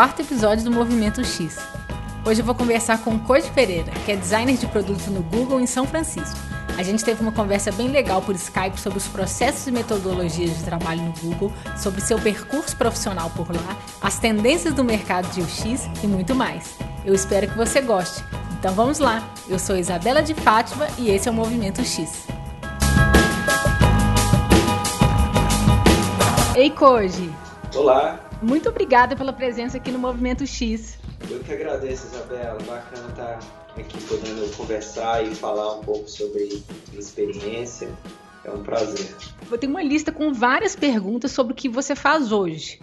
Quarto 0.00 0.22
episódio 0.22 0.64
do 0.64 0.70
Movimento 0.70 1.22
X. 1.22 1.58
Hoje 2.24 2.40
eu 2.40 2.44
vou 2.46 2.54
conversar 2.54 3.04
com 3.04 3.18
Koji 3.18 3.50
Pereira, 3.50 3.92
que 4.06 4.12
é 4.12 4.16
designer 4.16 4.56
de 4.56 4.66
produto 4.66 5.10
no 5.10 5.22
Google 5.22 5.60
em 5.60 5.66
São 5.66 5.86
Francisco. 5.86 6.38
A 6.78 6.82
gente 6.82 7.04
teve 7.04 7.20
uma 7.20 7.32
conversa 7.32 7.70
bem 7.70 7.88
legal 7.88 8.22
por 8.22 8.34
Skype 8.34 8.80
sobre 8.80 8.96
os 8.96 9.06
processos 9.06 9.66
e 9.66 9.70
metodologias 9.70 10.56
de 10.56 10.64
trabalho 10.64 11.02
no 11.02 11.12
Google, 11.20 11.52
sobre 11.76 12.00
seu 12.00 12.18
percurso 12.18 12.74
profissional 12.78 13.28
por 13.36 13.54
lá, 13.54 13.76
as 14.00 14.18
tendências 14.18 14.72
do 14.72 14.82
mercado 14.82 15.30
de 15.34 15.42
UX 15.42 15.86
e 16.02 16.06
muito 16.06 16.34
mais. 16.34 16.78
Eu 17.04 17.12
espero 17.12 17.46
que 17.48 17.56
você 17.58 17.82
goste. 17.82 18.24
Então 18.58 18.72
vamos 18.72 19.00
lá. 19.00 19.22
Eu 19.46 19.58
sou 19.58 19.76
Isabela 19.76 20.22
de 20.22 20.32
Fátima 20.32 20.88
e 20.96 21.10
esse 21.10 21.28
é 21.28 21.30
o 21.30 21.34
Movimento 21.34 21.84
X. 21.84 22.26
Ei, 26.56 26.70
Koji! 26.70 27.30
Olá! 27.74 28.29
Muito 28.42 28.68
obrigada 28.70 29.14
pela 29.14 29.32
presença 29.32 29.76
aqui 29.76 29.90
no 29.90 29.98
Movimento 29.98 30.46
X. 30.46 30.98
Eu 31.30 31.40
que 31.40 31.52
agradeço, 31.52 32.06
Isabela. 32.06 32.58
Bacana 32.62 33.08
estar 33.10 33.38
aqui 33.76 34.00
podendo 34.04 34.56
conversar 34.56 35.24
e 35.24 35.34
falar 35.34 35.76
um 35.76 35.80
pouco 35.80 36.08
sobre 36.08 36.62
experiência. 36.94 37.88
É 38.42 38.50
um 38.50 38.62
prazer. 38.62 39.14
Eu 39.50 39.58
tenho 39.58 39.72
uma 39.72 39.82
lista 39.82 40.10
com 40.10 40.32
várias 40.32 40.74
perguntas 40.74 41.32
sobre 41.32 41.52
o 41.52 41.56
que 41.56 41.68
você 41.68 41.94
faz 41.94 42.32
hoje. 42.32 42.80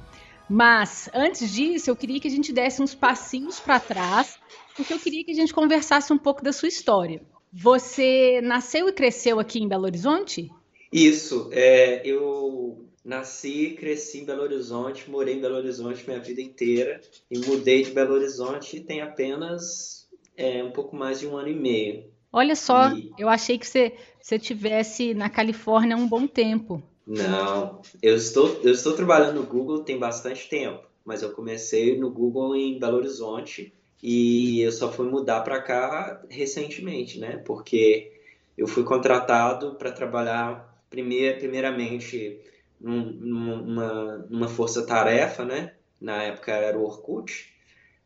Mas 0.47 1.09
antes 1.13 1.51
disso, 1.51 1.89
eu 1.89 1.95
queria 1.95 2.19
que 2.19 2.27
a 2.27 2.31
gente 2.31 2.53
desse 2.53 2.81
uns 2.81 2.93
passinhos 2.93 3.59
para 3.59 3.79
trás, 3.79 4.37
porque 4.75 4.93
eu 4.93 4.99
queria 4.99 5.25
que 5.25 5.31
a 5.31 5.35
gente 5.35 5.53
conversasse 5.53 6.13
um 6.13 6.17
pouco 6.17 6.43
da 6.43 6.53
sua 6.53 6.69
história. 6.69 7.21
Você 7.51 8.39
nasceu 8.43 8.87
e 8.87 8.93
cresceu 8.93 9.39
aqui 9.39 9.59
em 9.59 9.67
Belo 9.67 9.85
Horizonte? 9.85 10.51
Isso. 10.91 11.49
É, 11.51 12.01
eu 12.05 12.86
Nasci, 13.07 13.77
cresci 13.79 14.19
em 14.19 14.25
Belo 14.25 14.41
Horizonte, 14.41 15.09
morei 15.09 15.35
em 15.35 15.39
Belo 15.39 15.55
Horizonte 15.55 16.05
minha 16.05 16.19
vida 16.19 16.41
inteira 16.41 16.99
e 17.31 17.39
mudei 17.39 17.81
de 17.81 17.91
Belo 17.91 18.13
Horizonte 18.13 18.81
tem 18.81 18.99
apenas 18.99 20.09
é, 20.35 20.61
um 20.61 20.71
pouco 20.71 20.93
mais 20.93 21.17
de 21.17 21.25
um 21.25 21.37
ano 21.37 21.47
e 21.47 21.55
meio. 21.55 22.03
Olha 22.33 22.53
só, 22.53 22.91
e... 22.91 23.09
eu 23.17 23.29
achei 23.29 23.57
que 23.57 23.65
você, 23.65 23.93
você 24.21 24.37
tivesse 24.37 25.13
na 25.13 25.29
Califórnia 25.29 25.95
há 25.95 25.99
um 25.99 26.05
bom 26.05 26.27
tempo. 26.27 26.83
Não, 27.07 27.81
eu 28.03 28.17
estou, 28.17 28.59
eu 28.61 28.73
estou 28.73 28.91
trabalhando 28.91 29.35
no 29.35 29.47
Google 29.47 29.85
tem 29.85 29.97
bastante 29.97 30.49
tempo, 30.49 30.83
mas 31.05 31.23
eu 31.23 31.31
comecei 31.31 31.97
no 31.97 32.11
Google 32.11 32.57
em 32.57 32.77
Belo 32.77 32.97
Horizonte 32.97 33.73
e 34.03 34.59
eu 34.59 34.71
só 34.73 34.91
fui 34.91 35.09
mudar 35.09 35.39
para 35.45 35.61
cá 35.61 36.21
recentemente, 36.29 37.19
né? 37.19 37.41
Porque 37.45 38.11
eu 38.57 38.67
fui 38.67 38.83
contratado 38.83 39.75
para 39.75 39.93
trabalhar 39.93 40.77
primeir, 40.89 41.37
primeiramente 41.37 42.37
numa, 42.79 44.17
numa 44.29 44.47
força-tarefa, 44.47 45.43
né? 45.43 45.73
Na 45.99 46.23
época 46.23 46.51
era 46.51 46.77
o 46.77 46.83
Orkut. 46.83 47.53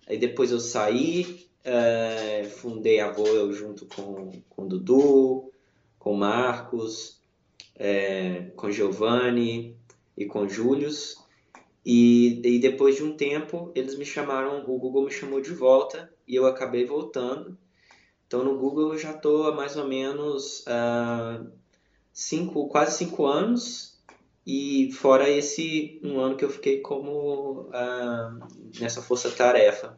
Aí 0.08 0.18
depois 0.18 0.52
eu 0.52 0.60
saí, 0.60 1.48
é, 1.64 2.44
fundei 2.44 3.00
a 3.00 3.12
Voel 3.12 3.52
junto 3.54 3.86
com, 3.86 4.32
com 4.50 4.64
o 4.64 4.68
Dudu, 4.68 5.52
com 6.00 6.14
o 6.14 6.18
Marcos, 6.18 7.20
é, 7.76 8.52
com 8.56 8.72
Giovanni 8.72 9.76
e 10.18 10.26
com 10.26 10.48
Július. 10.48 11.18
E, 11.86 12.42
e 12.46 12.60
depois 12.60 12.96
de 12.96 13.04
um 13.04 13.16
tempo, 13.16 13.72
eles 13.74 13.98
me 13.98 14.06
chamaram, 14.06 14.64
o 14.68 14.78
Google 14.78 15.06
me 15.06 15.12
chamou 15.12 15.42
de 15.42 15.54
volta 15.54 16.12
e 16.28 16.36
eu 16.36 16.46
acabei 16.46 16.86
voltando. 16.86 17.58
Então 18.28 18.44
no 18.46 18.58
Google 18.58 18.94
eu 18.94 18.98
já 18.98 19.12
estou 19.12 19.48
há 19.48 19.56
mais 19.56 19.76
ou 19.76 19.88
menos 19.88 20.62
uh, 20.62 21.52
cinco, 22.14 22.70
quase 22.70 22.98
cinco 22.98 23.26
anos 23.26 23.91
e 24.46 24.92
fora 24.94 25.30
esse 25.30 26.00
um 26.04 26.20
ano 26.20 26.36
que 26.36 26.44
eu 26.44 26.50
fiquei 26.50 26.80
como 26.80 27.70
uh, 27.70 28.48
nessa 28.80 29.02
força-tarefa. 29.02 29.98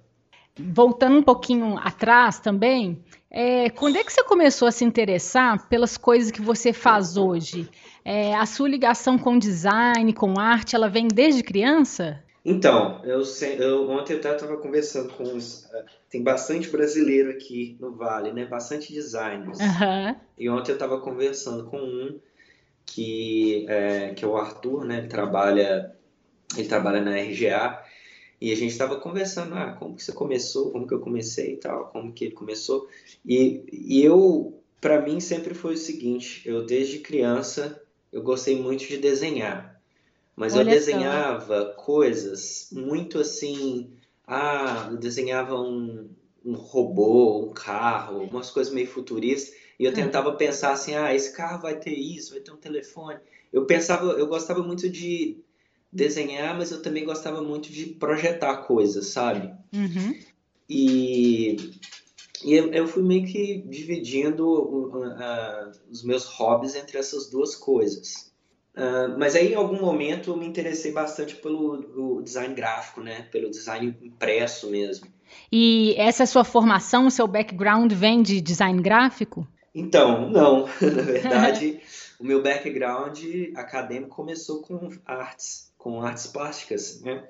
Voltando 0.57 1.17
um 1.17 1.23
pouquinho 1.23 1.77
atrás 1.79 2.39
também, 2.39 3.03
é, 3.31 3.71
quando 3.71 3.97
é 3.97 4.03
que 4.03 4.13
você 4.13 4.23
começou 4.23 4.67
a 4.67 4.71
se 4.71 4.85
interessar 4.85 5.67
pelas 5.67 5.97
coisas 5.97 6.29
que 6.29 6.41
você 6.41 6.71
faz 6.71 7.17
hoje? 7.17 7.67
É, 8.05 8.35
a 8.35 8.45
sua 8.45 8.69
ligação 8.69 9.17
com 9.17 9.39
design, 9.39 10.13
com 10.13 10.39
arte, 10.39 10.75
ela 10.75 10.87
vem 10.87 11.07
desde 11.07 11.41
criança? 11.41 12.23
Então, 12.45 13.01
eu, 13.05 13.23
eu 13.57 13.89
ontem 13.89 14.13
eu 14.13 14.17
estava 14.19 14.57
conversando 14.57 15.13
com 15.13 15.23
uns. 15.23 15.63
Uh, 15.65 15.85
tem 16.09 16.21
bastante 16.21 16.69
brasileiro 16.69 17.31
aqui 17.31 17.77
no 17.79 17.95
Vale, 17.95 18.33
né? 18.33 18.45
Bastante 18.45 18.93
designers. 18.93 19.57
Uhum. 19.59 20.15
E 20.37 20.49
ontem 20.49 20.71
eu 20.71 20.75
estava 20.75 20.99
conversando 20.99 21.63
com 21.65 21.77
um 21.77 22.19
que 22.85 23.65
é, 23.67 24.13
que 24.13 24.23
é 24.23 24.27
o 24.27 24.37
Arthur, 24.37 24.85
né? 24.85 24.99
Ele 24.99 25.07
trabalha 25.07 25.95
ele 26.55 26.67
trabalha 26.67 27.01
na 27.01 27.15
RGA 27.15 27.83
e 28.39 28.51
a 28.51 28.55
gente 28.55 28.71
estava 28.71 28.99
conversando, 28.99 29.55
ah, 29.55 29.75
como 29.79 29.95
que 29.95 30.03
você 30.03 30.11
começou, 30.11 30.71
como 30.71 30.85
que 30.85 30.93
eu 30.93 30.99
comecei 30.99 31.53
e 31.53 31.57
tal, 31.57 31.87
como 31.87 32.11
que 32.11 32.25
ele 32.25 32.33
começou 32.33 32.87
e, 33.25 33.63
e 33.71 34.03
eu 34.03 34.59
para 34.79 35.01
mim 35.01 35.19
sempre 35.19 35.53
foi 35.53 35.75
o 35.75 35.77
seguinte, 35.77 36.41
eu 36.45 36.65
desde 36.65 36.99
criança 36.99 37.81
eu 38.11 38.21
gostei 38.21 38.61
muito 38.61 38.85
de 38.85 38.97
desenhar, 38.97 39.81
mas 40.35 40.53
Olha 40.53 40.69
eu 40.69 40.75
desenhava 40.75 41.65
só. 41.65 41.73
coisas 41.73 42.69
muito 42.71 43.17
assim, 43.19 43.91
ah, 44.27 44.89
eu 44.91 44.97
desenhava 44.97 45.59
um, 45.59 46.09
um 46.45 46.53
robô, 46.53 47.47
um 47.47 47.53
carro, 47.53 48.23
umas 48.25 48.51
coisas 48.51 48.73
meio 48.73 48.87
futuristas 48.87 49.62
e 49.79 49.85
eu 49.85 49.91
hum. 49.91 49.95
tentava 49.95 50.33
pensar 50.33 50.73
assim, 50.73 50.95
ah, 50.95 51.13
esse 51.13 51.35
carro 51.35 51.61
vai 51.61 51.75
ter 51.75 51.93
isso, 51.93 52.31
vai 52.31 52.41
ter 52.41 52.51
um 52.51 52.57
telefone. 52.57 53.19
Eu 53.51 53.65
pensava, 53.65 54.11
eu 54.13 54.27
gostava 54.27 54.63
muito 54.63 54.89
de 54.89 55.37
desenhar, 55.91 56.57
mas 56.57 56.71
eu 56.71 56.81
também 56.81 57.05
gostava 57.05 57.41
muito 57.41 57.71
de 57.71 57.85
projetar 57.85 58.57
coisas, 58.63 59.07
sabe? 59.07 59.53
Uhum. 59.73 60.17
E, 60.67 61.57
e 62.43 62.53
eu, 62.53 62.71
eu, 62.73 62.87
fui 62.87 63.03
meio 63.03 63.25
que 63.25 63.63
dividindo 63.67 64.47
uh, 64.47 64.97
uh, 64.97 65.71
os 65.89 66.03
meus 66.03 66.25
hobbies 66.25 66.75
entre 66.75 66.97
essas 66.97 67.29
duas 67.29 67.55
coisas. 67.55 68.33
Uh, 68.75 69.19
mas 69.19 69.35
aí, 69.35 69.51
em 69.51 69.55
algum 69.55 69.79
momento, 69.79 70.31
eu 70.31 70.37
me 70.37 70.47
interessei 70.47 70.91
bastante 70.91 71.35
pelo 71.35 72.21
design 72.23 72.55
gráfico, 72.55 73.01
né? 73.01 73.27
Pelo 73.31 73.51
design 73.51 73.95
impresso 74.01 74.69
mesmo. 74.71 75.07
E 75.51 75.93
essa 75.97 76.25
sua 76.25 76.43
formação, 76.43 77.05
o 77.05 77.11
seu 77.11 77.27
background 77.27 77.91
vem 77.93 78.23
de 78.23 78.41
design 78.41 78.81
gráfico? 78.81 79.47
Então, 79.73 80.29
não. 80.29 80.67
Na 80.81 81.01
verdade, 81.01 81.81
o 82.19 82.23
meu 82.23 82.41
background 82.43 83.19
acadêmico 83.55 84.15
começou 84.15 84.61
com 84.61 84.89
artes, 85.05 85.73
com 85.77 86.01
artes 86.01 86.27
plásticas, 86.27 87.01
né? 87.01 87.27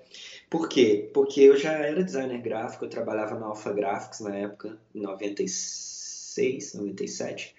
Por 0.49 0.67
quê? 0.67 1.09
Porque 1.13 1.41
eu 1.41 1.57
já 1.57 1.71
era 1.71 2.03
designer 2.03 2.41
gráfico, 2.41 2.85
eu 2.85 2.89
trabalhava 2.89 3.39
na 3.39 3.47
Alpha 3.47 3.71
Graphics 3.71 4.19
na 4.19 4.35
época, 4.35 4.77
em 4.93 5.01
96, 5.01 6.73
97, 6.73 7.55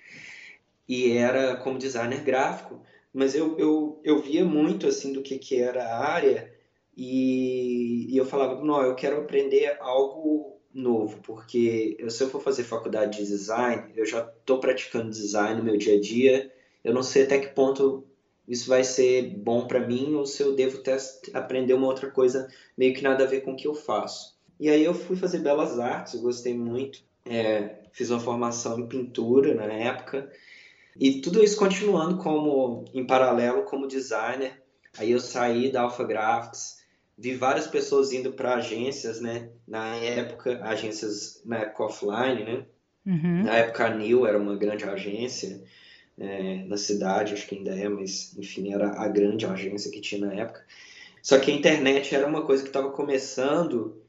e 0.89 1.17
era 1.17 1.57
como 1.57 1.79
designer 1.79 2.23
gráfico, 2.23 2.81
mas 3.13 3.35
eu, 3.35 3.59
eu, 3.59 4.01
eu 4.05 4.21
via 4.21 4.45
muito, 4.45 4.87
assim, 4.87 5.13
do 5.13 5.23
que, 5.23 5.39
que 5.39 5.61
era 5.61 5.83
a 5.85 6.05
área, 6.05 6.53
e, 6.97 8.07
e 8.13 8.17
eu 8.17 8.25
falava, 8.25 8.63
não, 8.63 8.83
eu 8.83 8.95
quero 8.95 9.19
aprender 9.19 9.77
algo 9.81 10.54
novo, 10.75 11.19
porque 11.23 11.97
se 12.09 12.25
eu 12.25 12.29
for 12.29 12.43
fazer 12.43 12.65
faculdade 12.65 13.19
de 13.19 13.27
design, 13.27 13.93
eu 13.97 14.05
já 14.05 14.21
estou 14.21 14.59
praticando 14.59 15.11
design 15.11 15.57
no 15.57 15.65
meu 15.65 15.79
dia 15.79 15.97
a 15.97 16.01
dia, 16.01 16.53
eu 16.83 16.93
não 16.93 17.03
sei 17.03 17.23
até 17.23 17.39
que 17.39 17.55
ponto 17.55 18.05
isso 18.47 18.69
vai 18.69 18.85
ser 18.85 19.37
bom 19.39 19.67
para 19.67 19.87
mim 19.87 20.15
ou 20.15 20.27
se 20.27 20.43
eu 20.43 20.55
devo 20.55 20.83
aprender 21.33 21.73
uma 21.73 21.87
outra 21.87 22.11
coisa 22.11 22.49
meio 22.77 22.93
que 22.93 23.03
nada 23.03 23.25
a 23.25 23.27
ver 23.27 23.41
com 23.41 23.53
o 23.53 23.57
que 23.57 23.67
eu 23.67 23.75
faço. 23.75 24.35
E 24.61 24.69
aí 24.69 24.85
eu 24.85 24.93
fui 24.93 25.17
fazer 25.17 25.39
belas 25.39 25.79
artes, 25.79 26.15
eu 26.15 26.21
gostei 26.21 26.55
muito, 26.55 27.01
é, 27.25 27.77
fiz 27.93 28.11
uma 28.11 28.21
formação 28.21 28.79
em 28.79 28.87
pintura 28.87 29.55
na 29.55 29.65
época 29.65 30.31
e 30.99 31.21
tudo 31.21 31.43
isso 31.43 31.57
continuando 31.57 32.19
como 32.19 32.85
em 32.93 33.07
paralelo 33.07 33.63
como 33.63 33.89
designer. 33.89 34.63
Aí 34.97 35.11
eu 35.11 35.19
saí 35.19 35.73
da 35.73 35.83
Alpha 35.83 36.05
Graphics 36.05 36.84
vi 37.17 37.35
várias 37.35 37.67
pessoas 37.67 38.13
indo 38.13 38.33
para 38.33 38.55
agências, 38.55 39.21
né? 39.21 39.51
Na 39.67 39.97
época, 39.97 40.61
agências 40.65 41.41
na 41.45 41.59
época 41.59 41.85
offline, 41.85 42.45
né? 42.45 42.67
Uhum. 43.07 43.45
Na 43.45 43.57
época 43.57 43.87
a 43.87 43.91
New 43.91 44.27
era 44.27 44.39
uma 44.39 44.57
grande 44.57 44.85
agência 44.85 45.63
é, 46.19 46.65
na 46.65 46.77
cidade, 46.77 47.35
acho 47.35 47.47
que 47.47 47.57
ainda 47.57 47.75
é, 47.75 47.89
mas 47.89 48.37
enfim, 48.37 48.73
era 48.73 48.91
a 49.01 49.09
grande 49.09 49.47
agência 49.47 49.91
que 49.91 50.01
tinha 50.01 50.27
na 50.27 50.35
época. 50.35 50.65
Só 51.23 51.39
que 51.39 51.51
a 51.51 51.55
internet 51.55 52.15
era 52.15 52.27
uma 52.27 52.43
coisa 52.43 52.63
que 52.63 52.69
estava 52.69 52.91
começando 52.91 54.03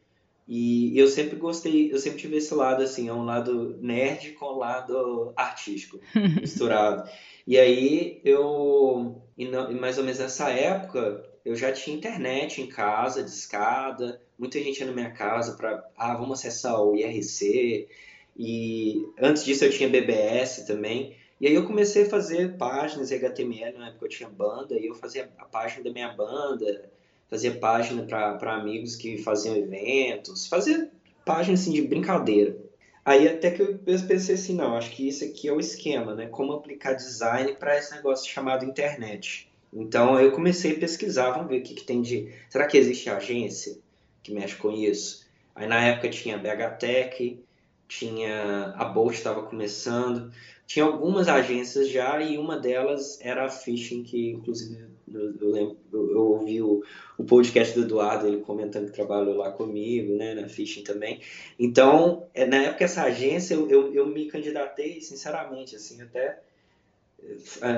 e 0.47 0.97
eu 0.97 1.07
sempre 1.07 1.35
gostei, 1.35 1.91
eu 1.91 1.97
sempre 1.97 2.19
tive 2.19 2.37
esse 2.37 2.53
lado 2.53 2.83
assim, 2.83 3.07
é 3.07 3.13
um 3.13 3.25
lado 3.25 3.77
nerd 3.81 4.33
com 4.33 4.45
o 4.45 4.57
lado 4.57 5.33
artístico 5.35 5.99
misturado. 6.39 7.09
E 7.47 7.57
aí 7.57 8.21
eu, 8.23 9.21
e 9.37 9.47
mais 9.47 9.97
ou 9.97 10.03
menos 10.03 10.19
nessa 10.19 10.49
época, 10.49 11.23
eu 11.45 11.55
já 11.55 11.71
tinha 11.71 11.95
internet 11.95 12.61
em 12.61 12.67
casa, 12.67 13.23
de 13.23 13.29
escada, 13.29 14.19
muita 14.37 14.59
gente 14.59 14.79
ia 14.79 14.87
na 14.87 14.91
minha 14.91 15.11
casa 15.11 15.55
para, 15.55 15.87
ah, 15.95 16.15
vamos 16.15 16.39
acessar 16.39 16.81
o 16.81 16.95
IRC, 16.95 17.87
e 18.35 19.05
antes 19.21 19.45
disso 19.45 19.63
eu 19.63 19.69
tinha 19.69 19.87
BBS 19.87 20.65
também, 20.65 21.15
e 21.39 21.47
aí 21.47 21.53
eu 21.53 21.67
comecei 21.67 22.03
a 22.03 22.09
fazer 22.09 22.57
páginas 22.57 23.11
HTML, 23.11 23.77
na 23.77 23.89
época 23.89 24.05
eu 24.05 24.09
tinha 24.09 24.29
banda, 24.29 24.75
e 24.79 24.87
eu 24.87 24.95
fazia 24.95 25.29
a 25.37 25.45
página 25.45 25.83
da 25.83 25.91
minha 25.91 26.11
banda, 26.11 26.89
fazia 27.29 27.57
página 27.59 28.03
para 28.03 28.55
amigos 28.55 28.95
que 28.95 29.17
faziam 29.17 29.55
eventos, 29.55 30.47
fazia 30.47 30.89
página 31.25 31.53
assim 31.53 31.71
de 31.71 31.81
brincadeira. 31.81 32.57
Aí 33.03 33.27
até 33.27 33.51
que 33.51 33.61
eu 33.61 33.77
pensei 33.77 34.33
assim, 34.33 34.55
não, 34.55 34.75
acho 34.75 34.89
que 34.91 35.07
isso 35.07 35.23
aqui 35.23 35.47
é 35.47 35.53
o 35.53 35.59
esquema, 35.59 36.15
né? 36.15 36.25
Como 36.25 36.53
aplicar 36.53 36.93
design 36.93 37.53
para 37.53 37.77
esse 37.77 37.93
negócio 37.93 38.31
chamado 38.31 38.65
internet. 38.65 39.47
Então 39.75 40.17
eu 40.19 40.31
comecei 40.31 40.71
a 40.71 40.79
pesquisar, 40.79 41.31
vamos 41.31 41.49
ver 41.49 41.59
o 41.59 41.63
que, 41.63 41.73
que 41.73 41.83
tem 41.83 42.01
de. 42.01 42.31
Será 42.49 42.65
que 42.65 42.77
existe 42.77 43.09
agência 43.09 43.77
que 44.23 44.33
mexe 44.33 44.55
com 44.55 44.71
isso? 44.71 45.25
Aí 45.53 45.67
na 45.67 45.81
época 45.81 46.09
tinha 46.09 46.35
a 46.35 46.39
BHTech, 46.39 47.43
tinha 47.87 48.73
a 48.77 48.85
Bolt 48.85 49.13
estava 49.13 49.43
começando, 49.43 50.31
tinha 50.65 50.85
algumas 50.85 51.27
agências 51.27 51.89
já 51.89 52.21
e 52.21 52.37
uma 52.37 52.57
delas 52.57 53.19
era 53.21 53.45
a 53.45 53.49
Fishing, 53.49 54.03
que 54.03 54.31
inclusive 54.31 54.95
eu, 55.13 55.51
lembro, 55.51 55.77
eu, 55.91 56.21
ouvi 56.31 56.61
o, 56.61 56.83
o, 57.17 57.23
podcast 57.23 57.75
do 57.75 57.85
Eduardo, 57.85 58.27
ele 58.27 58.41
comentando 58.41 58.87
que 58.87 58.93
trabalhou 58.93 59.35
lá 59.35 59.51
comigo, 59.51 60.15
né, 60.15 60.33
na 60.33 60.49
Fishing 60.49 60.83
também. 60.83 61.21
Então, 61.59 62.27
é, 62.33 62.45
na 62.45 62.57
época 62.63 62.85
essa 62.85 63.03
agência, 63.03 63.53
eu, 63.53 63.69
eu, 63.69 63.93
eu 63.93 64.07
me 64.07 64.25
candidatei, 64.27 64.99
sinceramente, 65.01 65.75
assim, 65.75 66.01
até 66.01 66.39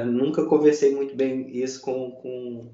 nunca 0.05 0.45
conversei 0.45 0.93
muito 0.93 1.15
bem 1.15 1.49
isso 1.55 1.81
com, 1.81 2.11
com, 2.11 2.71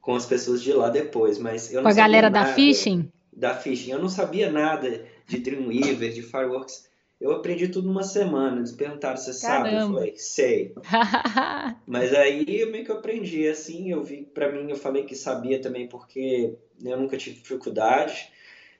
com 0.00 0.14
as 0.14 0.26
pessoas 0.26 0.62
de 0.62 0.72
lá 0.72 0.88
depois, 0.88 1.38
mas 1.38 1.70
eu 1.70 1.76
não 1.76 1.82
Com 1.82 1.88
a 1.88 1.92
galera 1.92 2.30
da 2.30 2.46
Fishing? 2.46 3.10
Da 3.32 3.54
Fishing. 3.54 3.92
Eu 3.92 3.98
não 3.98 4.08
sabia 4.08 4.50
nada 4.50 5.04
de 5.26 5.38
Dreamweaver, 5.38 6.12
de 6.12 6.22
Fireworks. 6.22 6.88
Eu 7.20 7.32
aprendi 7.32 7.68
tudo 7.68 7.88
numa 7.88 8.02
semana. 8.02 8.58
Eles 8.58 8.72
perguntaram, 8.72 9.16
você 9.16 9.32
sabe? 9.32 9.74
Eu 9.74 9.88
falei, 9.88 10.14
sei. 10.16 10.74
Mas 11.86 12.12
aí 12.12 12.44
eu 12.48 12.70
meio 12.70 12.84
que 12.84 12.92
aprendi, 12.92 13.48
assim, 13.48 13.90
eu 13.90 14.02
vi, 14.02 14.22
para 14.22 14.52
mim, 14.52 14.70
eu 14.70 14.76
falei 14.76 15.04
que 15.04 15.14
sabia 15.14 15.60
também 15.60 15.88
porque 15.88 16.54
eu 16.84 16.98
nunca 16.98 17.16
tive 17.16 17.36
dificuldade. 17.36 18.30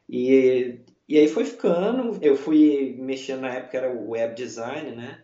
E, 0.08 0.78
e 1.08 1.18
aí 1.18 1.28
foi 1.28 1.44
ficando, 1.44 2.18
eu 2.20 2.36
fui 2.36 2.96
mexendo 2.98 3.40
na 3.40 3.54
época, 3.54 3.78
era 3.78 3.92
o 3.92 4.10
web 4.10 4.34
design, 4.34 4.90
né? 4.94 5.20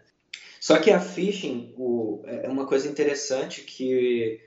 Só 0.62 0.78
que 0.78 0.92
a 0.92 1.00
phishing, 1.00 1.74
o, 1.76 2.22
é 2.24 2.48
uma 2.48 2.64
coisa 2.64 2.88
interessante 2.88 3.62
que 3.62 4.40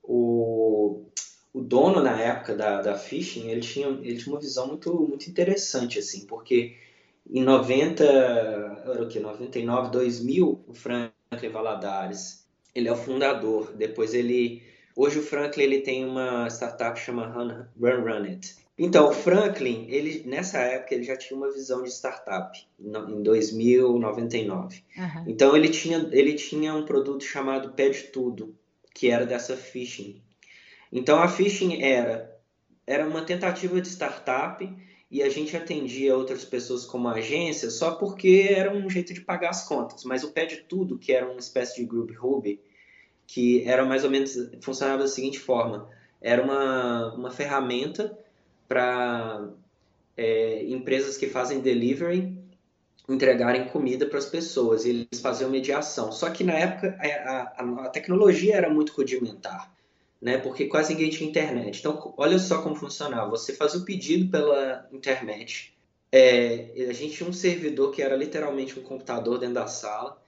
o, 0.00 1.06
o 1.52 1.60
dono 1.60 2.00
na 2.00 2.20
época 2.20 2.54
da, 2.54 2.80
da 2.80 2.96
phishing, 2.96 3.48
ele 3.50 3.62
tinha, 3.62 3.88
ele 3.88 4.16
tinha 4.16 4.32
uma 4.32 4.40
visão 4.40 4.68
muito, 4.68 4.94
muito 4.94 5.28
interessante, 5.28 5.98
assim, 5.98 6.24
porque 6.24 6.76
em 7.28 7.42
90, 7.42 8.04
era 8.04 9.02
o 9.02 9.08
que, 9.08 9.18
99, 9.18 9.90
2000, 9.90 10.64
o 10.68 10.72
Franklin 10.72 11.50
Valadares, 11.50 12.46
ele 12.72 12.86
é 12.86 12.92
o 12.92 12.96
fundador. 12.96 13.72
Depois 13.72 14.14
ele, 14.14 14.62
hoje 14.94 15.18
o 15.18 15.22
Franklin 15.22 15.64
ele 15.64 15.80
tem 15.80 16.04
uma 16.04 16.46
startup 16.46 16.96
chamada 16.96 17.68
Run 17.76 18.02
Run 18.02 18.22
It. 18.22 18.54
Então, 18.78 19.08
o 19.08 19.12
Franklin, 19.12 19.86
ele 19.88 20.22
nessa 20.26 20.58
época 20.58 20.94
ele 20.94 21.04
já 21.04 21.16
tinha 21.16 21.36
uma 21.36 21.50
visão 21.50 21.82
de 21.82 21.88
startup 21.88 22.58
em 22.78 23.22
2099. 23.22 24.84
Uhum. 24.96 25.24
Então 25.26 25.56
ele 25.56 25.70
tinha 25.70 26.08
ele 26.12 26.34
tinha 26.34 26.74
um 26.74 26.84
produto 26.84 27.24
chamado 27.24 27.72
Pede 27.72 28.04
Tudo, 28.04 28.54
que 28.94 29.10
era 29.10 29.24
dessa 29.24 29.56
phishing. 29.56 30.20
Então 30.92 31.18
a 31.22 31.26
phishing 31.28 31.82
era 31.82 32.36
era 32.86 33.08
uma 33.08 33.22
tentativa 33.22 33.80
de 33.80 33.88
startup 33.88 34.68
e 35.10 35.22
a 35.22 35.28
gente 35.30 35.56
atendia 35.56 36.16
outras 36.16 36.44
pessoas 36.44 36.84
como 36.84 37.08
agência 37.08 37.70
só 37.70 37.94
porque 37.94 38.46
era 38.50 38.70
um 38.70 38.90
jeito 38.90 39.14
de 39.14 39.22
pagar 39.22 39.50
as 39.50 39.66
contas. 39.66 40.04
Mas 40.04 40.22
o 40.22 40.32
Pede 40.32 40.64
Tudo, 40.68 40.98
que 40.98 41.12
era 41.12 41.26
uma 41.26 41.40
espécie 41.40 41.76
de 41.76 41.86
group 41.86 42.10
Ruby, 42.14 42.60
que 43.26 43.64
era 43.66 43.86
mais 43.86 44.04
ou 44.04 44.10
menos, 44.10 44.34
funcionava 44.60 45.02
da 45.02 45.08
seguinte 45.08 45.38
forma, 45.38 45.88
era 46.20 46.42
uma, 46.42 47.14
uma 47.14 47.30
ferramenta 47.30 48.16
para 48.68 49.48
é, 50.16 50.64
empresas 50.64 51.16
que 51.16 51.28
fazem 51.28 51.60
delivery 51.60 52.36
entregarem 53.08 53.68
comida 53.68 54.06
para 54.06 54.18
as 54.18 54.26
pessoas 54.26 54.84
e 54.84 54.90
eles 54.90 55.20
faziam 55.20 55.48
mediação. 55.48 56.10
Só 56.10 56.28
que 56.30 56.42
na 56.42 56.54
época 56.54 56.98
a, 57.00 57.62
a, 57.62 57.86
a 57.86 57.88
tecnologia 57.88 58.56
era 58.56 58.68
muito 58.68 58.92
rudimentar 58.92 59.76
né? 60.20 60.38
Porque 60.38 60.66
quase 60.66 60.94
ninguém 60.94 61.10
tinha 61.10 61.28
internet. 61.28 61.78
Então, 61.78 62.14
olha 62.16 62.38
só 62.38 62.62
como 62.62 62.74
funcionava. 62.74 63.30
Você 63.30 63.54
fazia 63.54 63.80
o 63.80 63.84
pedido 63.84 64.30
pela 64.30 64.88
internet. 64.92 65.76
É, 66.10 66.88
a 66.88 66.92
gente 66.92 67.16
tinha 67.16 67.28
um 67.28 67.32
servidor 67.32 67.92
que 67.92 68.02
era 68.02 68.16
literalmente 68.16 68.78
um 68.78 68.82
computador 68.82 69.38
dentro 69.38 69.54
da 69.54 69.66
sala. 69.66 70.20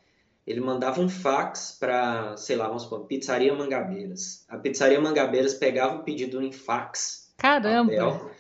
Ele 0.46 0.60
mandava 0.60 1.00
um 1.00 1.08
fax 1.08 1.76
para, 1.78 2.36
sei 2.36 2.56
lá, 2.56 2.66
vamos 2.68 2.84
supor, 2.84 3.06
Pizzaria 3.06 3.54
Mangabeiras. 3.54 4.44
A 4.48 4.56
Pizzaria 4.56 5.00
Mangabeiras 5.00 5.54
pegava 5.54 5.96
o 5.96 6.04
pedido 6.04 6.40
em 6.42 6.52
fax. 6.52 7.27
Caramba! 7.38 7.92
Papel, 7.92 8.30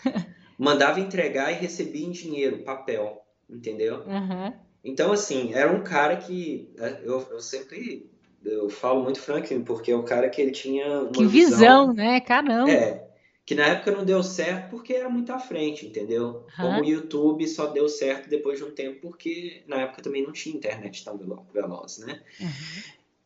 mandava 0.58 1.00
entregar 1.00 1.50
e 1.52 1.54
recebia 1.54 2.06
em 2.06 2.10
dinheiro, 2.10 2.58
papel. 2.58 3.24
Entendeu? 3.48 4.02
Uhum. 4.04 4.52
Então, 4.84 5.12
assim, 5.12 5.54
era 5.54 5.72
um 5.72 5.82
cara 5.82 6.16
que 6.16 6.70
é, 6.78 7.00
eu, 7.02 7.26
eu 7.30 7.40
sempre 7.40 8.10
eu 8.44 8.68
falo 8.68 9.02
muito 9.02 9.20
Franklin 9.20 9.62
porque 9.62 9.90
é 9.90 9.96
o 9.96 10.02
cara 10.02 10.28
que 10.28 10.40
ele 10.40 10.50
tinha 10.50 10.86
uma 11.02 11.12
que 11.12 11.26
visão, 11.26 11.88
visão, 11.88 11.92
né? 11.92 12.20
Caramba. 12.20 12.70
É, 12.70 13.08
que 13.44 13.54
na 13.54 13.66
época 13.66 13.90
não 13.90 14.04
deu 14.04 14.22
certo 14.22 14.70
porque 14.70 14.92
era 14.92 15.08
muito 15.08 15.32
à 15.32 15.38
frente, 15.38 15.86
entendeu? 15.86 16.26
Uhum. 16.26 16.44
Como 16.56 16.80
o 16.82 16.84
YouTube 16.84 17.48
só 17.48 17.66
deu 17.66 17.88
certo 17.88 18.28
depois 18.28 18.58
de 18.58 18.64
um 18.64 18.70
tempo 18.70 19.00
porque 19.00 19.62
na 19.66 19.82
época 19.82 20.02
também 20.02 20.22
não 20.22 20.32
tinha 20.32 20.54
internet 20.54 21.04
tão 21.04 21.18
veloz, 21.52 21.98
né? 21.98 22.20
Uhum. 22.40 22.48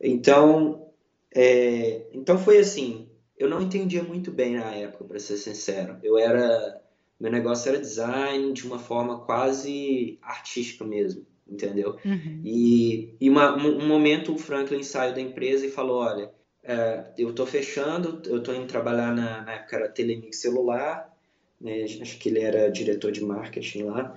Então, 0.00 0.86
é, 1.34 2.02
então 2.12 2.38
foi 2.38 2.58
assim. 2.58 3.08
Eu 3.42 3.50
não 3.50 3.60
entendia 3.60 4.02
muito 4.02 4.30
bem 4.30 4.56
na 4.56 4.74
época, 4.74 5.04
para 5.04 5.18
ser 5.18 5.36
sincero. 5.36 5.98
Eu 6.02 6.18
era, 6.18 6.80
meu 7.18 7.30
negócio 7.30 7.68
era 7.68 7.78
design 7.78 8.52
de 8.52 8.66
uma 8.66 8.78
forma 8.78 9.20
quase 9.20 10.18
artística 10.22 10.84
mesmo 10.84 11.26
entendeu? 11.52 11.98
Uhum. 12.04 12.40
E, 12.44 13.14
e 13.20 13.28
uma, 13.28 13.54
um 13.54 13.86
momento 13.86 14.34
o 14.34 14.38
Franklin 14.38 14.82
saiu 14.82 15.14
da 15.14 15.20
empresa 15.20 15.66
e 15.66 15.70
falou, 15.70 15.98
olha, 16.02 16.30
é, 16.62 17.04
eu 17.18 17.30
estou 17.30 17.46
fechando, 17.46 18.22
eu 18.28 18.38
estou 18.38 18.54
indo 18.54 18.66
trabalhar 18.66 19.14
na, 19.14 19.42
na 19.42 19.52
época 19.54 19.76
era 19.76 19.88
Telemix 19.88 20.38
Celular, 20.38 21.12
né, 21.60 21.84
acho 21.84 22.18
que 22.18 22.28
ele 22.28 22.40
era 22.40 22.70
diretor 22.70 23.12
de 23.12 23.22
marketing 23.22 23.84
lá, 23.84 24.16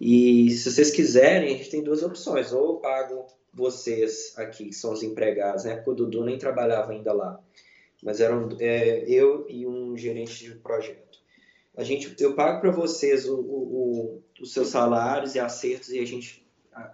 e 0.00 0.50
se 0.50 0.70
vocês 0.70 0.90
quiserem, 0.90 1.54
a 1.54 1.58
gente 1.58 1.70
tem 1.70 1.82
duas 1.82 2.02
opções, 2.02 2.52
ou 2.52 2.74
eu 2.74 2.76
pago 2.76 3.26
vocês 3.52 4.34
aqui, 4.36 4.66
que 4.66 4.74
são 4.74 4.92
os 4.92 5.02
empregados, 5.02 5.64
né, 5.64 5.76
porque 5.76 5.90
o 5.90 5.94
Dudu 5.94 6.24
nem 6.24 6.38
trabalhava 6.38 6.92
ainda 6.92 7.12
lá, 7.12 7.40
mas 8.02 8.20
eram 8.20 8.48
é, 8.60 9.04
eu 9.08 9.46
e 9.48 9.66
um 9.66 9.96
gerente 9.96 10.44
de 10.44 10.54
projeto. 10.56 11.18
A 11.76 11.84
gente, 11.84 12.14
eu 12.20 12.34
pago 12.34 12.60
para 12.60 12.70
vocês 12.70 13.28
o, 13.28 13.36
o, 13.36 13.40
o, 13.40 14.22
os 14.40 14.52
seus 14.52 14.68
salários 14.68 15.34
e 15.34 15.40
acertos 15.40 15.90
e 15.90 15.98
a 16.00 16.04
gente 16.04 16.44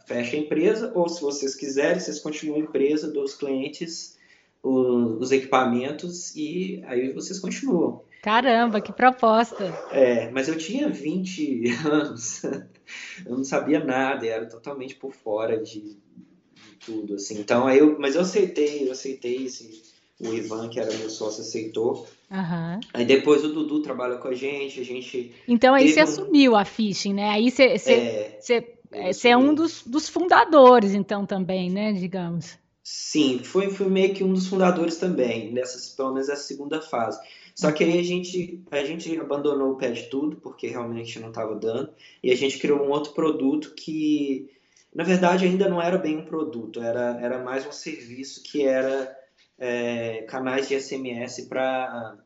fecha 0.07 0.37
a 0.37 0.41
empresa, 0.41 0.93
ou 0.95 1.09
se 1.09 1.21
vocês 1.21 1.55
quiserem, 1.55 2.01
vocês 2.01 2.21
continuam 2.21 2.61
a 2.61 2.65
empresa 2.65 3.11
dos 3.11 3.35
clientes, 3.35 4.19
os, 4.63 5.21
os 5.21 5.33
equipamentos 5.33 6.35
e 6.35 6.83
aí 6.87 7.13
vocês 7.13 7.39
continuam. 7.39 8.03
Caramba, 8.23 8.81
que 8.81 8.93
proposta! 8.93 9.65
É, 9.91 10.31
mas 10.31 10.49
eu 10.49 10.57
tinha 10.57 10.89
20 10.89 11.65
anos, 11.87 12.43
eu 12.45 13.37
não 13.37 13.45
sabia 13.45 13.85
nada, 13.85 14.27
era 14.27 14.47
totalmente 14.47 14.97
por 14.97 15.13
fora 15.13 15.63
de, 15.63 15.81
de 15.81 16.77
tudo, 16.85 17.15
assim. 17.15 17.39
Então, 17.39 17.67
aí 17.67 17.79
eu, 17.79 17.99
mas 17.99 18.15
eu 18.15 18.23
aceitei, 18.23 18.87
eu 18.89 18.93
aceitei 18.93 19.45
esse, 19.45 19.94
o 20.21 20.33
Ivan, 20.33 20.69
que 20.69 20.79
era 20.79 20.93
meu 20.95 21.11
sócio, 21.11 21.43
aceitou. 21.43 22.07
Uhum. 22.31 22.81
Aí 22.93 23.05
depois 23.05 23.45
o 23.45 23.53
Dudu 23.53 23.81
trabalha 23.81 24.17
com 24.17 24.29
a 24.29 24.35
gente, 24.35 24.81
a 24.81 24.85
gente... 24.85 25.33
Então 25.47 25.75
aí 25.75 25.91
você 25.91 26.01
um... 26.01 26.05
assumiu 26.05 26.57
a 26.57 26.65
phishing, 26.65 27.15
né? 27.15 27.31
Aí 27.31 27.51
você, 27.51 27.79
você, 27.79 27.93
é... 27.93 28.39
você 28.41 29.29
é, 29.29 29.31
é 29.31 29.37
um 29.37 29.55
dos, 29.55 29.83
dos 29.85 30.09
fundadores, 30.09 30.95
então, 30.95 31.27
também, 31.27 31.71
né? 31.71 31.93
Digamos. 31.93 32.57
Sim, 32.83 33.41
foi, 33.43 33.71
foi 33.71 33.89
meio 33.89 34.15
que 34.15 34.23
um 34.23 34.33
dos 34.33 34.47
fundadores 34.47 34.97
também, 34.97 35.53
nessas, 35.53 35.89
pelo 35.89 36.13
menos 36.13 36.29
essa 36.29 36.43
segunda 36.43 36.81
fase. 36.81 37.19
Só 37.55 37.73
que 37.73 37.83
aí 37.85 37.99
a 37.99 38.03
gente, 38.03 38.63
a 38.71 38.85
gente 38.85 39.17
abandonou 39.19 39.73
o 39.73 39.77
pé 39.77 39.91
de 39.91 40.05
tudo, 40.05 40.37
porque 40.37 40.69
realmente 40.69 41.19
não 41.19 41.29
estava 41.29 41.55
dando, 41.55 41.91
e 42.23 42.31
a 42.31 42.37
gente 42.37 42.59
criou 42.59 42.81
um 42.81 42.91
outro 42.91 43.13
produto 43.13 43.75
que, 43.75 44.51
na 44.95 45.05
verdade, 45.05 45.47
ainda 45.47 45.69
não 45.69 45.81
era 45.81 45.97
bem 45.97 46.19
um 46.19 46.25
produto, 46.25 46.81
era, 46.81 47.19
era 47.23 47.43
mais 47.43 47.67
um 47.67 47.73
serviço 47.73 48.43
que 48.43 48.65
era 48.65 49.17
é, 49.65 50.23
canais 50.29 50.69
de 50.69 50.79
SMS 50.79 51.41
para 51.49 52.19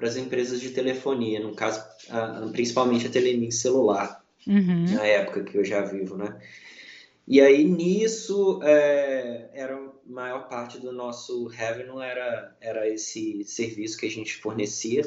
as 0.00 0.16
empresas 0.16 0.60
de 0.60 0.70
telefonia, 0.70 1.40
no 1.40 1.52
caso, 1.52 1.84
a, 2.08 2.48
principalmente 2.52 3.08
a 3.08 3.10
Telemix 3.10 3.56
celular 3.56 4.24
uhum. 4.46 4.84
na 4.94 5.04
época 5.04 5.42
que 5.42 5.58
eu 5.58 5.64
já 5.64 5.80
vivo, 5.80 6.16
né? 6.16 6.40
E 7.26 7.40
aí 7.40 7.64
nisso 7.64 8.60
é, 8.62 9.50
era 9.52 9.74
a 9.74 9.90
maior 10.06 10.48
parte 10.48 10.78
do 10.78 10.92
nosso 10.92 11.48
revenue 11.48 12.00
era, 12.00 12.56
era 12.60 12.88
esse 12.88 13.42
serviço 13.42 13.98
que 13.98 14.06
a 14.06 14.10
gente 14.10 14.36
fornecia. 14.36 15.02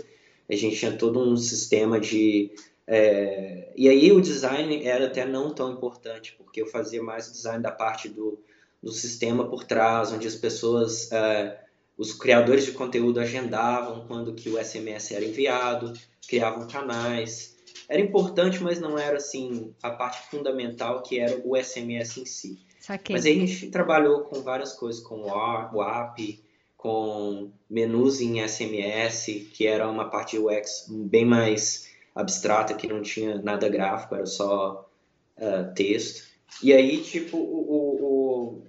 A 0.50 0.56
gente 0.56 0.76
tinha 0.76 0.92
todo 0.92 1.18
um 1.18 1.38
sistema 1.38 1.98
de 1.98 2.52
é, 2.86 3.72
e 3.74 3.88
aí 3.88 4.12
o 4.12 4.20
design 4.20 4.86
era 4.86 5.06
até 5.06 5.26
não 5.26 5.54
tão 5.54 5.72
importante 5.72 6.36
porque 6.38 6.62
eu 6.62 6.68
fazia 6.68 7.02
mais 7.02 7.30
o 7.30 7.32
design 7.32 7.64
da 7.64 7.72
parte 7.72 8.10
do, 8.10 8.38
do 8.84 8.92
sistema 8.92 9.48
por 9.48 9.64
trás, 9.64 10.12
onde 10.12 10.28
as 10.28 10.36
pessoas 10.36 11.10
é, 11.14 11.69
os 12.00 12.14
criadores 12.14 12.66
de 12.66 12.72
conteúdo 12.72 13.20
agendavam 13.20 14.06
quando 14.08 14.34
que 14.34 14.50
o 14.50 14.58
SMS 14.58 15.12
era 15.12 15.26
enviado, 15.26 15.92
criavam 16.26 16.66
canais. 16.66 17.58
Era 17.90 18.00
importante, 18.00 18.64
mas 18.64 18.80
não 18.80 18.98
era 18.98 19.18
assim 19.18 19.76
a 19.84 19.92
parte 19.92 20.30
fundamental 20.30 21.04
que 21.04 21.20
era 21.20 21.42
o 21.44 21.62
SMS 21.62 22.18
em 22.18 22.26
si. 22.26 22.60
Saquei. 22.80 23.14
Mas 23.14 23.26
aí 23.26 23.44
a 23.44 23.46
gente 23.46 23.68
trabalhou 23.70 24.22
com 24.22 24.42
várias 24.42 24.72
coisas, 24.72 25.04
com 25.04 25.24
o 25.24 25.84
app, 25.84 26.42
com 26.78 27.52
menus 27.70 28.22
em 28.22 28.48
SMS, 28.48 29.26
que 29.54 29.68
era 29.68 29.90
uma 29.90 30.10
parte 30.10 30.40
UX 30.40 30.86
bem 30.88 31.26
mais 31.26 31.90
abstrata, 32.16 32.76
que 32.76 32.88
não 32.88 33.02
tinha 33.02 33.42
nada 33.42 33.68
gráfico, 33.68 34.16
era 34.16 34.26
só 34.26 34.90
uh, 35.38 35.74
texto. 35.76 36.30
E 36.64 36.72
aí, 36.72 37.02
tipo, 37.02 37.36
o, 37.36 37.42
o, 37.42 38.06
o... 38.06 38.64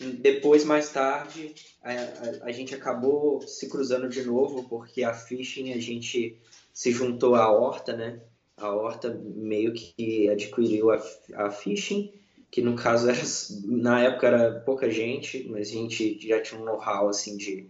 depois, 0.00 0.64
mais 0.64 0.90
tarde, 0.90 1.54
a, 1.82 1.92
a, 1.92 2.46
a, 2.46 2.52
gente 2.52 2.74
acabou 2.74 3.40
se 3.42 3.68
cruzando 3.68 4.08
de 4.08 4.22
novo, 4.22 4.68
porque 4.68 5.02
a 5.02 5.12
phishing 5.12 5.72
a 5.72 5.80
gente 5.80 6.36
se 6.72 6.92
juntou 6.92 7.34
à 7.34 7.50
Horta, 7.50 7.96
né? 7.96 8.20
A 8.56 8.74
Horta 8.74 9.12
meio 9.34 9.72
que 9.72 10.28
adquiriu 10.28 10.90
a, 10.90 11.02
a 11.34 11.50
phishing 11.50 12.12
que 12.50 12.62
no 12.62 12.74
caso 12.74 13.08
era 13.08 13.20
na 13.64 14.00
época 14.02 14.26
era 14.26 14.60
pouca 14.60 14.90
gente, 14.90 15.46
mas 15.50 15.68
a 15.68 15.72
gente 15.72 16.18
já 16.26 16.40
tinha 16.40 16.60
um 16.60 16.64
know-how 16.64 17.08
assim 17.08 17.36
de 17.36 17.66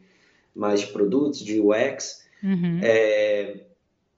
mais 0.54 0.80
de 0.80 0.88
produtos, 0.88 1.40
de 1.40 1.60
UX. 1.60 2.26
Uhum. 2.42 2.80
É, 2.82 3.64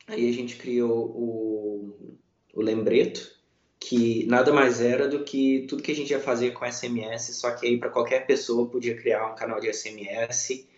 aí 0.06 0.28
a 0.28 0.32
gente 0.32 0.56
criou 0.56 1.06
o, 1.06 2.16
o 2.54 2.60
Lembreto, 2.60 3.39
que 3.80 4.26
nada 4.26 4.52
mais 4.52 4.80
era 4.80 5.08
do 5.08 5.24
que 5.24 5.64
tudo 5.66 5.82
que 5.82 5.90
a 5.90 5.94
gente 5.94 6.10
ia 6.10 6.20
fazer 6.20 6.50
com 6.50 6.70
SMS, 6.70 7.34
só 7.34 7.50
que 7.52 7.66
aí 7.66 7.78
para 7.78 7.88
qualquer 7.88 8.26
pessoa 8.26 8.68
podia 8.68 8.94
criar 8.94 9.32
um 9.32 9.34
canal 9.34 9.58
de 9.58 9.72
SMS 9.72 10.68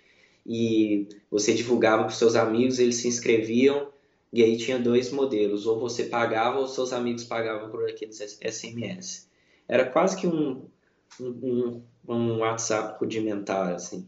e 0.46 1.08
você 1.28 1.52
divulgava 1.52 2.04
para 2.04 2.12
os 2.12 2.18
seus 2.18 2.36
amigos, 2.36 2.78
eles 2.78 2.96
se 2.96 3.08
inscreviam 3.08 3.88
e 4.32 4.42
aí 4.42 4.56
tinha 4.56 4.78
dois 4.78 5.10
modelos, 5.10 5.66
ou 5.66 5.78
você 5.78 6.04
pagava 6.04 6.60
ou 6.60 6.68
seus 6.68 6.92
amigos 6.92 7.24
pagavam 7.24 7.68
por 7.70 7.86
aqueles 7.88 8.18
SMS. 8.18 9.28
Era 9.68 9.84
quase 9.84 10.16
que 10.16 10.26
um, 10.26 10.64
um, 11.20 11.82
um 12.08 12.38
WhatsApp 12.38 12.98
rudimentar, 12.98 13.74
assim, 13.74 14.06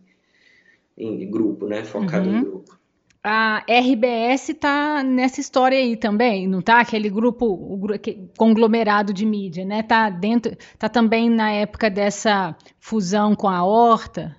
em 0.96 1.30
grupo, 1.30 1.66
né? 1.66 1.84
Focado 1.84 2.28
uhum. 2.28 2.38
em 2.38 2.42
grupo. 2.42 2.78
A 3.24 3.64
RBS 3.66 4.54
tá 4.60 5.02
nessa 5.02 5.40
história 5.40 5.78
aí 5.78 5.96
também, 5.96 6.46
não 6.46 6.60
tá? 6.60 6.80
Aquele 6.80 7.08
grupo, 7.08 7.80
conglomerado 8.36 9.14
de 9.14 9.24
mídia, 9.24 9.64
né? 9.64 9.82
Tá 9.82 10.10
dentro, 10.10 10.54
tá 10.78 10.90
também 10.90 11.30
na 11.30 11.50
época 11.50 11.88
dessa 11.88 12.54
fusão 12.78 13.34
com 13.34 13.48
a 13.48 13.64
Horta? 13.64 14.36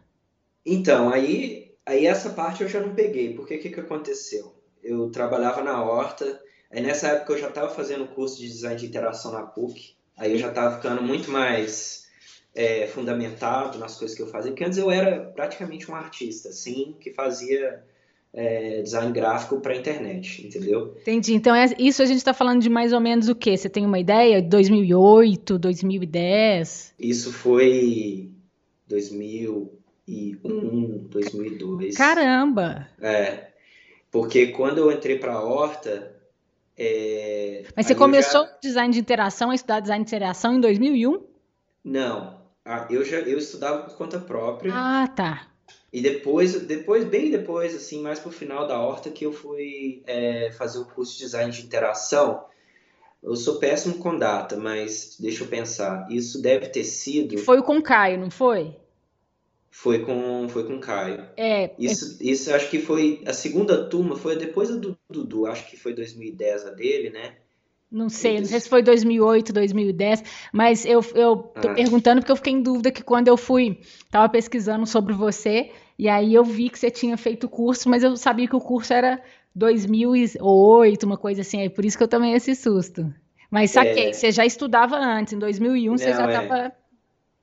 Então, 0.63 1.09
aí, 1.09 1.73
aí 1.83 2.05
essa 2.05 2.29
parte 2.29 2.61
eu 2.61 2.69
já 2.69 2.79
não 2.79 2.93
peguei, 2.93 3.33
porque 3.33 3.55
o 3.55 3.59
que, 3.59 3.69
que 3.71 3.79
aconteceu? 3.79 4.53
Eu 4.83 5.09
trabalhava 5.09 5.63
na 5.63 5.83
Horta, 5.83 6.39
aí 6.71 6.81
nessa 6.81 7.07
época 7.07 7.33
eu 7.33 7.37
já 7.39 7.47
estava 7.47 7.69
fazendo 7.69 8.07
curso 8.07 8.37
de 8.39 8.47
design 8.47 8.79
de 8.79 8.85
interação 8.85 9.31
na 9.31 9.41
PUC, 9.41 9.95
Aí 10.17 10.31
eu 10.31 10.37
já 10.37 10.49
estava 10.49 10.75
ficando 10.75 11.01
muito 11.01 11.29
mais 11.29 12.07
é, 12.53 12.87
fundamentado 12.87 13.77
nas 13.77 13.97
coisas 13.97 14.15
que 14.15 14.23
eu 14.23 14.27
fazia, 14.27 14.51
porque 14.51 14.63
antes 14.63 14.77
eu 14.77 14.89
era 14.89 15.25
praticamente 15.35 15.91
um 15.91 15.95
artista, 15.95 16.49
assim, 16.49 16.95
que 16.99 17.11
fazia 17.13 17.83
é, 18.35 18.81
design 18.81 19.13
gráfico 19.13 19.61
para 19.61 19.77
internet, 19.77 20.45
entendeu? 20.45 20.93
Entendi. 21.01 21.33
Então, 21.33 21.55
é, 21.55 21.73
isso 21.79 22.03
a 22.03 22.05
gente 22.05 22.17
está 22.17 22.33
falando 22.33 22.61
de 22.61 22.69
mais 22.69 22.91
ou 22.91 22.99
menos 22.99 23.29
o 23.29 23.35
quê? 23.35 23.55
Você 23.55 23.69
tem 23.69 23.85
uma 23.85 23.97
ideia? 23.97 24.41
2008, 24.41 25.57
2010? 25.57 26.95
Isso 26.99 27.31
foi 27.31 28.29
2001, 28.87 31.07
2002. 31.09 31.95
Caramba! 31.95 32.89
É, 32.99 33.51
porque 34.11 34.47
quando 34.47 34.79
eu 34.79 34.91
entrei 34.91 35.17
para 35.17 35.35
a 35.35 35.41
Horta, 35.41 36.13
é, 36.77 37.63
Mas 37.73 37.85
você 37.85 37.95
começou 37.95 38.43
já... 38.43 38.57
design 38.61 38.93
de 38.93 38.99
interação, 38.99 39.49
a 39.49 39.55
estudar 39.55 39.79
design 39.79 40.03
de 40.03 40.09
interação 40.09 40.55
em 40.55 40.59
2001? 40.59 41.23
Não, 41.85 42.35
eu 42.89 43.05
já 43.05 43.19
eu 43.19 43.37
estudava 43.37 43.83
por 43.83 43.95
conta 43.95 44.19
própria. 44.19 44.73
Ah, 44.75 45.07
tá. 45.07 45.47
E 45.91 46.01
depois, 46.01 46.59
depois 46.61 47.05
bem 47.05 47.31
depois, 47.31 47.75
assim, 47.75 48.01
mais 48.01 48.19
pro 48.19 48.31
final 48.31 48.67
da 48.67 48.79
horta, 48.79 49.09
que 49.09 49.25
eu 49.25 49.31
fui 49.31 50.03
é, 50.05 50.51
fazer 50.51 50.79
o 50.79 50.85
curso 50.85 51.13
de 51.13 51.19
design 51.19 51.51
de 51.51 51.63
interação. 51.63 52.45
Eu 53.23 53.35
sou 53.35 53.59
péssimo 53.59 53.97
com 53.97 54.17
data, 54.17 54.55
mas 54.57 55.17
deixa 55.19 55.43
eu 55.43 55.47
pensar. 55.47 56.07
Isso 56.11 56.41
deve 56.41 56.67
ter 56.67 56.83
sido. 56.83 57.37
Foi 57.37 57.61
com 57.61 57.77
o 57.77 57.83
Caio, 57.83 58.19
não 58.19 58.29
foi? 58.29 58.75
Foi 59.71 59.99
com, 59.99 60.47
foi 60.47 60.63
com 60.65 60.75
o 60.75 60.79
Caio. 60.79 61.27
É. 61.35 61.71
Isso, 61.77 62.17
é... 62.21 62.25
isso 62.25 62.53
acho 62.53 62.69
que 62.69 62.79
foi. 62.79 63.23
A 63.25 63.33
segunda 63.33 63.89
turma 63.89 64.15
foi 64.15 64.37
depois 64.37 64.69
do 64.69 64.97
Dudu, 65.09 65.47
acho 65.47 65.69
que 65.69 65.75
foi 65.75 65.93
2010 65.93 66.65
a 66.65 66.69
dele, 66.71 67.09
né? 67.09 67.35
Não 67.91 68.09
sei, 68.09 68.39
não 68.39 68.45
sei 68.45 68.59
se 68.59 68.67
foi 68.67 68.81
2008, 68.81 69.53
2010, 69.53 70.23
mas 70.51 70.85
eu, 70.85 71.05
eu 71.13 71.37
tô 71.37 71.69
ah. 71.69 71.73
perguntando 71.73 72.19
porque 72.19 72.31
eu 72.31 72.35
fiquei 72.35 72.53
em 72.53 72.61
dúvida 72.61 72.91
que 72.91 73.03
quando 73.03 73.27
eu 73.27 73.37
fui, 73.37 73.79
tava 74.09 74.27
pesquisando 74.27 74.85
sobre 74.85 75.13
você, 75.13 75.71
e 75.97 76.09
aí 76.09 76.33
eu 76.33 76.43
vi 76.43 76.69
que 76.69 76.77
você 76.77 76.91
tinha 76.91 77.15
feito 77.15 77.45
o 77.45 77.49
curso, 77.49 77.87
mas 77.87 78.03
eu 78.03 78.17
sabia 78.17 78.47
que 78.47 78.55
o 78.55 78.59
curso 78.59 78.91
era 78.91 79.21
2008, 79.53 81.03
uma 81.03 81.17
coisa 81.17 81.41
assim, 81.41 81.61
é 81.61 81.69
por 81.69 81.85
isso 81.85 81.97
que 81.97 82.03
eu 82.03 82.07
tomei 82.07 82.33
esse 82.33 82.53
susto. 82.55 83.13
Mas 83.49 83.71
saquei, 83.71 84.09
é... 84.09 84.13
você 84.13 84.31
já 84.31 84.45
estudava 84.45 84.97
antes, 84.97 85.33
em 85.33 85.39
2001 85.39 85.91
não, 85.91 85.97
você 85.97 86.11
já 86.11 86.25
estava 86.25 86.57
é... 86.57 86.71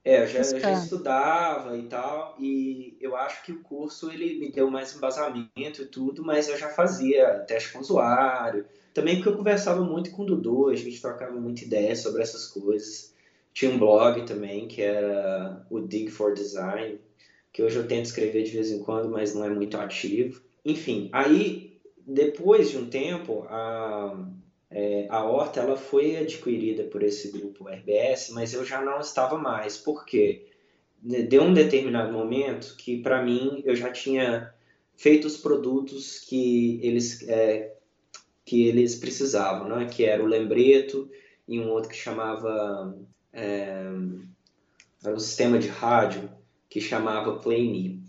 É, 0.05 0.21
eu 0.21 0.27
já, 0.27 0.39
eu 0.39 0.59
já, 0.59 0.71
estudava 0.73 1.77
e 1.77 1.83
tal, 1.83 2.35
e 2.37 2.97
eu 2.99 3.15
acho 3.15 3.41
que 3.41 3.53
o 3.53 3.61
curso 3.61 4.11
ele 4.11 4.37
me 4.37 4.51
deu 4.51 4.69
mais 4.69 4.93
embasamento 4.93 5.81
e 5.81 5.85
tudo, 5.85 6.25
mas 6.25 6.49
eu 6.49 6.57
já 6.57 6.67
fazia 6.67 7.39
teste 7.47 7.71
com 7.71 7.79
usuário, 7.79 8.65
também 8.93 9.15
porque 9.15 9.29
eu 9.29 9.37
conversava 9.37 9.83
muito 9.83 10.11
com 10.11 10.23
o 10.23 10.25
Dudu, 10.25 10.69
a 10.69 10.75
gente 10.75 11.01
trocava 11.01 11.39
muita 11.39 11.63
ideia 11.63 11.95
sobre 11.95 12.21
essas 12.21 12.47
coisas. 12.47 13.13
Tinha 13.53 13.71
um 13.71 13.77
blog 13.77 14.25
também 14.25 14.67
que 14.67 14.81
era 14.81 15.65
o 15.69 15.79
Dig 15.79 16.09
for 16.09 16.33
Design, 16.33 16.99
que 17.51 17.61
hoje 17.61 17.77
eu 17.77 17.87
tento 17.87 18.05
escrever 18.05 18.43
de 18.43 18.51
vez 18.51 18.71
em 18.71 18.83
quando, 18.83 19.09
mas 19.09 19.33
não 19.33 19.45
é 19.45 19.49
muito 19.49 19.77
ativo. 19.77 20.41
Enfim, 20.65 21.09
aí 21.11 21.73
depois 22.05 22.69
de 22.69 22.77
um 22.77 22.89
tempo, 22.89 23.45
a, 23.49 24.27
é, 24.69 25.07
a 25.09 25.23
Horta 25.23 25.61
ela 25.61 25.77
foi 25.77 26.17
adquirida 26.17 26.83
por 26.83 27.03
esse 27.03 27.31
grupo 27.31 27.67
RBS, 27.67 28.29
mas 28.31 28.53
eu 28.53 28.65
já 28.65 28.81
não 28.81 28.99
estava 28.99 29.37
mais. 29.37 29.77
Por 29.77 30.05
quê? 30.05 30.47
Deu 31.01 31.43
um 31.43 31.53
determinado 31.53 32.11
momento 32.11 32.75
que, 32.77 33.01
para 33.01 33.23
mim, 33.23 33.61
eu 33.65 33.75
já 33.75 33.91
tinha 33.91 34.53
feito 34.95 35.25
os 35.25 35.37
produtos 35.37 36.19
que 36.19 36.79
eles, 36.81 37.27
é, 37.27 37.75
que 38.45 38.67
eles 38.67 38.95
precisavam, 38.95 39.69
né? 39.69 39.85
que 39.85 40.05
era 40.05 40.23
o 40.23 40.27
Lembreto 40.27 41.09
e 41.47 41.59
um 41.59 41.69
outro 41.69 41.89
que 41.89 41.95
chamava... 41.95 42.97
É, 43.31 43.83
era 45.03 45.15
um 45.15 45.19
sistema 45.19 45.59
de 45.59 45.67
rádio 45.67 46.29
que 46.69 46.79
chamava 46.79 47.37
Play 47.39 47.69
Me. 47.69 48.03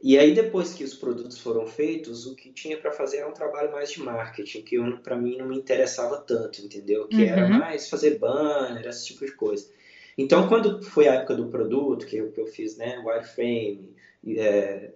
E 0.00 0.16
aí, 0.16 0.32
depois 0.32 0.74
que 0.74 0.84
os 0.84 0.94
produtos 0.94 1.38
foram 1.38 1.66
feitos, 1.66 2.24
o 2.26 2.36
que 2.36 2.52
tinha 2.52 2.76
para 2.76 2.92
fazer 2.92 3.18
era 3.18 3.28
um 3.28 3.32
trabalho 3.32 3.72
mais 3.72 3.90
de 3.90 4.00
marketing, 4.00 4.62
que 4.62 4.78
para 5.02 5.16
mim 5.16 5.36
não 5.36 5.46
me 5.46 5.58
interessava 5.58 6.18
tanto, 6.18 6.60
entendeu? 6.60 7.08
Que 7.08 7.16
uhum. 7.16 7.22
era 7.28 7.48
mais 7.48 7.88
fazer 7.88 8.18
banner, 8.18 8.86
esse 8.86 9.06
tipo 9.06 9.26
de 9.26 9.32
coisa. 9.32 9.68
Então, 10.16 10.48
quando 10.48 10.82
foi 10.84 11.08
a 11.08 11.14
época 11.14 11.34
do 11.34 11.48
produto, 11.48 12.06
que 12.06 12.16
eu, 12.16 12.30
que 12.30 12.40
eu 12.40 12.46
fiz, 12.46 12.76
né, 12.76 13.02
wireframe, 13.04 13.92
é, 14.36 14.92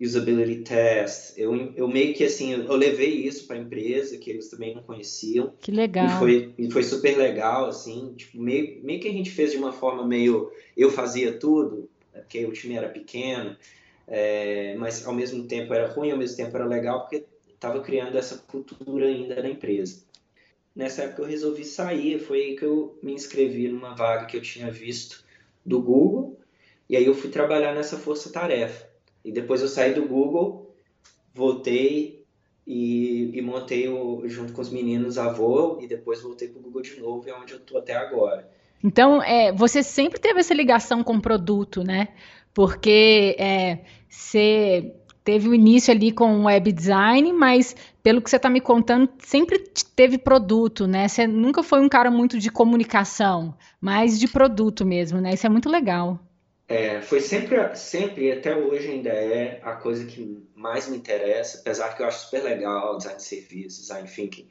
usability 0.00 0.62
test, 0.62 1.34
eu, 1.36 1.54
eu 1.76 1.86
meio 1.86 2.14
que 2.14 2.24
assim, 2.24 2.52
eu 2.54 2.74
levei 2.74 3.26
isso 3.26 3.46
para 3.46 3.56
a 3.56 3.58
empresa, 3.58 4.16
que 4.16 4.30
eles 4.30 4.48
também 4.48 4.74
não 4.74 4.82
conheciam. 4.82 5.52
Que 5.60 5.70
legal. 5.70 6.06
E 6.06 6.18
foi, 6.18 6.54
e 6.56 6.70
foi 6.70 6.82
super 6.82 7.16
legal, 7.18 7.66
assim, 7.66 8.14
tipo, 8.16 8.40
meio, 8.40 8.82
meio 8.82 8.98
que 8.98 9.08
a 9.08 9.12
gente 9.12 9.30
fez 9.30 9.52
de 9.52 9.58
uma 9.58 9.72
forma 9.72 10.06
meio, 10.06 10.50
eu 10.74 10.90
fazia 10.90 11.38
tudo, 11.38 11.90
porque 12.12 12.46
o 12.46 12.52
time 12.52 12.76
era 12.76 12.88
pequeno, 12.88 13.54
é, 14.08 14.74
mas 14.78 15.06
ao 15.06 15.12
mesmo 15.12 15.44
tempo 15.46 15.74
era 15.74 15.88
ruim, 15.88 16.10
ao 16.10 16.18
mesmo 16.18 16.36
tempo 16.36 16.56
era 16.56 16.64
legal, 16.64 17.00
porque 17.02 17.26
estava 17.52 17.80
criando 17.80 18.16
essa 18.16 18.38
cultura 18.38 19.06
ainda 19.06 19.42
na 19.42 19.50
empresa. 19.50 20.02
Nessa 20.74 21.02
época 21.02 21.22
eu 21.22 21.26
resolvi 21.26 21.64
sair, 21.64 22.18
foi 22.18 22.40
aí 22.40 22.56
que 22.56 22.64
eu 22.64 22.98
me 23.02 23.12
inscrevi 23.12 23.68
numa 23.68 23.94
vaga 23.94 24.24
que 24.24 24.36
eu 24.36 24.40
tinha 24.40 24.70
visto 24.70 25.22
do 25.64 25.82
Google, 25.82 26.40
e 26.88 26.96
aí 26.96 27.04
eu 27.04 27.14
fui 27.14 27.28
trabalhar 27.28 27.74
nessa 27.74 27.98
força-tarefa. 27.98 28.89
E 29.24 29.30
depois 29.32 29.60
eu 29.60 29.68
saí 29.68 29.94
do 29.94 30.06
Google, 30.06 30.74
voltei 31.34 32.24
e, 32.66 33.30
e 33.34 33.42
montei 33.42 33.88
o, 33.88 34.22
junto 34.28 34.52
com 34.52 34.60
os 34.60 34.70
meninos 34.70 35.18
a 35.18 35.30
Voo, 35.32 35.78
e 35.80 35.86
depois 35.86 36.22
voltei 36.22 36.48
para 36.48 36.60
o 36.60 36.62
Google 36.62 36.82
de 36.82 37.00
novo, 37.00 37.28
é 37.28 37.34
onde 37.34 37.52
eu 37.52 37.58
estou 37.58 37.78
até 37.78 37.94
agora. 37.94 38.48
Então, 38.82 39.22
é, 39.22 39.52
você 39.52 39.82
sempre 39.82 40.18
teve 40.18 40.40
essa 40.40 40.54
ligação 40.54 41.02
com 41.02 41.14
o 41.14 41.20
produto, 41.20 41.84
né? 41.84 42.08
Porque 42.54 43.36
é, 43.38 43.80
você 44.08 44.94
teve 45.22 45.48
o 45.48 45.54
início 45.54 45.92
ali 45.92 46.10
com 46.10 46.44
web 46.44 46.72
design, 46.72 47.32
mas 47.32 47.76
pelo 48.02 48.22
que 48.22 48.30
você 48.30 48.36
está 48.36 48.48
me 48.48 48.60
contando, 48.60 49.08
sempre 49.18 49.58
teve 49.94 50.16
produto, 50.16 50.86
né? 50.86 51.06
Você 51.08 51.26
nunca 51.26 51.62
foi 51.62 51.80
um 51.80 51.88
cara 51.88 52.10
muito 52.10 52.38
de 52.38 52.50
comunicação, 52.50 53.54
mas 53.80 54.18
de 54.18 54.26
produto 54.26 54.86
mesmo, 54.86 55.20
né? 55.20 55.34
Isso 55.34 55.46
é 55.46 55.50
muito 55.50 55.68
legal. 55.68 56.18
É, 56.70 57.02
foi 57.02 57.18
sempre, 57.20 57.74
sempre 57.74 58.26
e 58.26 58.30
até 58.30 58.56
hoje 58.56 58.92
ainda 58.92 59.10
é 59.10 59.60
a 59.64 59.72
coisa 59.72 60.04
que 60.04 60.40
mais 60.54 60.88
me 60.88 60.96
interessa, 60.96 61.58
apesar 61.58 61.96
que 61.96 62.00
eu 62.00 62.06
acho 62.06 62.26
super 62.26 62.44
legal 62.44 62.96
design 62.96 63.16
de 63.16 63.24
serviço, 63.24 63.80
design 63.80 64.08
thinking, 64.08 64.46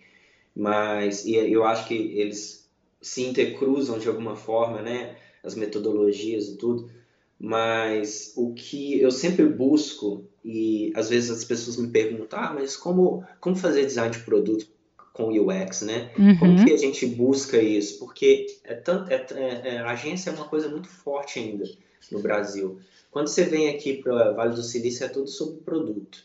mas 0.54 1.24
e 1.24 1.36
eu 1.36 1.64
acho 1.64 1.88
que 1.88 1.96
eles 1.96 2.70
se 3.02 3.24
intercruzam 3.24 3.98
de 3.98 4.10
alguma 4.10 4.36
forma, 4.36 4.82
né, 4.82 5.16
as 5.42 5.56
metodologias 5.56 6.50
e 6.50 6.58
tudo, 6.58 6.92
mas 7.40 8.34
o 8.36 8.54
que 8.54 9.00
eu 9.00 9.12
sempre 9.12 9.46
busco 9.46 10.26
e 10.44 10.92
às 10.98 11.10
vezes 11.10 11.32
as 11.32 11.46
pessoas 11.46 11.78
me 11.78 11.88
perguntam, 11.88 12.38
ah, 12.38 12.52
mas 12.54 12.76
como 12.76 13.24
como 13.40 13.56
fazer 13.56 13.86
design 13.86 14.12
de 14.12 14.20
produto 14.24 14.68
com 15.14 15.30
UX, 15.30 15.84
né? 15.84 16.12
Uhum. 16.20 16.38
Como 16.38 16.66
que 16.66 16.74
a 16.74 16.78
gente 16.78 17.06
busca 17.06 17.62
isso? 17.62 17.98
Porque 17.98 18.46
é 18.66 18.74
tanto, 18.74 19.10
é, 19.10 19.26
é, 19.64 19.78
a 19.78 19.92
agência 19.92 20.32
é 20.32 20.34
uma 20.34 20.50
coisa 20.50 20.68
muito 20.68 20.90
forte 20.90 21.40
ainda 21.40 21.64
no 22.12 22.20
Brasil. 22.20 22.80
Quando 23.12 23.28
você 23.28 23.44
vem 23.44 23.70
aqui 23.70 24.02
para 24.02 24.32
Vale 24.32 24.56
do 24.56 24.64
Silício, 24.64 25.06
é 25.06 25.10
tudo 25.10 25.28
sobre 25.28 25.62
produto. 25.62 26.24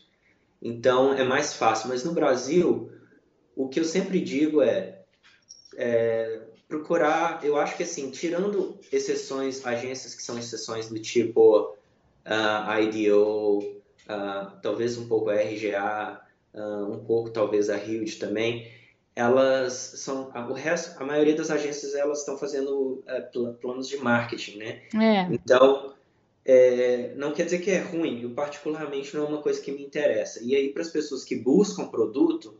Então, 0.61 1.13
é 1.13 1.23
mais 1.23 1.53
fácil. 1.53 1.89
Mas 1.89 2.03
no 2.03 2.13
Brasil, 2.13 2.91
o 3.55 3.67
que 3.67 3.79
eu 3.79 3.85
sempre 3.85 4.19
digo 4.19 4.61
é, 4.61 5.01
é 5.75 6.41
procurar, 6.67 7.43
eu 7.43 7.57
acho 7.57 7.77
que 7.77 7.83
assim, 7.83 8.09
tirando 8.09 8.79
exceções, 8.91 9.65
agências 9.65 10.15
que 10.15 10.23
são 10.23 10.37
exceções 10.37 10.89
do 10.89 10.99
tipo 10.99 11.61
uh, 11.61 11.75
ah, 12.25 12.81
IDO, 12.81 13.59
uh, 13.59 13.81
ah, 14.07 14.59
talvez 14.61 14.97
um 14.97 15.07
pouco 15.07 15.29
a 15.29 15.35
RGA, 15.35 16.21
uh, 16.53 16.91
um 16.91 17.03
pouco 17.05 17.29
talvez 17.29 17.69
a 17.69 17.77
Hild 17.77 18.17
também, 18.17 18.71
elas 19.15 19.73
são 19.73 20.29
o 20.49 20.53
resto, 20.53 21.01
a 21.01 21.05
maioria 21.05 21.35
das 21.35 21.49
agências 21.49 21.95
elas 21.95 22.19
estão 22.19 22.37
fazendo 22.37 23.01
é, 23.07 23.21
planos 23.21 23.87
de 23.87 23.97
marketing, 23.97 24.57
né? 24.57 24.81
É. 24.93 25.33
Então 25.33 25.95
é, 26.43 27.13
não 27.15 27.33
quer 27.33 27.45
dizer 27.45 27.59
que 27.59 27.71
é 27.71 27.79
ruim, 27.79 28.21
eu 28.21 28.31
particularmente 28.31 29.15
não 29.15 29.25
é 29.25 29.29
uma 29.29 29.41
coisa 29.41 29.61
que 29.61 29.71
me 29.71 29.83
interessa. 29.83 30.43
E 30.43 30.53
aí 30.53 30.71
para 30.73 30.81
as 30.81 30.89
pessoas 30.89 31.23
que 31.23 31.35
buscam 31.35 31.87
produto, 31.87 32.59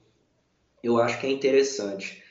eu 0.81 0.97
acho 0.97 1.19
que 1.19 1.27
é 1.27 1.29
interessante 1.29 2.23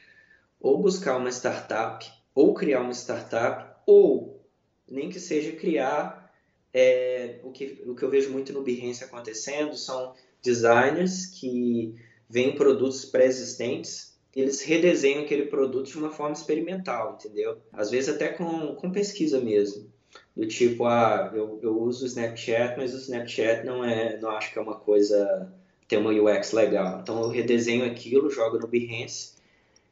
ou 0.65 0.79
buscar 0.79 1.19
uma 1.19 1.29
startup, 1.31 2.11
ou 2.35 2.55
criar 2.55 2.81
uma 2.81 2.95
startup, 2.95 3.77
ou 3.87 4.43
nem 4.89 5.11
que 5.11 5.21
seja 5.21 5.53
criar 5.53 6.33
é, 6.73 7.39
o, 7.45 7.53
que, 7.53 7.83
o 7.87 7.95
que 7.95 8.03
eu 8.03 8.09
vejo 8.09 8.31
muito 8.31 8.51
no 8.55 8.63
Behance 8.63 9.05
acontecendo 9.05 9.77
são 9.77 10.15
designers 10.43 11.27
que 11.27 11.95
veem 12.31 12.57
produtos 12.57 13.05
pré-existentes 13.05 14.14
eles 14.35 14.63
redesenham 14.63 15.23
aquele 15.23 15.47
produto 15.47 15.87
de 15.87 15.99
uma 15.99 16.11
forma 16.11 16.33
experimental, 16.33 17.19
entendeu? 17.19 17.59
Às 17.73 17.91
vezes 17.91 18.15
até 18.15 18.29
com, 18.29 18.75
com 18.75 18.91
pesquisa 18.91 19.41
mesmo. 19.41 19.93
Do 20.37 20.47
tipo, 20.47 20.85
ah, 20.87 21.31
eu, 21.35 21.59
eu 21.63 21.81
uso 21.81 22.05
o 22.05 22.07
Snapchat, 22.07 22.77
mas 22.77 22.95
o 22.95 22.99
Snapchat 22.99 23.65
não 23.65 23.85
é, 23.85 24.19
não 24.19 24.31
acho 24.31 24.53
que 24.53 24.59
é 24.59 24.63
uma 24.63 24.77
coisa, 24.77 25.53
tem 25.89 25.99
uma 25.99 26.11
UX 26.11 26.53
legal. 26.53 27.01
Então 27.01 27.21
eu 27.23 27.29
redesenho 27.29 27.85
aquilo, 27.85 28.31
jogo 28.31 28.59
no 28.59 28.67
Behance, 28.67 29.35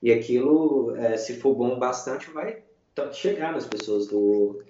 e 0.02 0.12
aquilo, 0.12 0.96
é, 0.96 1.16
se 1.16 1.34
for 1.34 1.54
bom 1.54 1.78
bastante, 1.78 2.30
vai 2.30 2.62
chegar 3.12 3.52
nas 3.52 3.66
pessoas 3.66 4.06
do, 4.08 4.62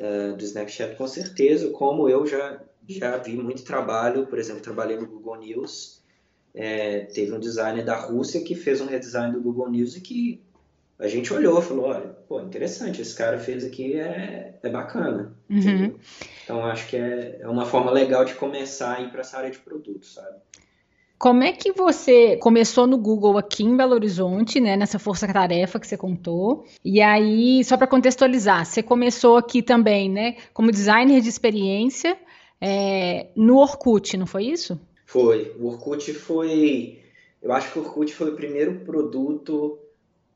uh, 0.00 0.36
do 0.36 0.44
Snapchat 0.44 0.96
com 0.96 1.06
certeza, 1.06 1.70
como 1.70 2.08
eu 2.08 2.26
já, 2.26 2.62
já 2.88 3.16
vi 3.18 3.36
muito 3.36 3.64
trabalho, 3.64 4.26
por 4.26 4.38
exemplo, 4.38 4.62
trabalhei 4.62 4.96
no 4.96 5.06
Google 5.06 5.36
News, 5.36 6.00
é, 6.54 7.00
teve 7.00 7.32
um 7.32 7.40
designer 7.40 7.84
da 7.84 7.96
Rússia 7.96 8.42
que 8.42 8.54
fez 8.54 8.80
um 8.80 8.86
redesign 8.86 9.32
do 9.32 9.40
Google 9.40 9.70
News 9.70 9.96
e 9.96 10.00
que 10.00 10.40
a 10.98 11.06
gente 11.06 11.32
olhou 11.32 11.60
e 11.60 11.62
falou, 11.62 11.86
olha, 11.86 12.16
pô, 12.28 12.40
interessante, 12.40 13.00
esse 13.00 13.14
cara 13.14 13.38
fez 13.38 13.64
aqui, 13.64 13.94
é, 13.98 14.58
é 14.60 14.68
bacana. 14.68 15.32
Uhum. 15.48 15.94
Então, 16.42 16.64
acho 16.64 16.88
que 16.88 16.96
é, 16.96 17.38
é 17.40 17.48
uma 17.48 17.64
forma 17.64 17.90
legal 17.90 18.24
de 18.24 18.34
começar 18.34 18.96
a 18.96 19.00
ir 19.00 19.10
para 19.10 19.20
essa 19.20 19.38
área 19.38 19.50
de 19.50 19.58
produtos, 19.58 20.14
sabe? 20.14 20.36
Como 21.16 21.42
é 21.42 21.52
que 21.52 21.72
você 21.72 22.36
começou 22.36 22.86
no 22.86 22.96
Google 22.96 23.38
aqui 23.38 23.64
em 23.64 23.76
Belo 23.76 23.94
Horizonte, 23.94 24.60
né, 24.60 24.76
nessa 24.76 25.00
força-tarefa 25.00 25.80
que 25.80 25.86
você 25.86 25.96
contou? 25.96 26.64
E 26.84 27.00
aí, 27.00 27.62
só 27.64 27.76
para 27.76 27.88
contextualizar, 27.88 28.64
você 28.64 28.84
começou 28.84 29.36
aqui 29.36 29.60
também, 29.60 30.08
né, 30.08 30.36
como 30.54 30.70
designer 30.70 31.20
de 31.20 31.28
experiência 31.28 32.16
é, 32.60 33.28
no 33.34 33.56
Orkut, 33.56 34.16
não 34.16 34.26
foi 34.26 34.44
isso? 34.44 34.80
Foi. 35.08 35.56
O 35.58 35.68
Orkut 35.68 36.12
foi. 36.12 37.02
Eu 37.40 37.50
acho 37.52 37.72
que 37.72 37.78
o 37.78 37.82
Orkut 37.82 38.14
foi 38.14 38.30
o 38.30 38.36
primeiro 38.36 38.80
produto 38.80 39.78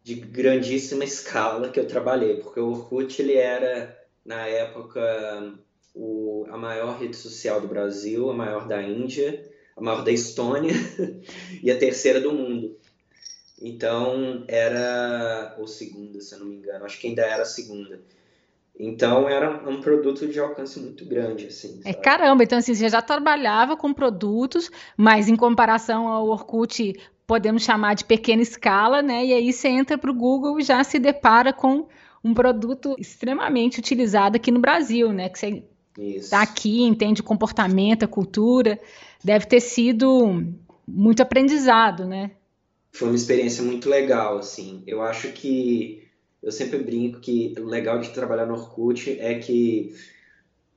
de 0.02 0.14
grandíssima 0.14 1.04
escala 1.04 1.68
que 1.68 1.78
eu 1.78 1.86
trabalhei, 1.86 2.36
porque 2.36 2.58
o 2.58 2.70
Orkut 2.70 3.20
ele 3.20 3.34
era, 3.34 3.94
na 4.24 4.46
época, 4.46 5.58
o, 5.94 6.46
a 6.48 6.56
maior 6.56 6.98
rede 6.98 7.14
social 7.14 7.60
do 7.60 7.68
Brasil, 7.68 8.30
a 8.30 8.32
maior 8.32 8.66
da 8.66 8.82
Índia, 8.82 9.46
a 9.76 9.82
maior 9.82 10.02
da 10.02 10.10
Estônia 10.10 10.72
e 11.62 11.70
a 11.70 11.78
terceira 11.78 12.18
do 12.18 12.32
mundo. 12.32 12.74
Então, 13.60 14.42
era. 14.48 15.54
Ou 15.58 15.68
segunda, 15.68 16.18
se 16.18 16.34
eu 16.34 16.38
não 16.38 16.46
me 16.46 16.56
engano. 16.56 16.86
Acho 16.86 16.98
que 16.98 17.08
ainda 17.08 17.26
era 17.26 17.42
a 17.42 17.44
segunda. 17.44 18.00
Então 18.78 19.28
era 19.28 19.68
um 19.68 19.80
produto 19.80 20.26
de 20.26 20.40
alcance 20.40 20.80
muito 20.80 21.04
grande, 21.04 21.46
assim. 21.46 21.80
É 21.84 21.92
caramba, 21.92 22.42
então 22.42 22.58
assim, 22.58 22.74
você 22.74 22.88
já 22.88 23.02
trabalhava 23.02 23.76
com 23.76 23.92
produtos, 23.92 24.70
mas 24.96 25.28
em 25.28 25.36
comparação 25.36 26.08
ao 26.08 26.26
Orkut, 26.28 26.94
podemos 27.26 27.62
chamar 27.62 27.94
de 27.94 28.04
pequena 28.04 28.42
escala, 28.42 29.02
né? 29.02 29.24
E 29.24 29.32
aí 29.32 29.52
você 29.52 29.68
entra 29.68 29.96
para 29.98 30.10
o 30.10 30.14
Google 30.14 30.58
e 30.58 30.62
já 30.62 30.82
se 30.82 30.98
depara 30.98 31.52
com 31.52 31.86
um 32.24 32.32
produto 32.34 32.96
extremamente 32.98 33.78
utilizado 33.78 34.36
aqui 34.36 34.50
no 34.50 34.60
Brasil, 34.60 35.12
né? 35.12 35.28
Que 35.28 35.38
você 35.38 35.62
está 35.98 36.42
aqui, 36.42 36.82
entende 36.82 37.20
o 37.20 37.24
comportamento, 37.24 38.04
a 38.04 38.08
cultura. 38.08 38.78
Deve 39.22 39.46
ter 39.46 39.60
sido 39.60 40.44
muito 40.86 41.22
aprendizado, 41.22 42.06
né? 42.06 42.32
Foi 42.90 43.08
uma 43.08 43.16
experiência 43.16 43.62
muito 43.62 43.88
legal, 43.88 44.38
assim. 44.38 44.82
Eu 44.86 45.02
acho 45.02 45.28
que 45.32 46.02
eu 46.42 46.50
sempre 46.50 46.78
brinco 46.78 47.20
que 47.20 47.54
o 47.58 47.64
legal 47.64 48.00
de 48.00 48.10
trabalhar 48.10 48.46
no 48.46 48.54
Orkut 48.54 49.18
é 49.20 49.38
que, 49.38 49.94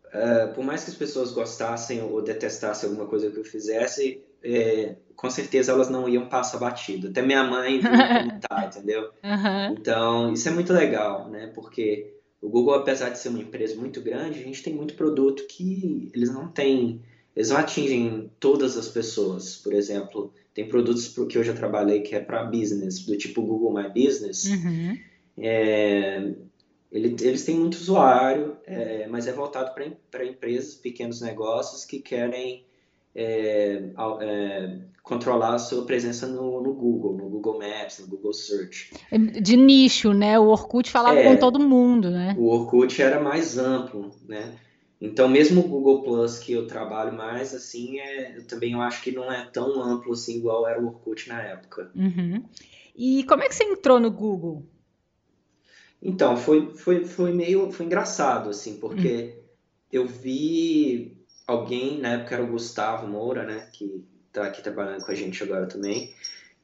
uh, 0.08 0.54
por 0.54 0.64
mais 0.64 0.84
que 0.84 0.92
as 0.92 0.96
pessoas 0.96 1.32
gostassem 1.32 2.04
ou 2.04 2.22
detestassem 2.22 2.88
alguma 2.88 3.08
coisa 3.08 3.32
que 3.32 3.38
eu 3.38 3.44
fizesse, 3.44 4.22
é, 4.44 4.96
com 5.16 5.30
certeza 5.30 5.72
elas 5.72 5.90
não 5.90 6.08
iam 6.08 6.30
passar 6.30 6.60
batido. 6.60 7.08
Até 7.08 7.24
minha 7.24 7.44
mãe 7.44 7.82
comentar, 7.82 8.68
entendeu? 8.70 9.10
Uhum. 9.24 9.74
Então, 9.74 10.34
isso 10.34 10.48
é 10.48 10.52
muito 10.52 10.72
legal, 10.72 11.30
né? 11.30 11.52
Porque 11.56 12.14
o 12.40 12.48
Google, 12.48 12.76
apesar 12.76 13.10
de 13.10 13.18
ser 13.18 13.30
uma 13.30 13.42
empresa 13.42 13.76
muito 13.76 14.02
grande, 14.02 14.40
a 14.40 14.44
gente 14.44 14.62
tem 14.62 14.76
muito 14.76 14.94
produto 14.94 15.48
que 15.48 16.12
eles 16.14 16.32
não 16.32 16.48
têm, 16.48 17.02
eles 17.36 17.50
não 17.50 17.58
atingem 17.58 18.30
todas 18.40 18.78
as 18.78 18.88
pessoas. 18.88 19.56
Por 19.56 19.74
exemplo, 19.74 20.32
tem 20.54 20.68
produtos 20.68 21.08
que 21.08 21.40
eu 21.40 21.44
já 21.44 21.54
trabalhei 21.54 22.02
que 22.02 22.14
é 22.14 22.20
para 22.20 22.44
business, 22.44 23.00
do 23.00 23.18
tipo 23.18 23.42
Google 23.42 23.74
My 23.74 23.90
Business. 23.90 24.46
Uhum 24.46 24.96
é, 25.38 26.34
ele, 26.92 27.16
eles 27.22 27.44
têm 27.44 27.60
muito 27.60 27.76
usuário, 27.76 28.58
é, 28.66 29.08
mas 29.08 29.28
é 29.28 29.34
voltado 29.34 29.74
para 30.10 30.26
empresas, 30.26 30.76
pequenos 30.76 31.22
negócios 31.22 31.84
que 31.84 32.00
querem 32.00 32.66
é, 33.14 33.84
é, 34.22 34.78
controlar 35.04 35.56
a 35.56 35.60
sua 35.60 35.86
presença 35.86 36.28
no, 36.28 36.62
no, 36.62 36.74
Google, 36.74 37.16
no 37.16 37.30
Google 37.30 37.60
Maps, 37.60 38.00
no 38.00 38.08
Google 38.08 38.34
Search. 38.34 38.94
É 39.12 39.18
de 39.18 39.56
nicho, 39.58 40.14
né? 40.14 40.40
O 40.40 40.48
Orkut 40.48 40.90
falava 40.90 41.22
com 41.22 41.36
todo 41.38 41.60
mundo, 41.60 42.10
né? 42.10 42.36
O 42.38 42.48
Orkut 42.48 43.02
era 43.02 43.20
mais 43.20 43.58
amplo, 43.58 44.12
né? 44.28 44.56
Então, 45.00 45.28
mesmo 45.28 45.62
o 45.62 45.68
Google 45.68 46.02
Plus, 46.02 46.40
que 46.40 46.54
eu 46.54 46.66
trabalho 46.66 47.14
mais, 47.14 47.54
assim, 47.54 48.00
é, 48.00 48.38
eu 48.38 48.48
também 48.48 48.74
eu 48.74 48.82
acho 48.82 49.04
que 49.04 49.12
não 49.12 49.32
é 49.32 49.46
tão 49.46 49.82
amplo 49.82 50.14
assim 50.14 50.38
igual 50.38 50.68
era 50.68 50.82
o 50.82 50.88
Orkut 50.88 51.28
na 51.28 51.42
época. 51.42 51.92
Uhum. 51.96 52.44
E 52.96 53.24
como 53.26 53.44
é 53.44 53.50
que 53.50 53.56
você 53.56 53.66
entrou 53.66 54.00
no 54.00 54.10
Google? 54.10 54.66
Então, 56.02 56.38
foi, 56.38 56.74
foi, 56.76 57.06
foi 57.06 57.34
meio 57.34 57.72
foi 57.72 57.86
engraçado, 57.86 58.50
assim, 58.50 58.78
porque 58.78 59.36
hum. 59.38 59.44
eu 59.92 60.08
vi 60.08 61.18
alguém, 61.48 62.00
na 62.00 62.14
época 62.14 62.36
era 62.36 62.44
o 62.44 62.48
Gustavo 62.48 63.08
Moura, 63.08 63.44
né, 63.44 63.70
que 63.72 64.04
tá 64.32 64.44
aqui 64.44 64.62
trabalhando 64.62 65.06
com 65.06 65.12
a 65.12 65.16
gente 65.16 65.42
agora 65.42 65.66
também, 65.68 66.14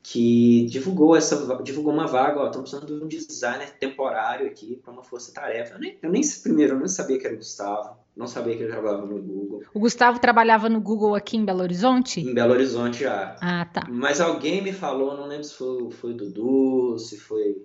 que 0.03 0.65
divulgou 0.65 1.15
essa 1.15 1.61
divulgou 1.63 1.93
uma 1.93 2.07
vaga, 2.07 2.39
ó, 2.39 2.47
estamos 2.47 2.69
precisando 2.71 2.99
de 2.99 3.05
um 3.05 3.07
designer 3.07 3.71
temporário 3.79 4.47
aqui 4.47 4.79
para 4.83 4.91
uma 4.91 5.03
força-tarefa. 5.03 5.75
Eu 5.75 5.79
nem, 5.79 5.97
eu 6.01 6.09
nem 6.09 6.21
primeiro 6.41 6.73
eu 6.73 6.79
não 6.79 6.87
sabia 6.87 7.19
que 7.19 7.25
era 7.25 7.35
o 7.35 7.37
Gustavo, 7.37 7.97
não 8.15 8.25
sabia 8.25 8.57
que 8.57 8.63
ele 8.63 8.71
trabalhava 8.71 9.05
no 9.05 9.21
Google. 9.21 9.63
O 9.73 9.79
Gustavo 9.79 10.19
trabalhava 10.19 10.67
no 10.69 10.81
Google 10.81 11.13
aqui 11.13 11.37
em 11.37 11.45
Belo 11.45 11.61
Horizonte? 11.61 12.21
Em 12.21 12.33
Belo 12.33 12.53
Horizonte 12.53 13.03
já. 13.03 13.35
Ah, 13.39 13.65
tá. 13.65 13.87
Mas 13.89 14.19
alguém 14.19 14.61
me 14.61 14.73
falou, 14.73 15.15
não 15.15 15.27
lembro 15.27 15.43
se 15.43 15.53
foi, 15.53 15.91
foi 15.91 16.11
o 16.11 16.17
Dudu, 16.17 16.97
se 16.97 17.19
foi 17.19 17.61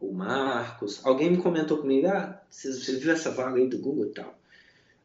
o 0.00 0.12
Marcos, 0.12 1.04
alguém 1.04 1.30
me 1.30 1.42
comentou 1.42 1.78
comigo, 1.78 2.06
ah, 2.08 2.40
você, 2.50 2.72
você 2.72 2.96
viu 2.96 3.12
essa 3.12 3.30
vaga 3.30 3.58
aí 3.58 3.68
do 3.68 3.78
Google 3.78 4.06
e 4.06 4.14
tal? 4.14 4.38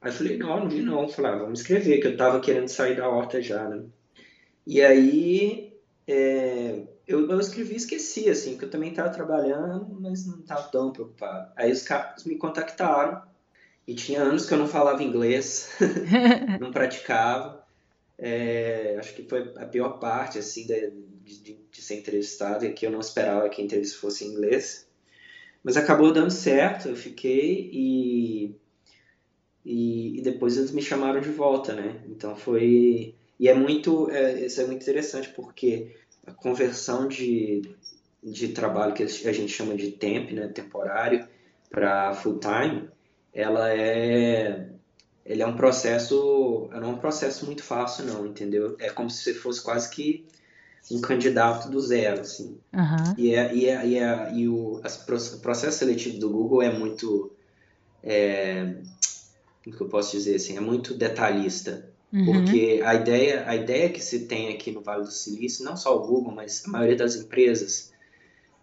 Aí 0.01 0.09
eu 0.11 0.13
falei, 0.13 0.37
não, 0.37 0.59
não 0.61 0.69
vi 0.69 0.81
não. 0.81 1.07
Falei, 1.09 1.31
ah, 1.31 1.35
vamos 1.37 1.61
escrever, 1.61 1.99
que 1.99 2.07
eu 2.07 2.17
tava 2.17 2.39
querendo 2.41 2.67
sair 2.67 2.97
da 2.97 3.09
horta 3.09 3.41
já, 3.41 3.67
né? 3.69 3.83
E 4.67 4.81
aí, 4.81 5.73
é, 6.07 6.83
eu, 7.07 7.29
eu 7.29 7.39
escrevi 7.39 7.73
e 7.73 7.77
esqueci, 7.77 8.29
assim, 8.29 8.51
porque 8.51 8.65
eu 8.65 8.69
também 8.69 8.93
tava 8.93 9.09
trabalhando, 9.09 9.97
mas 10.01 10.25
não 10.27 10.41
tava 10.41 10.63
tão 10.69 10.91
preocupado. 10.91 11.51
Aí 11.55 11.71
os 11.71 11.83
caras 11.83 12.23
me 12.25 12.37
contactaram, 12.37 13.21
E 13.87 13.95
tinha 13.95 14.21
anos 14.21 14.45
que 14.47 14.53
eu 14.53 14.57
não 14.57 14.67
falava 14.67 15.03
inglês, 15.03 15.69
não 16.59 16.71
praticava. 16.71 17.65
É, 18.17 18.97
acho 18.99 19.15
que 19.15 19.23
foi 19.23 19.53
a 19.57 19.65
pior 19.65 19.99
parte, 19.99 20.39
assim, 20.39 20.65
de, 20.67 20.91
de 21.43 21.62
ser 21.83 21.95
entrevistado, 21.95 22.65
e 22.65 22.73
que 22.73 22.85
eu 22.85 22.91
não 22.91 22.99
esperava 22.99 23.49
que 23.49 23.61
a 23.61 23.65
entrevista 23.65 23.97
fosse 23.99 24.25
em 24.25 24.29
inglês. 24.29 24.87
Mas 25.63 25.77
acabou 25.77 26.11
dando 26.11 26.31
certo, 26.31 26.89
eu 26.89 26.95
fiquei 26.95 27.69
e, 27.71 28.55
e, 29.65 30.19
e, 30.19 30.21
depois 30.21 30.57
eles 30.57 30.71
me 30.71 30.81
chamaram 30.81 31.21
de 31.21 31.29
volta, 31.29 31.73
né? 31.73 32.03
Então 32.09 32.35
foi. 32.35 33.15
E 33.39 33.47
é 33.47 33.53
muito. 33.53 34.09
É, 34.11 34.45
isso 34.45 34.59
é 34.59 34.65
muito 34.65 34.81
interessante 34.81 35.29
porque 35.29 35.95
a 36.27 36.33
conversão 36.33 37.07
de, 37.07 37.61
de 38.21 38.49
trabalho 38.49 38.93
que 38.93 39.03
a 39.03 39.07
gente 39.07 39.53
chama 39.53 39.75
de 39.75 39.91
temp, 39.91 40.31
né? 40.31 40.47
Temporário, 40.49 41.25
para 41.69 42.13
full 42.13 42.39
time, 42.39 42.89
ela 43.33 43.73
é. 43.73 44.69
Ele 45.25 45.41
é 45.41 45.47
um 45.47 45.55
processo. 45.55 46.67
Não 46.73 46.83
é 46.83 46.87
um 46.87 46.97
processo 46.97 47.45
muito 47.45 47.63
fácil, 47.63 48.03
não, 48.05 48.27
entendeu? 48.27 48.75
É 48.79 48.89
como 48.89 49.09
se 49.09 49.33
fosse 49.33 49.63
quase 49.63 49.89
que 49.89 50.25
um 50.91 50.99
candidato 50.99 51.69
do 51.69 51.79
zero, 51.79 52.21
assim. 52.21 52.57
Uhum. 52.73 53.13
E, 53.17 53.33
é, 53.33 53.55
e, 53.55 53.65
é, 53.67 53.87
e, 53.87 53.97
é, 53.97 54.33
e 54.33 54.49
o 54.49 54.81
as, 54.83 54.97
processo 54.97 55.79
seletivo 55.79 56.19
do 56.19 56.29
Google 56.29 56.61
é 56.61 56.71
muito, 56.71 57.31
é, 58.03 58.75
como 59.63 59.75
que 59.75 59.81
eu 59.81 59.87
posso 59.87 60.11
dizer 60.11 60.35
assim, 60.35 60.57
é 60.57 60.61
muito 60.61 60.93
detalhista. 60.93 61.89
Uhum. 62.11 62.25
Porque 62.25 62.81
a 62.85 62.93
ideia, 62.93 63.43
a 63.47 63.55
ideia 63.55 63.89
que 63.89 64.01
se 64.01 64.25
tem 64.25 64.53
aqui 64.53 64.71
no 64.71 64.81
Vale 64.81 65.03
do 65.03 65.11
Silício, 65.11 65.65
não 65.65 65.75
só 65.75 65.95
o 65.95 66.05
Google, 66.05 66.33
mas 66.33 66.63
a 66.65 66.69
maioria 66.69 66.97
das 66.97 67.15
empresas, 67.15 67.91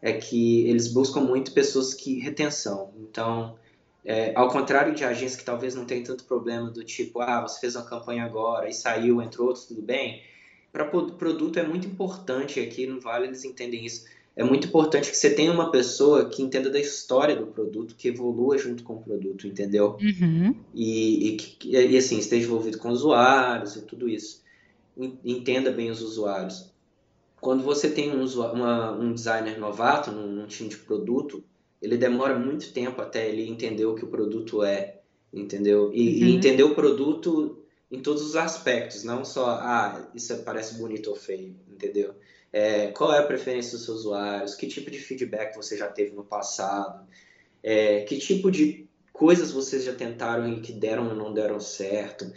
é 0.03 0.13
que 0.13 0.69
eles 0.69 0.89
buscam 0.89 1.21
muito 1.21 1.53
pessoas 1.53 1.95
que 1.95 2.21
retenção. 2.21 2.93
Então, 2.99 3.57
é, 4.05 4.33
ao 4.37 4.49
contrário 4.49 4.95
de 4.95 5.05
agências 5.05 5.37
que 5.37 5.45
talvez 5.45 5.75
não 5.75 5.85
tenham 5.85 6.05
tanto 6.05 6.25
problema 6.25 6.71
do 6.71 6.85
tipo, 6.85 7.21
ah, 7.21 7.43
você 7.43 7.61
fez 7.61 7.75
uma 7.75 7.85
campanha 7.85 8.25
agora 8.25 8.69
e 8.69 8.73
saiu, 8.73 9.21
entrou 9.21 9.49
outro, 9.49 9.63
tudo 9.67 9.83
bem 9.83 10.23
para 10.73 10.85
produto 10.85 11.59
é 11.59 11.67
muito 11.67 11.87
importante, 11.87 12.61
aqui 12.61 12.87
no 12.87 13.01
Vale 13.01 13.27
eles 13.27 13.45
entendem 13.45 13.85
isso, 13.85 14.05
é 14.37 14.45
muito 14.45 14.69
importante 14.69 15.11
que 15.11 15.17
você 15.17 15.35
tenha 15.35 15.53
uma 15.53 15.71
pessoa 15.71 16.29
que 16.29 16.43
entenda 16.43 16.71
da 16.71 16.81
história 16.81 17.37
do 17.37 17.47
produto, 17.47 17.95
que 17.97 18.09
evolua 18.09 18.57
junto 18.57 18.83
com 18.83 18.95
o 18.95 19.03
produto, 19.03 19.47
entendeu? 19.47 19.99
Uhum. 20.01 20.55
E, 20.75 21.37
e, 21.65 21.77
e, 21.77 21.97
assim, 21.97 22.19
esteja 22.19 22.47
envolvido 22.47 22.79
com 22.79 22.89
usuários 22.91 23.77
e 23.77 23.83
tudo 23.83 24.09
isso. 24.09 24.43
Entenda 25.25 25.71
bem 25.71 25.91
os 25.91 26.01
usuários. 26.01 26.71
Quando 27.41 27.63
você 27.63 27.91
tem 27.91 28.17
um, 28.17 28.25
uma, 28.25 28.93
um 28.93 29.13
designer 29.13 29.59
novato 29.59 30.13
num, 30.13 30.29
num 30.29 30.47
time 30.47 30.69
de 30.69 30.77
produto, 30.77 31.43
ele 31.83 31.97
demora 31.97 32.39
muito 32.39 32.73
tempo 32.73 33.01
até 33.01 33.29
ele 33.29 33.49
entender 33.49 33.87
o 33.87 33.95
que 33.95 34.05
o 34.05 34.09
produto 34.09 34.63
é, 34.63 35.01
entendeu? 35.33 35.91
E, 35.93 36.23
uhum. 36.23 36.29
e 36.29 36.37
entender 36.37 36.63
o 36.63 36.75
produto 36.75 37.59
em 37.91 38.01
todos 38.01 38.23
os 38.23 38.37
aspectos, 38.37 39.03
não 39.03 39.25
só, 39.25 39.59
ah, 39.61 40.09
isso 40.15 40.37
parece 40.45 40.75
bonito 40.75 41.11
ou 41.11 41.17
feio, 41.17 41.57
entendeu? 41.69 42.15
É, 42.53 42.89
qual 42.89 43.13
é 43.13 43.19
a 43.19 43.27
preferência 43.27 43.73
dos 43.73 43.85
seus 43.85 44.01
usuários, 44.01 44.55
que 44.55 44.67
tipo 44.69 44.91
de 44.91 44.99
feedback 44.99 45.57
você 45.57 45.77
já 45.77 45.89
teve 45.89 46.13
no 46.13 46.25
passado, 46.25 47.07
é, 47.63 48.03
que 48.03 48.19
tipo 48.19 48.51
de 48.51 48.89
coisas 49.13 49.51
vocês 49.51 49.85
já 49.85 49.93
tentaram 49.93 50.49
e 50.53 50.61
que 50.61 50.73
deram 50.73 51.09
ou 51.09 51.15
não 51.15 51.33
deram 51.33 51.61
certo. 51.61 52.33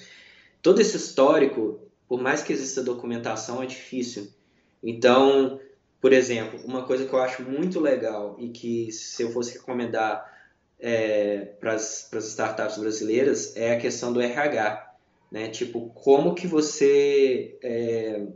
Todo 0.61 0.81
esse 0.81 0.97
histórico, 0.97 1.79
por 2.07 2.21
mais 2.21 2.41
que 2.41 2.53
exista 2.53 2.83
documentação, 2.83 3.61
é 3.61 3.65
difícil. 3.65 4.29
Então, 4.81 5.59
por 6.01 6.11
exemplo, 6.11 6.59
uma 6.65 6.83
coisa 6.85 7.05
que 7.05 7.13
eu 7.13 7.21
acho 7.21 7.43
muito 7.43 7.79
legal 7.79 8.35
e 8.39 8.49
que 8.49 8.91
se 8.91 9.23
eu 9.23 9.31
fosse 9.31 9.57
recomendar 9.57 10.31
é, 10.79 11.37
para 11.59 11.73
as 11.73 12.11
startups 12.13 12.77
brasileiras 12.77 13.55
é 13.55 13.73
a 13.73 13.79
questão 13.79 14.11
do 14.11 14.19
RH 14.19 14.92
né? 15.33 15.47
Tipo, 15.47 15.89
como 15.95 16.35
que 16.35 16.45
você 16.45 17.57
é, 17.63 18.27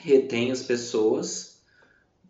retém 0.00 0.50
as 0.50 0.62
pessoas 0.62 1.60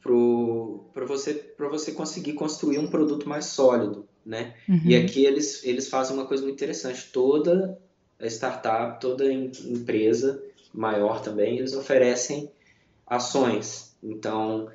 para 0.03 1.05
você, 1.07 1.55
você 1.57 1.93
conseguir 1.93 2.33
construir 2.33 2.79
um 2.79 2.89
produto 2.89 3.29
mais 3.29 3.45
sólido, 3.47 4.09
né? 4.27 4.57
Uhum. 4.69 4.81
E 4.85 4.97
aqui 4.97 5.25
eles, 5.25 5.63
eles 5.63 5.89
fazem 5.89 6.17
uma 6.17 6.27
coisa 6.27 6.43
muito 6.43 6.57
interessante. 6.57 7.13
Toda 7.13 7.79
startup, 8.25 9.01
toda 9.01 9.33
empresa 9.33 10.43
maior 10.75 11.23
também, 11.23 11.59
eles 11.59 11.75
oferecem 11.75 12.51
ações. 13.07 13.97
Então, 14.03 14.69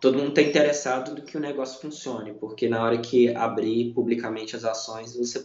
todo 0.00 0.18
mundo 0.18 0.28
está 0.28 0.42
interessado 0.42 1.16
do 1.16 1.22
que 1.22 1.36
o 1.36 1.40
negócio 1.40 1.80
funcione, 1.80 2.32
porque 2.34 2.68
na 2.68 2.80
hora 2.84 2.98
que 2.98 3.34
abrir 3.34 3.92
publicamente 3.92 4.54
as 4.54 4.64
ações, 4.64 5.16
você 5.16 5.44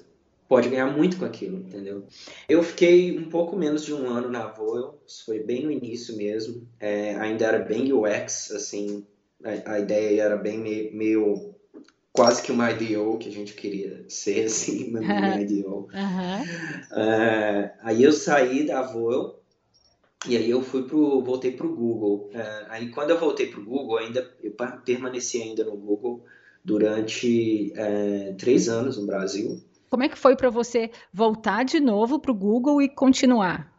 pode 0.51 0.67
ganhar 0.67 0.87
muito 0.87 1.15
com 1.15 1.23
aquilo, 1.23 1.59
entendeu? 1.59 2.03
Eu 2.49 2.61
fiquei 2.61 3.17
um 3.17 3.29
pouco 3.29 3.55
menos 3.55 3.85
de 3.85 3.93
um 3.93 4.09
ano 4.09 4.27
na 4.27 4.47
Voel, 4.47 5.01
foi 5.25 5.39
bem 5.39 5.63
no 5.63 5.71
início 5.71 6.17
mesmo, 6.17 6.67
é, 6.77 7.15
ainda 7.15 7.45
era 7.45 7.59
bem 7.59 7.93
UX, 7.93 8.51
assim, 8.51 9.07
a, 9.41 9.75
a 9.75 9.79
ideia 9.79 10.23
era 10.23 10.35
bem 10.35 10.57
meio, 10.57 10.93
meio, 10.93 11.55
quase 12.11 12.43
que 12.43 12.51
uma 12.51 12.69
IDO 12.69 13.17
que 13.17 13.29
a 13.29 13.31
gente 13.31 13.53
queria 13.53 14.03
ser, 14.09 14.43
assim, 14.51 14.89
uma 14.89 15.39
IDO. 15.39 15.87
Uhum. 15.95 16.99
É, 17.01 17.73
aí 17.81 18.03
eu 18.03 18.11
saí 18.11 18.65
da 18.65 18.81
Voel 18.81 19.39
e 20.27 20.35
aí 20.35 20.49
eu 20.49 20.61
fui 20.61 20.83
pro, 20.83 21.21
voltei 21.21 21.51
para 21.53 21.65
o 21.65 21.73
Google. 21.73 22.29
É, 22.33 22.65
aí 22.67 22.89
quando 22.89 23.11
eu 23.11 23.17
voltei 23.17 23.47
para 23.47 23.61
o 23.61 23.63
Google, 23.63 23.99
ainda 23.99 24.29
eu 24.43 24.53
permaneci 24.83 25.41
ainda 25.41 25.63
no 25.63 25.77
Google 25.77 26.25
durante 26.61 27.71
é, 27.73 28.33
três 28.37 28.67
anos 28.67 28.97
no 28.97 29.05
Brasil. 29.05 29.63
Como 29.91 30.03
é 30.03 30.07
que 30.07 30.17
foi 30.17 30.37
para 30.37 30.49
você 30.49 30.89
voltar 31.13 31.65
de 31.65 31.77
novo 31.81 32.17
para 32.17 32.31
o 32.31 32.33
Google 32.33 32.81
e 32.81 32.87
continuar? 32.87 33.69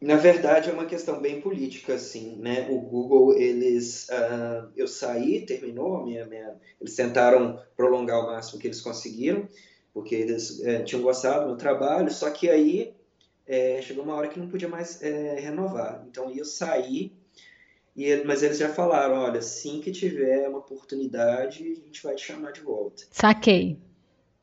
Na 0.00 0.14
verdade, 0.14 0.70
é 0.70 0.72
uma 0.72 0.86
questão 0.86 1.20
bem 1.20 1.40
política, 1.40 1.94
assim, 1.94 2.36
né? 2.36 2.68
O 2.70 2.80
Google, 2.80 3.34
eles, 3.36 4.06
uh, 4.08 4.70
eu 4.76 4.86
saí, 4.86 5.44
terminou, 5.44 6.04
minha, 6.04 6.24
minha, 6.26 6.54
eles 6.80 6.94
tentaram 6.94 7.60
prolongar 7.76 8.20
o 8.20 8.26
máximo 8.28 8.60
que 8.60 8.68
eles 8.68 8.80
conseguiram, 8.80 9.48
porque 9.92 10.14
eles 10.14 10.60
é, 10.60 10.84
tinham 10.84 11.02
gostado 11.02 11.40
do 11.40 11.46
meu 11.48 11.56
trabalho, 11.56 12.12
só 12.12 12.30
que 12.30 12.48
aí 12.48 12.94
é, 13.44 13.82
chegou 13.82 14.04
uma 14.04 14.14
hora 14.14 14.28
que 14.28 14.38
não 14.38 14.46
podia 14.46 14.68
mais 14.68 15.02
é, 15.02 15.40
renovar. 15.40 16.06
Então, 16.08 16.30
eu 16.30 16.44
saí, 16.44 17.12
e, 17.96 18.22
mas 18.22 18.44
eles 18.44 18.58
já 18.58 18.68
falaram, 18.68 19.16
olha, 19.16 19.40
assim 19.40 19.80
que 19.80 19.90
tiver 19.90 20.48
uma 20.48 20.58
oportunidade, 20.58 21.64
a 21.64 21.84
gente 21.84 22.00
vai 22.00 22.14
te 22.14 22.24
chamar 22.24 22.52
de 22.52 22.60
volta. 22.60 23.02
Saquei. 23.10 23.87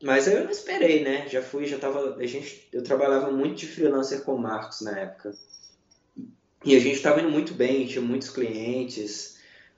Mas 0.02 0.28
eu 0.28 0.44
não 0.44 0.50
esperei, 0.50 1.02
né? 1.02 1.26
Já 1.28 1.40
fui, 1.42 1.66
já 1.66 1.78
tava. 1.78 2.16
A 2.16 2.26
gente, 2.26 2.68
eu 2.72 2.82
trabalhava 2.82 3.30
muito 3.30 3.56
de 3.56 3.66
freelancer 3.66 4.22
com 4.22 4.34
o 4.34 4.38
Marcos 4.38 4.82
na 4.82 4.98
época. 4.98 5.32
E 6.64 6.76
a 6.76 6.80
gente 6.80 6.96
estava 6.96 7.20
indo 7.20 7.30
muito 7.30 7.54
bem, 7.54 7.86
tinha 7.86 8.02
muitos 8.02 8.28
clientes. 8.28 9.36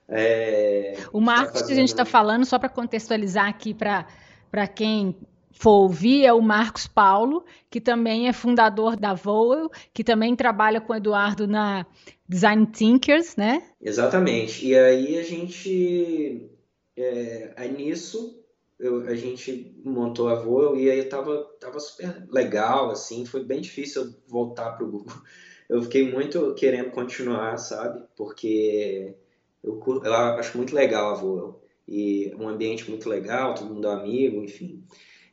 É, 0.09 0.95
o 1.13 1.21
Marcos 1.21 1.63
que 1.63 1.73
a 1.73 1.75
gente 1.75 1.91
está 1.91 2.05
falando, 2.05 2.47
só 2.47 2.59
para 2.59 2.71
contextualizar 2.71 3.47
aqui 3.47 3.75
para 3.75 4.67
quem 4.67 5.15
for 5.53 5.83
ouvir, 5.83 6.25
é 6.25 6.33
o 6.33 6.41
Marcos 6.41 6.87
Paulo, 6.87 7.45
que 7.69 7.81
também 7.81 8.27
é 8.27 8.33
fundador 8.33 8.97
da 8.97 9.13
Voel, 9.13 9.71
que 9.93 10.03
também 10.03 10.35
trabalha 10.35 10.81
com 10.81 10.95
o 10.95 10.97
Eduardo 10.97 11.47
na 11.47 11.85
Design 12.27 12.67
Thinkers, 12.67 13.37
né? 13.37 13.63
Exatamente. 13.81 14.67
E 14.67 14.77
aí 14.77 15.19
a 15.19 15.23
gente. 15.23 16.51
É, 16.97 17.53
aí 17.57 17.71
nisso 17.71 18.38
eu, 18.79 19.03
a 19.09 19.15
gente 19.15 19.75
montou 19.85 20.29
a 20.29 20.35
Voel 20.37 20.77
e 20.77 20.91
aí 20.91 21.05
tava, 21.05 21.45
tava 21.61 21.81
super 21.81 22.27
legal, 22.31 22.91
assim, 22.91 23.25
foi 23.25 23.45
bem 23.45 23.61
difícil 23.61 24.15
voltar 24.27 24.73
pro 24.73 24.91
Google. 24.91 25.15
Eu 25.69 25.83
fiquei 25.83 26.11
muito 26.11 26.55
querendo 26.55 26.91
continuar, 26.93 27.59
sabe? 27.59 28.03
Porque 28.17 29.15
eu, 29.63 29.79
eu 30.03 30.15
acho 30.15 30.57
muito 30.57 30.75
legal 30.75 31.11
a 31.11 31.15
Voel. 31.15 31.61
E 31.87 32.35
um 32.39 32.49
ambiente 32.49 32.89
muito 32.89 33.07
legal, 33.07 33.53
todo 33.53 33.75
mundo 33.75 33.87
é 33.87 33.93
amigo, 33.93 34.43
enfim. 34.43 34.83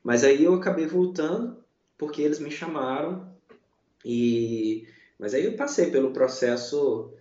Mas 0.04 0.26
aí 0.26 0.44
eu 0.44 0.54
acabei 0.54 0.88
voltando 0.88 1.64
porque 1.98 2.22
eles 2.22 2.40
me 2.40 2.52
chamaram 2.52 3.34
e 4.04 4.86
mas 5.18 5.34
aí 5.34 5.46
eu 5.46 5.56
passei 5.56 5.90
pelo 5.90 6.12
processo 6.12 7.14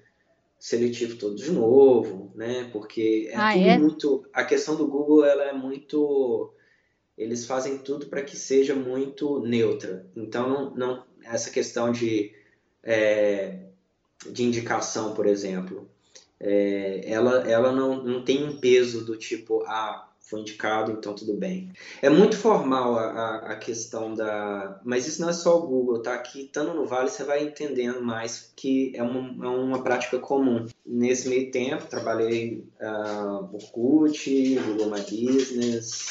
seletivo 0.58 1.16
todo 1.16 1.36
de 1.36 1.52
novo, 1.52 2.23
né? 2.34 2.68
Porque 2.72 3.28
é 3.30 3.36
ah, 3.36 3.52
tudo 3.52 3.64
é? 3.64 3.78
muito. 3.78 4.26
A 4.32 4.44
questão 4.44 4.76
do 4.76 4.86
Google 4.86 5.24
ela 5.24 5.44
é 5.44 5.52
muito. 5.52 6.52
Eles 7.16 7.46
fazem 7.46 7.78
tudo 7.78 8.06
para 8.06 8.22
que 8.22 8.36
seja 8.36 8.74
muito 8.74 9.40
neutra. 9.40 10.04
Então, 10.16 10.48
não, 10.48 10.74
não 10.74 11.04
essa 11.22 11.50
questão 11.50 11.92
de, 11.92 12.32
é, 12.82 13.58
de 14.28 14.42
indicação, 14.42 15.14
por 15.14 15.26
exemplo, 15.26 15.88
é, 16.40 17.00
ela, 17.06 17.48
ela 17.48 17.72
não, 17.72 18.02
não 18.02 18.24
tem 18.24 18.44
um 18.44 18.58
peso 18.58 19.04
do 19.04 19.16
tipo, 19.16 19.62
ah, 19.66 20.10
foi 20.24 20.40
indicado, 20.40 20.92
então 20.92 21.14
tudo 21.14 21.34
bem. 21.34 21.70
É 22.00 22.08
muito 22.08 22.36
formal 22.36 22.98
a, 22.98 23.36
a, 23.36 23.56
questão 23.56 24.14
da. 24.14 24.80
Mas 24.82 25.06
isso 25.06 25.20
não 25.20 25.28
é 25.28 25.32
só 25.32 25.58
o 25.58 25.66
Google, 25.66 26.02
tá? 26.02 26.14
Aqui, 26.14 26.44
estando 26.44 26.72
no 26.72 26.86
Vale, 26.86 27.10
você 27.10 27.22
vai 27.24 27.44
entendendo 27.44 28.02
mais 28.02 28.50
que 28.56 28.92
é 28.96 29.02
uma, 29.02 29.46
é 29.46 29.48
uma 29.48 29.82
prática 29.82 30.18
comum. 30.18 30.66
Nesse 30.86 31.28
meio 31.28 31.50
tempo, 31.50 31.86
trabalhei 31.86 32.64
uh, 32.80 33.54
Orkut, 33.54 34.54
Google 34.56 34.90
My 34.90 35.00
Business, 35.00 36.08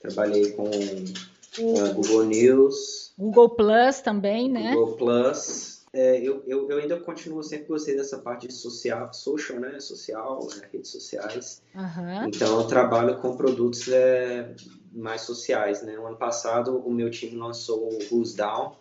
trabalhei 0.00 0.52
com 0.52 0.70
uh, 0.70 1.94
Google 1.94 2.24
News. 2.24 3.12
Google 3.18 3.50
Plus 3.50 4.00
também, 4.00 4.50
né? 4.50 4.74
Google 4.74 4.96
Plus. 4.96 5.76
É, 5.92 6.20
eu, 6.20 6.42
eu, 6.46 6.70
eu, 6.70 6.78
ainda 6.78 7.00
continuo, 7.00 7.42
sempre 7.42 7.68
gostei 7.68 7.96
dessa 7.96 8.18
parte 8.18 8.46
de 8.46 8.52
social, 8.52 9.10
social 9.14 9.58
né? 9.58 9.80
Social, 9.80 10.46
né? 10.54 10.68
redes 10.70 10.90
sociais. 10.90 11.62
Uhum. 11.74 12.28
Então, 12.28 12.60
eu 12.60 12.66
trabalho 12.66 13.16
com 13.18 13.34
produtos 13.34 13.88
é, 13.88 14.54
mais 14.92 15.22
sociais, 15.22 15.82
né? 15.82 15.98
O 15.98 16.06
ano 16.06 16.16
passado, 16.16 16.76
o 16.78 16.92
meu 16.92 17.10
time 17.10 17.36
lançou 17.36 17.88
o 17.88 17.98
Who's 18.10 18.34
Down, 18.34 18.76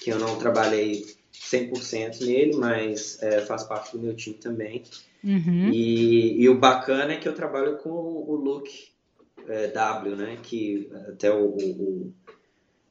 que 0.00 0.10
eu 0.10 0.20
não 0.20 0.38
trabalhei 0.38 1.16
100% 1.40 2.24
nele, 2.24 2.56
mas 2.56 3.22
é, 3.22 3.40
faz 3.40 3.64
parte 3.64 3.96
do 3.96 4.02
meu 4.02 4.14
time 4.14 4.36
também. 4.36 4.82
Uhum. 5.22 5.70
E, 5.72 6.40
e, 6.42 6.48
o 6.48 6.58
bacana 6.58 7.12
é 7.12 7.16
que 7.16 7.28
eu 7.28 7.34
trabalho 7.34 7.78
com 7.78 7.90
o 7.90 8.34
Luke 8.36 8.88
é, 9.48 9.68
W, 9.68 10.16
né? 10.16 10.38
Que 10.42 10.90
até 11.08 11.30
o, 11.32 11.48
o, 11.48 12.14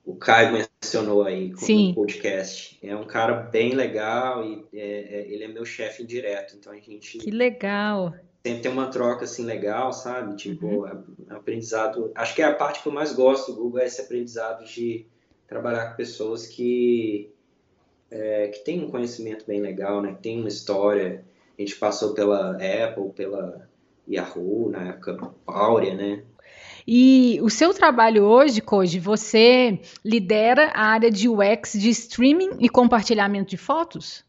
o 0.05 0.15
Caio 0.15 0.53
mencionou 0.53 1.23
aí 1.23 1.53
Sim. 1.58 1.89
no 1.89 1.95
podcast. 1.95 2.77
É 2.84 2.95
um 2.95 3.05
cara 3.05 3.34
bem 3.34 3.73
legal 3.73 4.45
e 4.45 4.65
é, 4.73 5.19
é, 5.19 5.27
ele 5.31 5.43
é 5.45 5.47
meu 5.47 5.65
chefe 5.65 6.03
indireto. 6.03 6.55
Então 6.58 6.73
a 6.73 6.75
gente. 6.75 7.17
Que 7.17 7.31
legal! 7.31 8.13
Sempre 8.45 8.62
tem 8.62 8.71
uma 8.71 8.88
troca 8.88 9.23
assim 9.23 9.43
legal, 9.43 9.91
sabe? 9.91 10.36
Tipo, 10.36 10.67
uhum. 10.67 11.03
aprendizado. 11.29 12.12
Acho 12.13 12.36
que 12.36 12.41
é 12.41 12.45
a 12.45 12.53
parte 12.53 12.81
que 12.84 12.88
eu 12.88 12.93
mais 12.93 13.12
gosto 13.13 13.51
do 13.51 13.63
Google 13.63 13.79
é 13.79 13.86
esse 13.86 14.01
aprendizado 14.01 14.63
de 14.65 15.08
trabalhar 15.47 15.89
com 15.89 15.95
pessoas 15.95 16.47
que, 16.47 17.31
é, 18.09 18.47
que 18.47 18.59
têm 18.59 18.83
um 18.83 18.89
conhecimento 18.89 19.45
bem 19.45 19.61
legal, 19.61 20.01
né? 20.01 20.13
Que 20.13 20.21
tem 20.21 20.39
uma 20.39 20.49
história 20.49 21.23
a 21.57 21.61
gente 21.61 21.75
passou 21.75 22.13
pela 22.13 22.51
Apple, 22.51 23.11
pela 23.15 23.67
Yahoo, 24.07 24.69
na 24.69 24.89
época 24.89 25.33
áurea, 25.47 25.93
né? 25.95 26.23
E 26.87 27.39
o 27.41 27.49
seu 27.49 27.73
trabalho 27.73 28.23
hoje, 28.23 28.61
Koji, 28.61 28.99
você 28.99 29.79
lidera 30.03 30.67
a 30.73 30.85
área 30.85 31.09
de 31.09 31.27
UX 31.27 31.73
de 31.73 31.89
streaming 31.89 32.57
e 32.59 32.69
compartilhamento 32.69 33.49
de 33.49 33.57
fotos? 33.57 34.23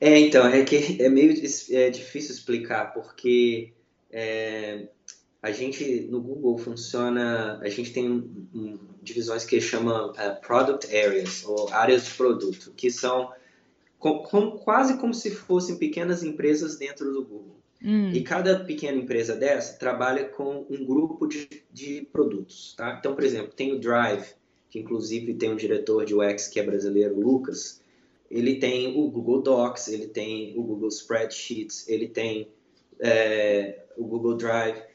É, 0.00 0.20
então, 0.20 0.46
é 0.46 0.62
que 0.62 1.02
é 1.02 1.08
meio 1.08 1.32
é 1.72 1.90
difícil 1.90 2.34
explicar, 2.34 2.92
porque 2.92 3.72
é, 4.12 4.86
a 5.40 5.50
gente, 5.52 6.08
no 6.10 6.20
Google, 6.20 6.58
funciona, 6.58 7.58
a 7.62 7.68
gente 7.68 7.92
tem 7.92 8.10
um, 8.10 8.48
um, 8.54 8.78
divisões 9.02 9.44
que 9.44 9.60
chama 9.60 10.10
uh, 10.10 10.40
Product 10.44 10.86
Areas, 10.94 11.44
ou 11.44 11.68
áreas 11.72 12.06
de 12.06 12.14
produto, 12.14 12.72
que 12.76 12.90
são 12.90 13.30
com, 13.98 14.18
com, 14.22 14.52
quase 14.52 14.98
como 14.98 15.14
se 15.14 15.30
fossem 15.30 15.76
pequenas 15.76 16.22
empresas 16.22 16.76
dentro 16.76 17.12
do 17.12 17.24
Google. 17.24 17.56
Hum. 17.82 18.10
E 18.10 18.22
cada 18.22 18.64
pequena 18.64 18.98
empresa 18.98 19.36
dessa 19.36 19.78
trabalha 19.78 20.24
com 20.24 20.66
um 20.68 20.84
grupo 20.84 21.28
de, 21.28 21.48
de 21.72 22.08
produtos. 22.12 22.74
Tá? 22.76 22.96
Então, 22.98 23.14
por 23.14 23.22
exemplo, 23.22 23.52
tem 23.52 23.72
o 23.72 23.78
Drive, 23.78 24.34
que 24.68 24.80
inclusive 24.80 25.34
tem 25.34 25.52
um 25.52 25.56
diretor 25.56 26.04
de 26.04 26.14
UX 26.14 26.48
que 26.48 26.58
é 26.58 26.62
brasileiro, 26.64 27.18
Lucas. 27.18 27.80
Ele 28.28 28.56
tem 28.56 28.98
o 28.98 29.08
Google 29.08 29.40
Docs, 29.40 29.88
ele 29.88 30.08
tem 30.08 30.52
o 30.56 30.62
Google 30.62 30.88
Spreadsheets, 30.88 31.88
ele 31.88 32.08
tem 32.08 32.48
é, 32.98 33.84
o 33.96 34.04
Google 34.04 34.36
Drive. 34.36 34.87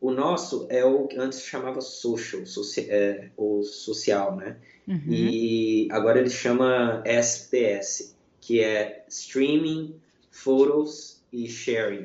O 0.00 0.12
nosso 0.12 0.66
é 0.70 0.84
o 0.84 1.08
que 1.08 1.18
antes 1.18 1.42
chamava 1.42 1.80
social, 1.80 2.42
é, 2.88 3.30
ou 3.36 3.62
social, 3.62 4.36
né? 4.36 4.56
Uhum. 4.86 5.02
E 5.08 5.88
agora 5.90 6.20
ele 6.20 6.30
chama 6.30 7.02
SPS, 7.04 8.16
que 8.40 8.60
é 8.60 9.04
Streaming, 9.08 9.96
Photos 10.30 11.20
e 11.32 11.48
Sharing. 11.48 12.04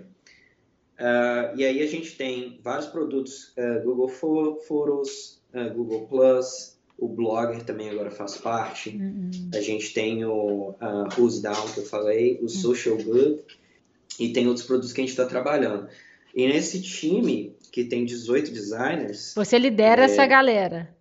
Uh, 0.99 1.55
e 1.55 1.65
aí 1.65 1.81
a 1.81 1.87
gente 1.87 2.15
tem 2.15 2.59
vários 2.63 2.87
produtos, 2.87 3.53
uh, 3.57 3.83
Google 3.83 4.09
Photos, 4.09 5.41
uh, 5.53 5.73
Google 5.73 6.07
Plus, 6.07 6.77
o 6.97 7.07
Blogger 7.07 7.63
também 7.63 7.89
agora 7.89 8.11
faz 8.11 8.37
parte. 8.37 8.89
Uhum. 8.89 9.49
A 9.53 9.61
gente 9.61 9.93
tem 9.93 10.23
o 10.25 10.69
uh, 10.71 11.07
Who's 11.17 11.41
Down, 11.41 11.67
que 11.73 11.79
eu 11.79 11.85
falei, 11.85 12.37
o 12.37 12.43
uhum. 12.43 12.49
Social 12.49 12.97
Good, 12.97 13.43
e 14.19 14.29
tem 14.31 14.47
outros 14.47 14.65
produtos 14.65 14.93
que 14.93 15.01
a 15.01 15.03
gente 15.03 15.11
está 15.11 15.25
trabalhando. 15.25 15.87
E 16.35 16.47
nesse 16.47 16.81
time, 16.81 17.55
que 17.73 17.83
tem 17.83 18.05
18 18.05 18.51
designers... 18.51 19.33
Você 19.35 19.57
lidera 19.57 20.03
é, 20.03 20.05
essa 20.05 20.25
galera. 20.25 20.95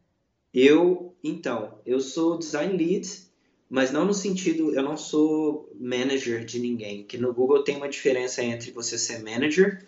Eu, 0.52 1.14
então, 1.22 1.78
eu 1.86 2.00
sou 2.00 2.36
design 2.36 2.76
lead 2.76 3.06
mas 3.72 3.90
não 3.90 4.04
no 4.04 4.12
sentido, 4.12 4.74
eu 4.74 4.82
não 4.82 4.98
sou 4.98 5.74
manager 5.80 6.44
de 6.44 6.58
ninguém, 6.58 7.04
que 7.04 7.16
no 7.16 7.32
Google 7.32 7.64
tem 7.64 7.74
uma 7.74 7.88
diferença 7.88 8.44
entre 8.44 8.70
você 8.70 8.98
ser 8.98 9.22
manager, 9.22 9.82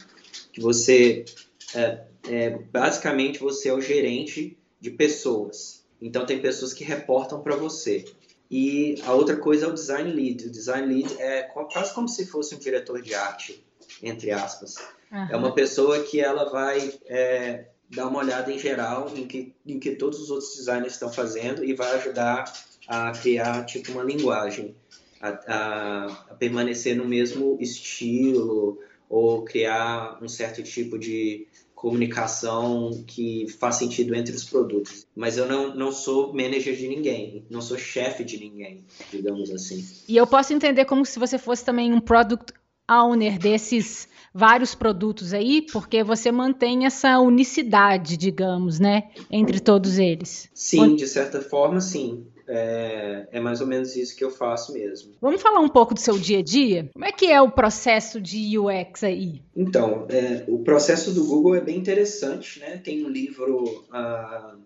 que 0.50 0.58
você, 0.58 1.26
é, 1.74 2.00
é, 2.26 2.50
basicamente, 2.72 3.40
você 3.40 3.68
é 3.68 3.74
o 3.74 3.82
gerente 3.82 4.56
de 4.80 4.90
pessoas. 4.90 5.84
Então, 6.00 6.24
tem 6.24 6.40
pessoas 6.40 6.72
que 6.72 6.82
reportam 6.82 7.42
para 7.42 7.56
você. 7.56 8.06
E 8.50 8.94
a 9.02 9.12
outra 9.12 9.36
coisa 9.36 9.66
é 9.66 9.68
o 9.68 9.74
design 9.74 10.10
lead. 10.10 10.46
O 10.46 10.50
design 10.50 10.86
lead 10.86 11.20
é 11.20 11.42
quase 11.42 11.92
como 11.92 12.08
se 12.08 12.24
fosse 12.24 12.54
um 12.54 12.58
diretor 12.58 13.02
de 13.02 13.14
arte, 13.14 13.62
entre 14.02 14.30
aspas. 14.30 14.76
Uhum. 15.14 15.26
É 15.30 15.36
uma 15.36 15.52
pessoa 15.52 16.02
que 16.02 16.20
ela 16.20 16.50
vai 16.50 16.92
é, 17.06 17.66
dar 17.88 18.08
uma 18.08 18.18
olhada 18.18 18.50
em 18.52 18.58
geral 18.58 19.08
em 19.14 19.28
que, 19.28 19.54
em 19.64 19.78
que 19.78 19.92
todos 19.94 20.20
os 20.20 20.28
outros 20.28 20.56
designers 20.56 20.94
estão 20.94 21.12
fazendo 21.12 21.64
e 21.64 21.72
vai 21.72 21.92
ajudar 21.94 22.52
a 22.88 23.12
criar 23.12 23.64
tipo 23.64 23.92
uma 23.92 24.02
linguagem, 24.02 24.74
a, 25.20 25.28
a, 25.28 26.06
a 26.30 26.34
permanecer 26.34 26.96
no 26.96 27.04
mesmo 27.04 27.56
estilo 27.60 28.78
ou 29.08 29.44
criar 29.44 30.18
um 30.20 30.28
certo 30.28 30.64
tipo 30.64 30.98
de 30.98 31.46
comunicação 31.76 33.04
que 33.06 33.46
faz 33.60 33.76
sentido 33.76 34.14
entre 34.14 34.34
os 34.34 34.42
produtos. 34.42 35.06
Mas 35.14 35.36
eu 35.36 35.46
não, 35.46 35.74
não 35.74 35.92
sou 35.92 36.32
manager 36.32 36.74
de 36.74 36.88
ninguém, 36.88 37.44
não 37.48 37.60
sou 37.60 37.78
chefe 37.78 38.24
de 38.24 38.38
ninguém, 38.38 38.84
digamos 39.12 39.50
assim. 39.50 39.86
E 40.08 40.16
eu 40.16 40.26
posso 40.26 40.52
entender 40.52 40.86
como 40.86 41.06
se 41.06 41.18
você 41.18 41.38
fosse 41.38 41.64
também 41.64 41.92
um 41.92 42.00
product 42.00 42.52
owner 42.88 43.38
desses 43.38 44.08
vários 44.32 44.74
produtos 44.74 45.32
aí, 45.32 45.62
porque 45.72 46.02
você 46.02 46.32
mantém 46.32 46.86
essa 46.86 47.18
unicidade, 47.20 48.16
digamos, 48.16 48.80
né, 48.80 49.10
entre 49.30 49.60
todos 49.60 49.98
eles. 49.98 50.48
Sim, 50.52 50.96
de 50.96 51.06
certa 51.06 51.40
forma, 51.40 51.80
sim. 51.80 52.26
É, 52.46 53.26
é, 53.32 53.40
mais 53.40 53.62
ou 53.62 53.66
menos 53.66 53.96
isso 53.96 54.14
que 54.14 54.22
eu 54.22 54.30
faço 54.30 54.74
mesmo. 54.74 55.12
Vamos 55.18 55.40
falar 55.40 55.60
um 55.60 55.68
pouco 55.68 55.94
do 55.94 56.00
seu 56.00 56.18
dia 56.18 56.40
a 56.40 56.42
dia? 56.42 56.90
Como 56.92 57.04
é 57.04 57.10
que 57.10 57.24
é 57.24 57.40
o 57.40 57.50
processo 57.50 58.20
de 58.20 58.58
UX 58.58 59.02
aí? 59.02 59.40
Então, 59.56 60.06
é, 60.10 60.44
o 60.46 60.58
processo 60.58 61.10
do 61.12 61.24
Google 61.24 61.54
é 61.54 61.60
bem 61.62 61.78
interessante, 61.78 62.60
né? 62.60 62.76
Tem 62.76 63.02
um 63.02 63.08
livro 63.08 63.64
uh, 63.64 64.58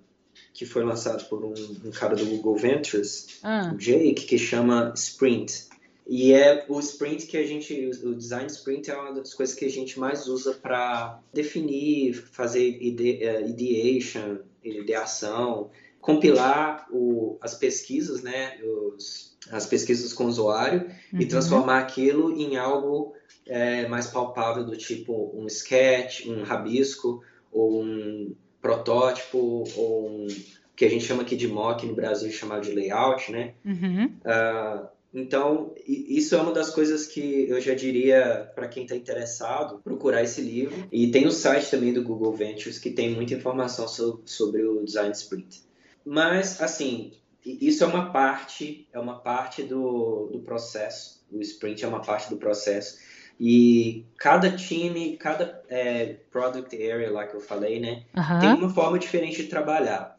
que 0.52 0.66
foi 0.66 0.82
lançado 0.82 1.28
por 1.28 1.44
um, 1.44 1.54
um, 1.84 1.90
cara 1.92 2.16
do 2.16 2.26
Google 2.26 2.56
Ventures, 2.56 3.38
ah. 3.44 3.70
o 3.72 3.76
Jake, 3.76 4.26
que 4.26 4.38
chama 4.38 4.92
Sprint. 4.96 5.67
E 6.08 6.32
é 6.32 6.64
o 6.68 6.80
sprint 6.80 7.26
que 7.26 7.36
a 7.36 7.46
gente, 7.46 7.90
o 8.02 8.14
design 8.14 8.46
sprint 8.46 8.90
é 8.90 8.96
uma 8.96 9.12
das 9.12 9.34
coisas 9.34 9.54
que 9.54 9.66
a 9.66 9.70
gente 9.70 10.00
mais 10.00 10.26
usa 10.26 10.54
para 10.54 11.20
definir, 11.34 12.14
fazer 12.14 12.66
ide, 12.66 13.20
uh, 13.22 13.46
ideation, 13.46 14.38
ideação, 14.64 15.70
compilar 16.00 16.86
o, 16.90 17.36
as 17.42 17.54
pesquisas, 17.54 18.22
né, 18.22 18.58
os, 18.62 19.36
as 19.50 19.66
pesquisas 19.66 20.14
com 20.14 20.24
o 20.24 20.28
usuário 20.28 20.90
uhum. 21.12 21.20
e 21.20 21.26
transformar 21.26 21.80
aquilo 21.80 22.32
em 22.32 22.56
algo 22.56 23.14
é, 23.46 23.86
mais 23.86 24.06
palpável 24.06 24.64
do 24.64 24.76
tipo 24.76 25.30
um 25.34 25.46
sketch, 25.46 26.26
um 26.26 26.42
rabisco 26.42 27.22
ou 27.52 27.82
um 27.82 28.34
protótipo 28.62 29.64
ou 29.76 30.08
um 30.08 30.26
que 30.74 30.84
a 30.84 30.88
gente 30.88 31.04
chama 31.04 31.22
aqui 31.22 31.34
de 31.34 31.48
mock 31.48 31.84
no 31.84 31.94
Brasil 31.94 32.30
chamado 32.30 32.62
de 32.62 32.72
layout, 32.72 33.32
né? 33.32 33.54
Uhum. 33.64 34.12
Uh, 34.24 34.86
então, 35.12 35.74
isso 35.86 36.34
é 36.34 36.40
uma 36.40 36.52
das 36.52 36.70
coisas 36.70 37.06
que 37.06 37.48
eu 37.48 37.60
já 37.60 37.74
diria 37.74 38.50
para 38.54 38.68
quem 38.68 38.82
está 38.82 38.94
interessado 38.94 39.80
procurar 39.82 40.22
esse 40.22 40.40
livro. 40.42 40.86
E 40.92 41.10
tem 41.10 41.26
o 41.26 41.30
site 41.30 41.70
também 41.70 41.92
do 41.92 42.02
Google 42.02 42.32
Ventures 42.34 42.78
que 42.78 42.90
tem 42.90 43.14
muita 43.14 43.34
informação 43.34 43.88
so 43.88 44.22
sobre 44.26 44.62
o 44.62 44.84
Design 44.84 45.12
Sprint. 45.12 45.62
Mas, 46.04 46.60
assim, 46.60 47.12
isso 47.44 47.84
é 47.84 47.86
uma 47.86 48.12
parte, 48.12 48.86
é 48.92 48.98
uma 48.98 49.18
parte 49.18 49.62
do, 49.62 50.28
do 50.30 50.40
processo. 50.40 51.24
O 51.32 51.40
sprint 51.40 51.84
é 51.84 51.88
uma 51.88 52.02
parte 52.02 52.28
do 52.28 52.36
processo. 52.36 52.98
E 53.40 54.04
cada 54.18 54.50
time, 54.54 55.16
cada 55.16 55.62
é, 55.68 56.16
product 56.30 56.74
area 56.74 57.10
lá 57.10 57.26
que 57.26 57.36
eu 57.36 57.40
falei, 57.40 57.78
né, 57.80 58.04
uhum. 58.16 58.40
tem 58.40 58.52
uma 58.52 58.68
forma 58.68 58.98
diferente 58.98 59.42
de 59.42 59.48
trabalhar. 59.48 60.18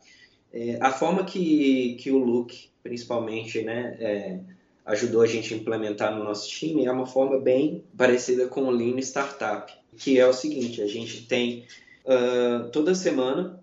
É, 0.51 0.77
a 0.81 0.91
forma 0.91 1.23
que, 1.23 1.95
que 1.99 2.11
o 2.11 2.17
Luke, 2.17 2.69
principalmente, 2.81 3.61
né, 3.61 3.97
é, 3.99 4.39
ajudou 4.89 5.21
a 5.21 5.27
gente 5.27 5.53
a 5.53 5.57
implementar 5.57 6.15
no 6.15 6.23
nosso 6.23 6.49
time 6.49 6.85
é 6.85 6.91
uma 6.91 7.05
forma 7.05 7.39
bem 7.39 7.83
parecida 7.97 8.47
com 8.47 8.63
o 8.63 8.71
Lean 8.71 8.97
Startup, 8.99 9.71
que 9.97 10.19
é 10.19 10.27
o 10.27 10.33
seguinte, 10.33 10.81
a 10.81 10.87
gente 10.87 11.25
tem 11.25 11.65
uh, 12.05 12.69
toda 12.71 12.93
semana 12.93 13.59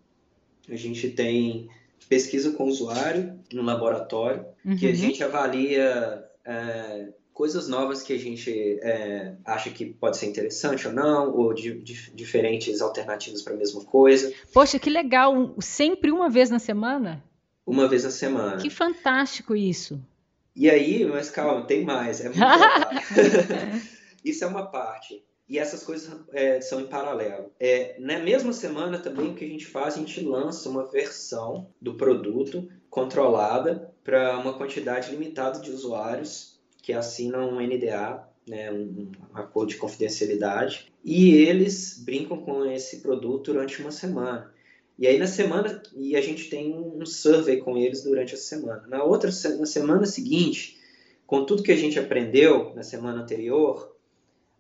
a 0.69 0.77
gente 0.77 1.11
tem 1.11 1.69
pesquisa 2.09 2.53
com 2.53 2.65
o 2.65 2.69
usuário 2.69 3.39
no 3.53 3.63
laboratório, 3.63 4.45
uhum. 4.65 4.77
que 4.77 4.87
a 4.87 4.95
gente 4.95 5.23
avalia 5.23 6.25
é, 6.45 7.09
coisas 7.33 7.69
novas 7.69 8.03
que 8.03 8.13
a 8.13 8.19
gente 8.19 8.51
é, 8.83 9.35
acha 9.45 9.71
que 9.71 9.87
pode 9.87 10.17
ser 10.17 10.27
interessante 10.27 10.87
ou 10.87 10.93
não, 10.93 11.35
ou 11.37 11.55
de, 11.55 11.81
de, 11.81 12.11
diferentes 12.13 12.81
alternativas 12.81 13.43
para 13.43 13.55
a 13.55 13.57
mesma 13.57 13.85
coisa. 13.85 14.33
Poxa, 14.53 14.79
que 14.79 14.91
legal! 14.91 15.55
Sempre 15.61 16.11
uma 16.11 16.29
vez 16.29 16.51
na 16.51 16.59
semana? 16.59 17.23
Uma 17.67 17.89
vez 17.89 18.05
na 18.05 18.11
semana. 18.11 18.57
Que 18.57 18.71
fantástico 18.71 19.55
isso! 19.55 20.01
E 20.57 20.71
aí, 20.71 21.05
mas 21.05 21.29
calma, 21.29 21.67
tem 21.67 21.85
mais. 21.85 22.21
É 22.21 22.31
muito 22.31 22.41
Isso 24.25 24.43
é 24.43 24.47
uma 24.47 24.67
parte. 24.67 25.23
E 25.49 25.59
essas 25.59 25.85
coisas 25.85 26.19
é, 26.33 26.61
são 26.61 26.81
em 26.81 26.87
paralelo. 26.87 27.53
É, 27.61 27.95
na 28.01 28.19
mesma 28.19 28.53
semana 28.53 28.99
também 28.99 29.29
o 29.29 29.35
que 29.35 29.45
a 29.45 29.49
gente 29.49 29.67
faz, 29.67 29.95
a 29.95 29.99
gente 29.99 30.21
lança 30.21 30.69
uma 30.69 30.85
versão 30.91 31.69
do 31.81 31.95
produto 31.95 32.69
controlada 32.91 33.95
para 34.03 34.39
uma 34.39 34.55
quantidade 34.55 35.11
limitada 35.11 35.61
de 35.61 35.71
usuários 35.71 36.59
que 36.83 36.93
assinam 36.93 37.51
um 37.51 37.61
NDA, 37.61 38.27
né, 38.49 38.73
um, 38.73 39.13
um 39.33 39.37
acordo 39.37 39.71
de 39.71 39.77
confidencialidade, 39.77 40.93
e 41.05 41.35
eles 41.35 42.03
brincam 42.05 42.39
com 42.39 42.65
esse 42.65 43.01
produto 43.01 43.53
durante 43.53 43.81
uma 43.81 43.93
semana. 43.93 44.53
E 44.99 45.07
aí 45.07 45.19
na 45.19 45.27
semana 45.27 45.83
e 45.95 46.17
a 46.17 46.21
gente 46.21 46.49
tem 46.49 46.75
um 46.75 47.05
survey 47.05 47.59
com 47.59 47.77
eles 47.77 48.03
durante 48.03 48.35
a 48.35 48.39
semana. 48.39 48.87
Na 48.89 49.05
outra 49.05 49.31
na 49.59 49.67
semana 49.67 50.07
seguinte, 50.07 50.79
com 51.27 51.45
tudo 51.45 51.63
que 51.63 51.73
a 51.73 51.77
gente 51.77 51.99
aprendeu 51.99 52.73
na 52.75 52.83
semana 52.83 53.23
anterior, 53.23 53.95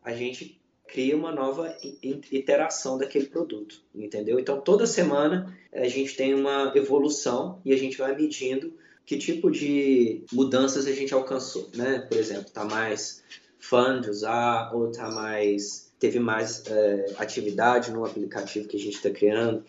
a 0.02 0.12
gente 0.12 0.60
cria 0.86 1.16
uma 1.16 1.32
nova 1.32 1.76
iteração 1.82 2.96
daquele 2.96 3.26
produto, 3.26 3.82
entendeu? 3.94 4.38
Então 4.38 4.60
toda 4.60 4.86
semana 4.86 5.56
a 5.72 5.88
gente 5.88 6.16
tem 6.16 6.34
uma 6.34 6.72
evolução 6.74 7.60
e 7.64 7.72
a 7.72 7.76
gente 7.76 7.98
vai 7.98 8.14
medindo 8.14 8.72
que 9.04 9.16
tipo 9.16 9.50
de 9.50 10.24
mudanças 10.32 10.86
a 10.86 10.92
gente 10.92 11.14
alcançou, 11.14 11.70
né? 11.74 12.00
Por 12.08 12.18
exemplo, 12.18 12.50
tá 12.50 12.64
mais 12.64 13.22
fã 13.58 14.00
de 14.00 14.10
usar 14.10 14.74
ou 14.74 14.90
tá 14.90 15.10
mais 15.10 15.86
teve 15.98 16.18
mais 16.18 16.64
é, 16.66 17.14
atividade 17.16 17.90
no 17.90 18.04
aplicativo 18.04 18.68
que 18.68 18.76
a 18.76 18.80
gente 18.80 18.96
está 18.96 19.10
criando. 19.10 19.64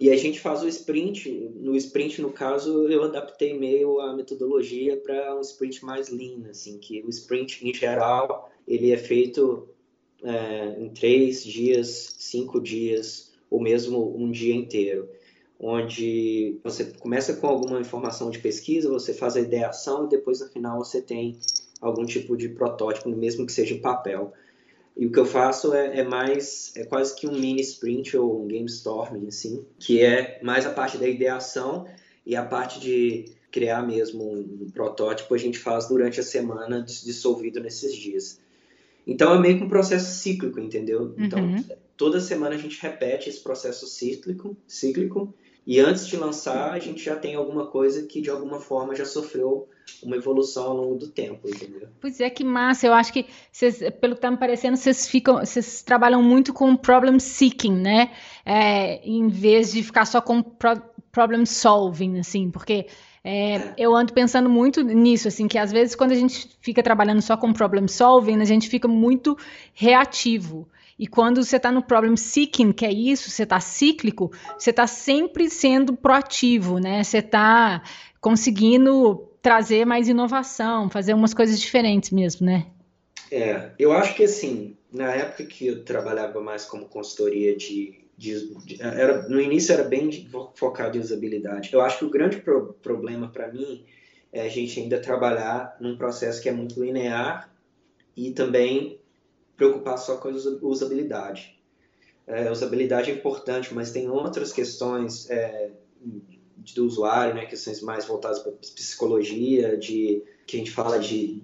E 0.00 0.10
a 0.10 0.16
gente 0.16 0.38
faz 0.38 0.62
o 0.62 0.68
sprint. 0.68 1.30
No 1.56 1.74
sprint, 1.74 2.22
no 2.22 2.30
caso, 2.30 2.88
eu 2.88 3.02
adaptei 3.02 3.58
meio 3.58 4.00
a 4.00 4.14
metodologia 4.14 4.96
para 4.96 5.36
um 5.36 5.40
sprint 5.40 5.84
mais 5.84 6.08
lean, 6.08 6.48
assim, 6.48 6.78
que 6.78 7.02
o 7.02 7.08
sprint 7.08 7.66
em 7.66 7.74
geral 7.74 8.50
ele 8.66 8.92
é 8.92 8.96
feito 8.96 9.68
é, 10.22 10.76
em 10.78 10.90
três 10.90 11.42
dias, 11.42 12.14
cinco 12.18 12.60
dias, 12.60 13.32
ou 13.50 13.60
mesmo 13.60 14.16
um 14.16 14.30
dia 14.30 14.54
inteiro, 14.54 15.08
onde 15.58 16.58
você 16.62 16.84
começa 16.84 17.34
com 17.34 17.46
alguma 17.46 17.80
informação 17.80 18.30
de 18.30 18.38
pesquisa, 18.38 18.88
você 18.88 19.12
faz 19.12 19.36
a 19.36 19.40
ideação 19.40 20.06
e 20.06 20.08
depois 20.08 20.40
no 20.40 20.48
final 20.48 20.78
você 20.78 21.02
tem 21.02 21.38
algum 21.80 22.04
tipo 22.04 22.36
de 22.36 22.48
protótipo, 22.50 23.08
mesmo 23.08 23.46
que 23.46 23.52
seja 23.52 23.74
em 23.74 23.80
papel. 23.80 24.32
E 24.98 25.06
o 25.06 25.12
que 25.12 25.18
eu 25.18 25.24
faço 25.24 25.72
é, 25.72 26.00
é, 26.00 26.04
mais, 26.04 26.72
é 26.76 26.84
quase 26.84 27.14
que 27.14 27.28
um 27.28 27.32
mini 27.32 27.60
sprint 27.60 28.16
ou 28.16 28.42
um 28.42 28.48
game 28.48 28.66
storming, 28.66 29.28
assim, 29.28 29.64
que 29.78 30.02
é 30.02 30.40
mais 30.42 30.66
a 30.66 30.70
parte 30.70 30.98
da 30.98 31.06
ideação 31.06 31.86
e 32.26 32.34
a 32.34 32.44
parte 32.44 32.80
de 32.80 33.26
criar 33.50 33.82
mesmo 33.82 34.24
um 34.28 34.68
protótipo 34.70 35.34
a 35.34 35.38
gente 35.38 35.56
faz 35.56 35.86
durante 35.86 36.18
a 36.18 36.22
semana 36.22 36.82
dissolvido 36.82 37.60
nesses 37.60 37.94
dias. 37.94 38.40
Então 39.06 39.32
é 39.32 39.38
meio 39.38 39.58
que 39.58 39.64
um 39.64 39.68
processo 39.68 40.18
cíclico, 40.18 40.58
entendeu? 40.58 41.14
Então 41.16 41.42
uhum. 41.42 41.64
toda 41.96 42.20
semana 42.20 42.56
a 42.56 42.58
gente 42.58 42.82
repete 42.82 43.30
esse 43.30 43.40
processo 43.40 43.86
cíclico, 43.86 44.56
cíclico 44.66 45.32
e 45.64 45.78
antes 45.78 46.06
de 46.08 46.16
lançar 46.16 46.72
a 46.72 46.78
gente 46.78 47.02
já 47.02 47.14
tem 47.14 47.36
alguma 47.36 47.68
coisa 47.68 48.02
que 48.02 48.20
de 48.20 48.30
alguma 48.30 48.60
forma 48.60 48.96
já 48.96 49.04
sofreu 49.04 49.68
uma 50.02 50.16
evolução 50.16 50.64
ao 50.64 50.76
longo 50.76 50.94
do 50.96 51.08
tempo, 51.08 51.48
entendeu? 51.48 51.88
Pois 52.00 52.20
é, 52.20 52.30
que 52.30 52.44
massa. 52.44 52.86
Eu 52.86 52.94
acho 52.94 53.12
que, 53.12 53.26
vocês, 53.50 53.78
pelo 54.00 54.14
que 54.14 54.18
está 54.18 54.30
me 54.30 54.36
parecendo, 54.36 54.76
vocês 54.76 55.08
ficam, 55.08 55.38
vocês 55.38 55.82
trabalham 55.82 56.22
muito 56.22 56.52
com 56.52 56.76
problem 56.76 57.18
seeking, 57.18 57.74
né? 57.74 58.10
É, 58.44 59.00
em 59.06 59.28
vez 59.28 59.72
de 59.72 59.82
ficar 59.82 60.04
só 60.04 60.20
com 60.20 60.42
pro, 60.42 60.80
problem 61.10 61.44
solving, 61.44 62.18
assim, 62.18 62.50
porque 62.50 62.86
é, 63.24 63.74
eu 63.76 63.94
ando 63.94 64.12
pensando 64.12 64.48
muito 64.48 64.82
nisso, 64.82 65.28
assim, 65.28 65.48
que 65.48 65.58
às 65.58 65.72
vezes 65.72 65.94
quando 65.94 66.12
a 66.12 66.16
gente 66.16 66.48
fica 66.60 66.82
trabalhando 66.82 67.20
só 67.20 67.36
com 67.36 67.52
problem 67.52 67.88
solving, 67.88 68.40
a 68.40 68.44
gente 68.44 68.68
fica 68.68 68.86
muito 68.86 69.36
reativo. 69.74 70.68
E 70.98 71.06
quando 71.06 71.44
você 71.44 71.56
está 71.56 71.70
no 71.70 71.82
problem 71.82 72.16
seeking, 72.16 72.72
que 72.72 72.84
é 72.84 72.92
isso, 72.92 73.30
você 73.30 73.44
está 73.44 73.60
cíclico, 73.60 74.32
você 74.58 74.70
está 74.70 74.86
sempre 74.86 75.48
sendo 75.48 75.96
proativo, 75.96 76.78
né? 76.78 77.04
Você 77.04 77.18
está 77.18 77.82
conseguindo 78.20 79.28
trazer 79.48 79.86
mais 79.86 80.08
inovação, 80.08 80.90
fazer 80.90 81.14
umas 81.14 81.32
coisas 81.32 81.58
diferentes 81.58 82.10
mesmo, 82.10 82.44
né? 82.44 82.66
É, 83.32 83.70
eu 83.78 83.92
acho 83.92 84.14
que 84.14 84.24
assim, 84.24 84.76
na 84.92 85.10
época 85.14 85.44
que 85.46 85.66
eu 85.66 85.84
trabalhava 85.84 86.38
mais 86.40 86.66
como 86.66 86.84
consultoria 86.84 87.56
de 87.56 88.06
de, 88.18 88.52
de, 88.64 88.82
era, 88.82 89.28
no 89.28 89.40
início 89.40 89.72
era 89.72 89.84
bem 89.84 90.28
focado 90.54 90.98
em 90.98 91.00
usabilidade. 91.00 91.70
Eu 91.72 91.80
acho 91.80 91.98
que 92.00 92.04
o 92.04 92.10
grande 92.10 92.38
pro, 92.38 92.74
problema 92.82 93.28
para 93.28 93.46
mim 93.46 93.84
é 94.32 94.42
a 94.42 94.48
gente 94.48 94.80
ainda 94.80 95.00
trabalhar 95.00 95.76
num 95.80 95.96
processo 95.96 96.42
que 96.42 96.48
é 96.48 96.52
muito 96.52 96.82
linear 96.82 97.48
e 98.16 98.32
também 98.32 99.00
preocupar 99.56 99.98
só 99.98 100.16
com 100.16 100.28
a 100.28 100.32
usabilidade. 100.62 101.56
É, 102.26 102.50
usabilidade 102.50 103.10
é 103.12 103.14
importante, 103.14 103.72
mas 103.72 103.92
tem 103.92 104.10
outras 104.10 104.52
questões 104.52 105.30
é, 105.30 105.70
do 106.74 106.86
usuário, 106.86 107.34
né, 107.34 107.46
questões 107.46 107.80
mais 107.80 108.04
voltadas 108.04 108.38
para 108.40 108.52
psicologia, 108.52 109.76
de 109.76 110.22
que 110.46 110.56
a 110.56 110.58
gente 110.58 110.70
fala 110.70 110.98
de 110.98 111.42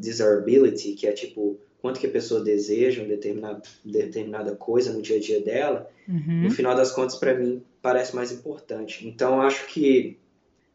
desirability, 0.00 0.92
que 0.92 1.06
é 1.06 1.12
tipo 1.12 1.58
quanto 1.80 2.00
que 2.00 2.06
a 2.06 2.10
pessoa 2.10 2.42
deseja 2.42 3.02
uma 3.02 3.08
determinada, 3.08 3.62
determinada 3.84 4.56
coisa 4.56 4.92
no 4.92 5.00
dia 5.00 5.18
a 5.18 5.20
dia 5.20 5.40
dela, 5.40 5.88
uhum. 6.08 6.42
no 6.42 6.50
final 6.50 6.74
das 6.74 6.90
contas, 6.90 7.16
para 7.16 7.34
mim, 7.34 7.62
parece 7.80 8.16
mais 8.16 8.32
importante. 8.32 9.06
Então, 9.06 9.40
acho 9.40 9.66
que 9.68 10.18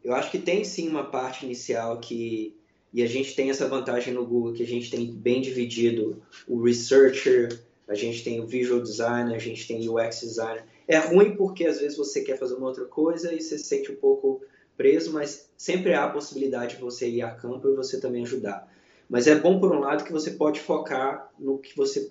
eu 0.02 0.14
acho 0.14 0.30
que 0.30 0.38
tem 0.38 0.64
sim 0.64 0.88
uma 0.88 1.04
parte 1.04 1.44
inicial 1.44 2.00
que 2.00 2.56
e 2.92 3.02
a 3.02 3.06
gente 3.06 3.34
tem 3.34 3.48
essa 3.48 3.66
vantagem 3.66 4.12
no 4.12 4.26
Google 4.26 4.52
que 4.52 4.62
a 4.62 4.66
gente 4.66 4.90
tem 4.90 5.10
bem 5.10 5.40
dividido 5.40 6.22
o 6.46 6.62
researcher, 6.62 7.60
a 7.88 7.94
gente 7.94 8.22
tem 8.22 8.38
o 8.40 8.46
visual 8.46 8.80
designer, 8.80 9.34
a 9.34 9.38
gente 9.38 9.66
tem 9.66 9.88
o 9.88 9.96
UX 9.96 10.20
designer. 10.20 10.64
É 10.86 10.98
ruim 10.98 11.36
porque 11.36 11.66
às 11.66 11.80
vezes 11.80 11.96
você 11.96 12.22
quer 12.22 12.38
fazer 12.38 12.54
uma 12.54 12.66
outra 12.66 12.84
coisa 12.84 13.32
e 13.32 13.40
você 13.40 13.58
se 13.58 13.64
sente 13.64 13.90
um 13.90 13.96
pouco 13.96 14.42
preso, 14.76 15.12
mas 15.12 15.50
sempre 15.56 15.94
há 15.94 16.04
a 16.04 16.10
possibilidade 16.10 16.76
de 16.76 16.82
você 16.82 17.08
ir 17.08 17.22
a 17.22 17.30
campo 17.30 17.68
e 17.68 17.76
você 17.76 18.00
também 18.00 18.22
ajudar. 18.22 18.68
Mas 19.08 19.26
é 19.26 19.34
bom, 19.34 19.60
por 19.60 19.70
um 19.70 19.80
lado, 19.80 20.04
que 20.04 20.12
você 20.12 20.32
pode 20.32 20.60
focar 20.60 21.30
no 21.38 21.58
que 21.58 21.76
você 21.76 22.10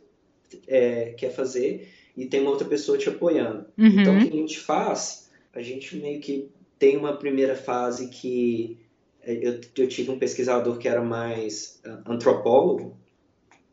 é, 0.68 1.14
quer 1.18 1.32
fazer 1.32 1.90
e 2.16 2.26
tem 2.26 2.42
uma 2.42 2.52
outra 2.52 2.68
pessoa 2.68 2.98
te 2.98 3.10
apoiando. 3.10 3.66
Uhum. 3.78 3.88
Então, 3.88 4.18
o 4.18 4.20
que 4.20 4.30
a 4.30 4.38
gente 4.38 4.60
faz? 4.60 5.30
A 5.54 5.62
gente 5.62 5.96
meio 5.96 6.20
que 6.20 6.50
tem 6.78 6.98
uma 6.98 7.18
primeira 7.18 7.56
fase 7.56 8.10
que 8.10 8.78
é, 9.22 9.34
eu, 9.34 9.60
eu 9.78 9.88
tive 9.88 10.12
um 10.12 10.20
pesquisador 10.20 10.78
que 10.78 10.88
era 10.88 11.02
mais 11.02 11.80
ah, 11.86 12.02
antropólogo, 12.06 12.98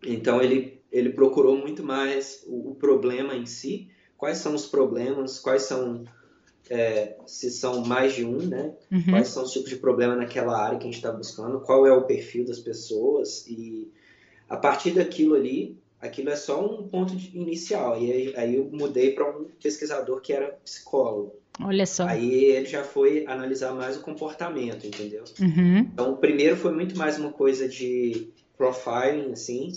então 0.04 0.42
ele, 0.42 0.80
ele 0.92 1.10
procurou 1.10 1.56
muito 1.56 1.82
mais 1.82 2.44
o, 2.46 2.70
o 2.70 2.74
problema 2.74 3.34
em 3.34 3.46
si, 3.46 3.90
quais 4.18 4.38
são 4.38 4.54
os 4.54 4.66
problemas, 4.66 5.38
quais 5.38 5.62
são 5.62 6.04
é, 6.68 7.16
se 7.24 7.50
são 7.50 7.82
mais 7.84 8.14
de 8.14 8.24
um, 8.24 8.36
né? 8.36 8.74
Uhum. 8.92 9.04
Quais 9.10 9.28
são 9.28 9.44
os 9.44 9.52
tipos 9.52 9.70
de 9.70 9.76
problema 9.76 10.14
naquela 10.14 10.60
área 10.60 10.76
que 10.76 10.84
a 10.84 10.90
gente 10.90 10.96
está 10.96 11.10
buscando, 11.10 11.60
qual 11.60 11.86
é 11.86 11.92
o 11.92 12.02
perfil 12.02 12.44
das 12.44 12.58
pessoas 12.58 13.46
e 13.46 13.90
a 14.48 14.56
partir 14.56 14.90
daquilo 14.90 15.34
ali, 15.34 15.78
aquilo 16.00 16.30
é 16.30 16.36
só 16.36 16.64
um 16.64 16.88
ponto 16.88 17.14
inicial. 17.32 18.00
E 18.00 18.12
aí, 18.12 18.36
aí 18.36 18.56
eu 18.56 18.68
mudei 18.72 19.12
para 19.12 19.30
um 19.30 19.46
pesquisador 19.62 20.20
que 20.20 20.32
era 20.32 20.58
psicólogo. 20.64 21.34
Olha 21.60 21.86
só. 21.86 22.06
Aí 22.06 22.44
ele 22.44 22.66
já 22.66 22.84
foi 22.84 23.26
analisar 23.26 23.72
mais 23.74 23.96
o 23.96 24.00
comportamento, 24.00 24.86
entendeu? 24.86 25.24
Uhum. 25.40 25.78
Então, 25.78 26.12
o 26.12 26.16
primeiro 26.16 26.56
foi 26.56 26.72
muito 26.72 26.96
mais 26.96 27.18
uma 27.18 27.32
coisa 27.32 27.68
de 27.68 28.28
profiling, 28.56 29.32
assim, 29.32 29.72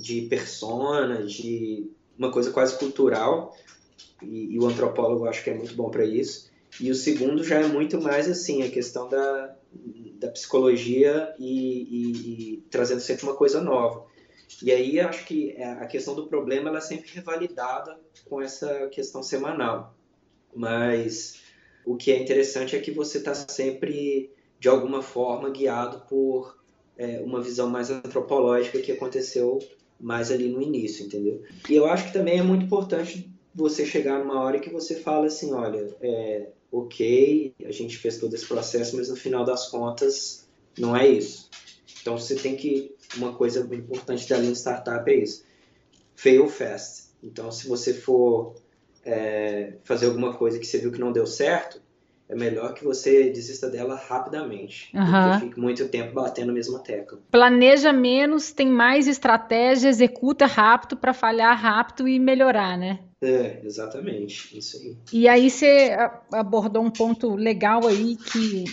de 0.00 0.22
persona, 0.22 1.22
de 1.22 1.90
uma 2.18 2.32
coisa 2.32 2.50
quase 2.50 2.78
cultural 2.78 3.54
e, 4.22 4.54
e 4.54 4.58
o 4.58 4.66
antropólogo 4.66 5.26
acho 5.26 5.42
que 5.42 5.50
é 5.50 5.54
muito 5.54 5.74
bom 5.74 5.90
para 5.90 6.04
isso. 6.04 6.50
E 6.80 6.90
o 6.90 6.94
segundo 6.94 7.42
já 7.42 7.60
é 7.60 7.66
muito 7.66 8.00
mais 8.00 8.28
assim, 8.28 8.62
a 8.62 8.70
questão 8.70 9.08
da, 9.08 9.56
da 10.18 10.28
psicologia 10.28 11.34
e, 11.38 11.82
e, 11.82 12.12
e, 12.12 12.56
trazendo 12.70 13.00
sempre 13.00 13.24
uma 13.24 13.34
coisa 13.34 13.60
nova. 13.60 14.06
E 14.62 14.70
aí 14.72 15.00
acho 15.00 15.24
que 15.24 15.52
é, 15.52 15.64
a 15.64 15.86
questão 15.86 16.14
do 16.14 16.26
problema 16.26 16.68
ela 16.68 16.78
é 16.78 16.82
sempre 16.82 17.10
revalidada 17.12 17.98
com 18.28 18.40
essa 18.40 18.88
questão 18.88 19.22
semanal. 19.22 19.94
Mas 20.54 21.40
o 21.84 21.96
que 21.96 22.12
é 22.12 22.20
interessante 22.20 22.76
é 22.76 22.80
que 22.80 22.90
você 22.90 23.18
está 23.18 23.34
sempre, 23.34 24.30
de 24.58 24.68
alguma 24.68 25.02
forma, 25.02 25.50
guiado 25.50 26.06
por 26.08 26.58
é, 26.96 27.20
uma 27.20 27.40
visão 27.40 27.68
mais 27.70 27.90
antropológica 27.90 28.80
que 28.80 28.92
aconteceu 28.92 29.58
mais 30.00 30.30
ali 30.30 30.48
no 30.48 30.62
início, 30.62 31.04
entendeu? 31.04 31.42
E 31.68 31.74
eu 31.74 31.86
acho 31.86 32.06
que 32.06 32.12
também 32.12 32.38
é 32.38 32.42
muito 32.42 32.64
importante 32.64 33.32
você 33.58 33.84
chegar 33.84 34.20
numa 34.20 34.40
hora 34.40 34.60
que 34.60 34.70
você 34.70 34.94
fala 34.94 35.26
assim, 35.26 35.52
olha, 35.52 35.94
é, 36.00 36.48
ok, 36.70 37.54
a 37.64 37.72
gente 37.72 37.96
fez 37.96 38.18
todo 38.18 38.32
esse 38.34 38.46
processo, 38.46 38.96
mas 38.96 39.08
no 39.08 39.16
final 39.16 39.44
das 39.44 39.68
contas 39.68 40.48
não 40.78 40.96
é 40.96 41.08
isso. 41.08 41.50
Então 42.00 42.16
você 42.16 42.36
tem 42.36 42.56
que 42.56 42.94
uma 43.16 43.34
coisa 43.34 43.60
importante 43.74 44.28
da 44.28 44.38
linha 44.38 44.54
startup 44.54 45.10
é 45.10 45.16
isso. 45.16 45.44
Fail 46.14 46.48
fast. 46.48 47.08
Então, 47.22 47.50
se 47.50 47.68
você 47.68 47.92
for 47.92 48.54
é, 49.04 49.74
fazer 49.82 50.06
alguma 50.06 50.34
coisa 50.34 50.58
que 50.58 50.66
você 50.66 50.78
viu 50.78 50.92
que 50.92 51.00
não 51.00 51.12
deu 51.12 51.26
certo, 51.26 51.80
é 52.28 52.36
melhor 52.36 52.74
que 52.74 52.84
você 52.84 53.30
desista 53.30 53.68
dela 53.68 53.96
rapidamente. 53.96 54.90
Uhum. 54.94 55.04
Porque 55.04 55.46
fique 55.46 55.60
muito 55.60 55.88
tempo 55.88 56.12
batendo 56.12 56.50
a 56.50 56.54
mesma 56.54 56.78
tecla. 56.78 57.18
Planeja 57.30 57.92
menos, 57.92 58.52
tem 58.52 58.68
mais 58.68 59.08
estratégia, 59.08 59.88
executa 59.88 60.46
rápido 60.46 60.96
para 60.96 61.14
falhar 61.14 61.58
rápido 61.58 62.06
e 62.06 62.18
melhorar, 62.18 62.76
né? 62.76 63.00
É, 63.20 63.60
exatamente, 63.64 64.56
isso 64.56 64.76
aí. 64.76 64.96
E 65.12 65.28
aí 65.28 65.50
você 65.50 65.96
abordou 66.32 66.82
um 66.82 66.90
ponto 66.90 67.34
legal 67.34 67.86
aí 67.86 68.16
que 68.16 68.64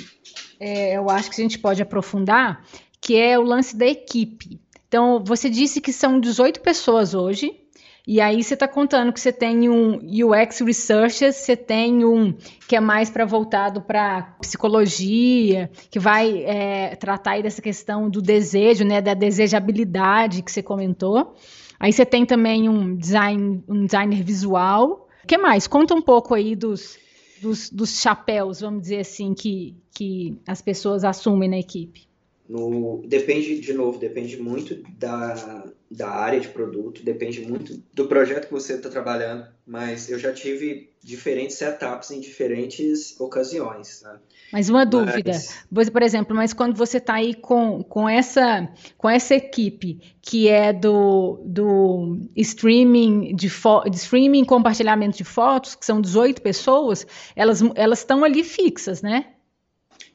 é, 0.59 0.97
eu 0.97 1.09
acho 1.09 1.31
que 1.31 1.41
a 1.41 1.43
gente 1.43 1.57
pode 1.57 1.81
aprofundar, 1.81 2.63
que 3.01 3.15
é 3.17 3.37
o 3.39 3.41
lance 3.41 3.75
da 3.75 3.87
equipe. 3.87 4.59
Então, 4.87 5.23
você 5.23 5.49
disse 5.49 5.81
que 5.81 5.91
são 5.91 6.19
18 6.19 6.61
pessoas 6.61 7.13
hoje, 7.13 7.59
e 8.07 8.21
aí 8.21 8.43
você 8.43 8.53
está 8.53 8.67
contando 8.67 9.11
que 9.11 9.19
você 9.19 9.33
tem 9.33 9.67
um 9.67 9.97
UX 9.97 10.59
Researcher, 10.59 11.33
você 11.33 11.57
tem 11.57 12.05
um 12.05 12.35
que 12.67 12.75
é 12.75 12.79
mais 12.79 13.09
para 13.09 13.25
voltado 13.25 13.81
para 13.81 14.35
psicologia, 14.39 15.71
que 15.89 15.99
vai 15.99 16.43
é, 16.43 16.95
tratar 16.95 17.31
aí 17.31 17.43
dessa 17.43 17.63
questão 17.63 18.07
do 18.07 18.21
desejo, 18.21 18.85
né, 18.85 19.01
da 19.01 19.15
desejabilidade 19.15 20.43
que 20.43 20.51
você 20.51 20.61
comentou. 20.61 21.35
Aí 21.79 21.91
você 21.91 22.05
tem 22.05 22.25
também 22.25 22.69
um 22.69 22.95
design, 22.95 23.63
um 23.67 23.85
designer 23.85 24.23
visual. 24.23 25.07
O 25.23 25.27
que 25.27 25.37
mais? 25.37 25.67
Conta 25.67 25.93
um 25.93 26.01
pouco 26.01 26.33
aí 26.33 26.55
dos, 26.55 26.97
dos, 27.41 27.69
dos 27.69 28.01
chapéus, 28.01 28.61
vamos 28.61 28.81
dizer 28.81 28.99
assim, 28.99 29.33
que, 29.33 29.75
que 29.91 30.37
as 30.47 30.61
pessoas 30.61 31.03
assumem 31.03 31.49
na 31.49 31.57
equipe. 31.57 32.07
No, 32.47 33.01
depende, 33.07 33.59
de 33.59 33.73
novo, 33.73 33.97
depende 33.97 34.37
muito 34.37 34.75
da, 34.97 35.65
da 35.89 36.09
área 36.09 36.39
de 36.39 36.47
produto, 36.47 37.03
depende 37.03 37.41
muito 37.41 37.81
do 37.91 38.07
projeto 38.07 38.47
que 38.47 38.53
você 38.53 38.73
está 38.73 38.87
trabalhando, 38.87 39.47
mas 39.65 40.09
eu 40.09 40.19
já 40.19 40.31
tive 40.31 40.91
diferentes 41.03 41.55
setups 41.55 42.11
em 42.11 42.19
diferentes 42.19 43.19
ocasiões. 43.19 44.01
Né? 44.03 44.19
Mas 44.53 44.69
uma 44.69 44.85
dúvida, 44.85 45.31
mas... 45.71 45.89
por 45.89 46.03
exemplo, 46.03 46.35
mas 46.35 46.53
quando 46.53 46.75
você 46.75 46.97
está 46.97 47.15
aí 47.15 47.33
com, 47.33 47.83
com, 47.83 48.07
essa, 48.07 48.69
com 48.95 49.09
essa 49.09 49.33
equipe 49.33 50.15
que 50.21 50.47
é 50.47 50.71
do, 50.71 51.41
do 51.45 52.19
streaming 52.35 53.35
de, 53.35 53.47
de 53.47 53.97
streaming 53.97 54.45
compartilhamento 54.45 55.17
de 55.17 55.23
fotos, 55.23 55.73
que 55.73 55.85
são 55.85 55.99
18 55.99 56.43
pessoas, 56.43 57.07
elas 57.35 57.61
estão 57.99 58.23
ali 58.23 58.43
fixas, 58.43 59.01
né? 59.01 59.34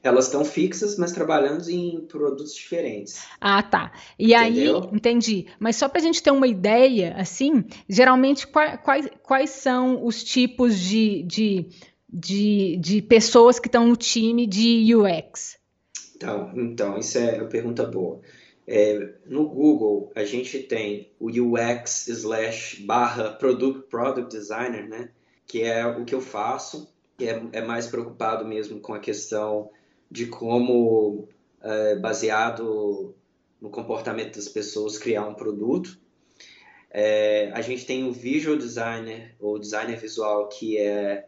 Elas 0.02 0.26
estão 0.26 0.44
fixas, 0.44 0.96
mas 0.96 1.12
trabalhando 1.12 1.68
em 1.68 2.00
produtos 2.06 2.54
diferentes. 2.54 3.22
Ah, 3.40 3.62
tá. 3.62 3.92
E 4.18 4.34
Entendeu? 4.34 4.78
aí, 4.78 4.88
entendi. 4.92 5.46
Mas 5.58 5.76
só 5.76 5.88
para 5.88 6.00
a 6.00 6.02
gente 6.02 6.22
ter 6.22 6.30
uma 6.30 6.46
ideia, 6.46 7.14
assim, 7.18 7.64
geralmente 7.88 8.46
quais, 8.46 9.08
quais 9.22 9.50
são 9.50 10.04
os 10.04 10.24
tipos 10.24 10.78
de, 10.78 11.22
de, 11.24 11.66
de, 12.08 12.76
de 12.78 13.02
pessoas 13.02 13.58
que 13.58 13.68
estão 13.68 13.86
no 13.86 13.96
time 13.96 14.46
de 14.46 14.94
UX? 14.94 15.58
Então, 16.16 16.52
então 16.54 16.98
isso 16.98 17.18
é 17.18 17.38
uma 17.38 17.48
pergunta 17.48 17.84
boa. 17.84 18.20
É, 18.66 19.14
no 19.26 19.48
Google, 19.48 20.12
a 20.14 20.24
gente 20.24 20.60
tem 20.60 21.10
o 21.18 21.28
UX 21.28 22.08
slash 22.08 22.82
barra 22.84 23.30
product, 23.30 23.88
product 23.90 24.30
designer, 24.30 24.88
né? 24.88 25.10
Que 25.46 25.62
é 25.62 25.84
o 25.84 26.04
que 26.04 26.14
eu 26.14 26.20
faço, 26.20 26.94
que 27.18 27.28
é, 27.28 27.42
é 27.52 27.62
mais 27.62 27.86
preocupado 27.86 28.46
mesmo 28.46 28.80
com 28.80 28.94
a 28.94 29.00
questão 29.00 29.70
de 30.10 30.26
como, 30.26 31.28
é, 31.62 31.96
baseado 31.96 33.14
no 33.60 33.70
comportamento 33.70 34.36
das 34.36 34.48
pessoas, 34.48 34.98
criar 34.98 35.26
um 35.26 35.34
produto. 35.34 35.98
É, 36.90 37.50
a 37.52 37.60
gente 37.60 37.86
tem 37.86 38.04
o 38.04 38.12
visual 38.12 38.56
designer, 38.56 39.34
ou 39.38 39.58
designer 39.58 39.96
visual, 39.96 40.48
que 40.48 40.78
é, 40.78 41.26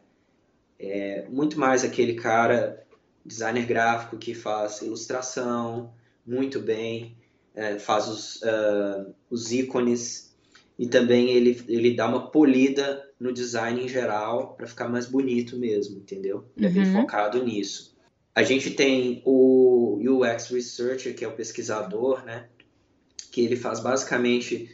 é 0.78 1.26
muito 1.28 1.58
mais 1.58 1.84
aquele 1.84 2.14
cara, 2.14 2.84
designer 3.24 3.66
gráfico, 3.66 4.16
que 4.16 4.34
faz 4.34 4.82
ilustração 4.82 5.92
muito 6.26 6.58
bem, 6.58 7.16
é, 7.54 7.78
faz 7.78 8.08
os, 8.08 8.36
uh, 8.42 9.14
os 9.30 9.52
ícones, 9.52 10.34
e 10.78 10.86
também 10.86 11.30
ele, 11.30 11.62
ele 11.68 11.94
dá 11.94 12.08
uma 12.08 12.30
polida 12.30 13.08
no 13.20 13.32
design 13.32 13.84
em 13.84 13.88
geral 13.88 14.54
para 14.54 14.66
ficar 14.66 14.88
mais 14.88 15.06
bonito 15.06 15.56
mesmo, 15.56 15.98
entendeu? 15.98 16.44
Ele 16.56 16.66
é 16.66 16.70
bem 16.70 16.84
uhum. 16.86 17.02
focado 17.02 17.44
nisso. 17.44 17.91
A 18.34 18.42
gente 18.42 18.70
tem 18.70 19.22
o 19.24 19.98
UX 20.00 20.48
Researcher, 20.48 21.14
que 21.14 21.24
é 21.24 21.28
o 21.28 21.36
pesquisador, 21.36 22.24
né? 22.24 22.48
Que 23.30 23.42
ele 23.42 23.56
faz 23.56 23.80
basicamente 23.80 24.70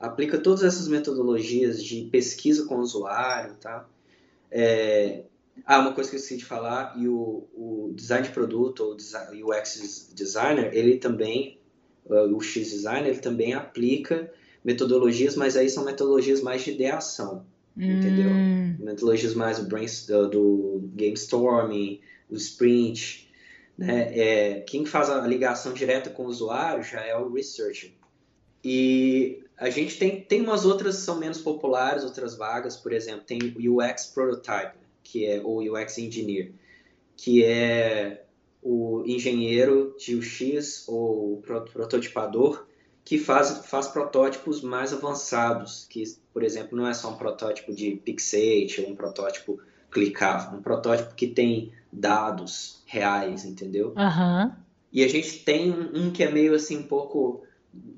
aplica 0.00 0.38
todas 0.38 0.62
essas 0.62 0.88
metodologias 0.88 1.84
de 1.84 2.08
pesquisa 2.10 2.64
com 2.64 2.76
o 2.76 2.80
usuário, 2.80 3.54
tá? 3.56 3.86
É, 4.50 5.24
ah, 5.66 5.78
uma 5.78 5.92
coisa 5.92 6.08
que 6.08 6.16
eu 6.16 6.20
esqueci 6.20 6.38
de 6.38 6.44
falar, 6.44 6.94
e 6.98 7.06
o, 7.06 7.46
o 7.54 7.92
design 7.94 8.26
de 8.26 8.32
produto, 8.32 8.80
ou 8.80 8.92
o 8.92 9.50
UX 9.50 10.10
designer, 10.14 10.70
ele 10.72 10.96
também, 10.96 11.58
o 12.06 12.40
X 12.40 12.70
designer, 12.70 13.10
ele 13.10 13.18
também 13.18 13.52
aplica 13.52 14.32
metodologias, 14.64 15.36
mas 15.36 15.56
aí 15.56 15.68
são 15.68 15.84
metodologias 15.84 16.40
mais 16.40 16.62
de 16.62 16.70
ideação, 16.70 17.44
hum. 17.76 17.82
entendeu? 17.82 18.30
Metodologias 18.78 19.34
mais 19.34 19.58
do, 19.58 19.68
do, 20.06 20.28
do 20.28 20.90
game 20.94 21.14
storming, 21.14 22.00
o 22.30 22.34
sprint, 22.36 23.30
né? 23.76 24.18
É, 24.18 24.60
quem 24.60 24.84
faz 24.84 25.08
a 25.08 25.26
ligação 25.26 25.72
direta 25.72 26.10
com 26.10 26.24
o 26.24 26.26
usuário 26.26 26.82
já 26.82 27.00
é 27.00 27.16
o 27.16 27.32
researcher. 27.32 27.92
E 28.62 29.42
a 29.56 29.70
gente 29.70 29.98
tem, 29.98 30.20
tem 30.20 30.42
umas 30.42 30.66
outras 30.66 30.96
que 30.96 31.02
são 31.02 31.18
menos 31.18 31.40
populares, 31.40 32.04
outras 32.04 32.36
vagas, 32.36 32.76
por 32.76 32.92
exemplo, 32.92 33.22
tem 33.24 33.38
o 33.58 33.78
UX 33.78 34.06
Prototype, 34.06 34.76
que 35.02 35.24
é 35.24 35.40
o 35.42 35.72
UX 35.72 35.96
Engineer, 35.96 36.52
que 37.16 37.42
é 37.42 38.24
o 38.62 39.02
engenheiro 39.06 39.96
de 39.98 40.14
UX 40.14 40.86
ou 40.86 41.42
prototipador 41.72 42.66
que 43.04 43.18
faz, 43.18 43.66
faz 43.66 43.88
protótipos 43.88 44.60
mais 44.60 44.92
avançados, 44.92 45.86
que, 45.88 46.04
por 46.32 46.42
exemplo, 46.42 46.76
não 46.76 46.86
é 46.86 46.94
só 46.94 47.10
um 47.10 47.16
protótipo 47.16 47.74
de 47.74 47.96
Pixate 47.96 48.82
ou 48.82 48.90
um 48.90 48.94
protótipo 48.94 49.60
clicável, 49.90 50.58
um 50.58 50.62
protótipo 50.62 51.14
que 51.14 51.26
tem 51.26 51.72
dados 51.92 52.82
reais, 52.86 53.44
entendeu? 53.44 53.94
Uhum. 53.96 54.52
E 54.92 55.04
a 55.04 55.08
gente 55.08 55.44
tem 55.44 55.72
um 55.72 56.10
que 56.10 56.22
é 56.22 56.30
meio 56.30 56.54
assim, 56.54 56.78
um 56.78 56.82
pouco. 56.82 57.42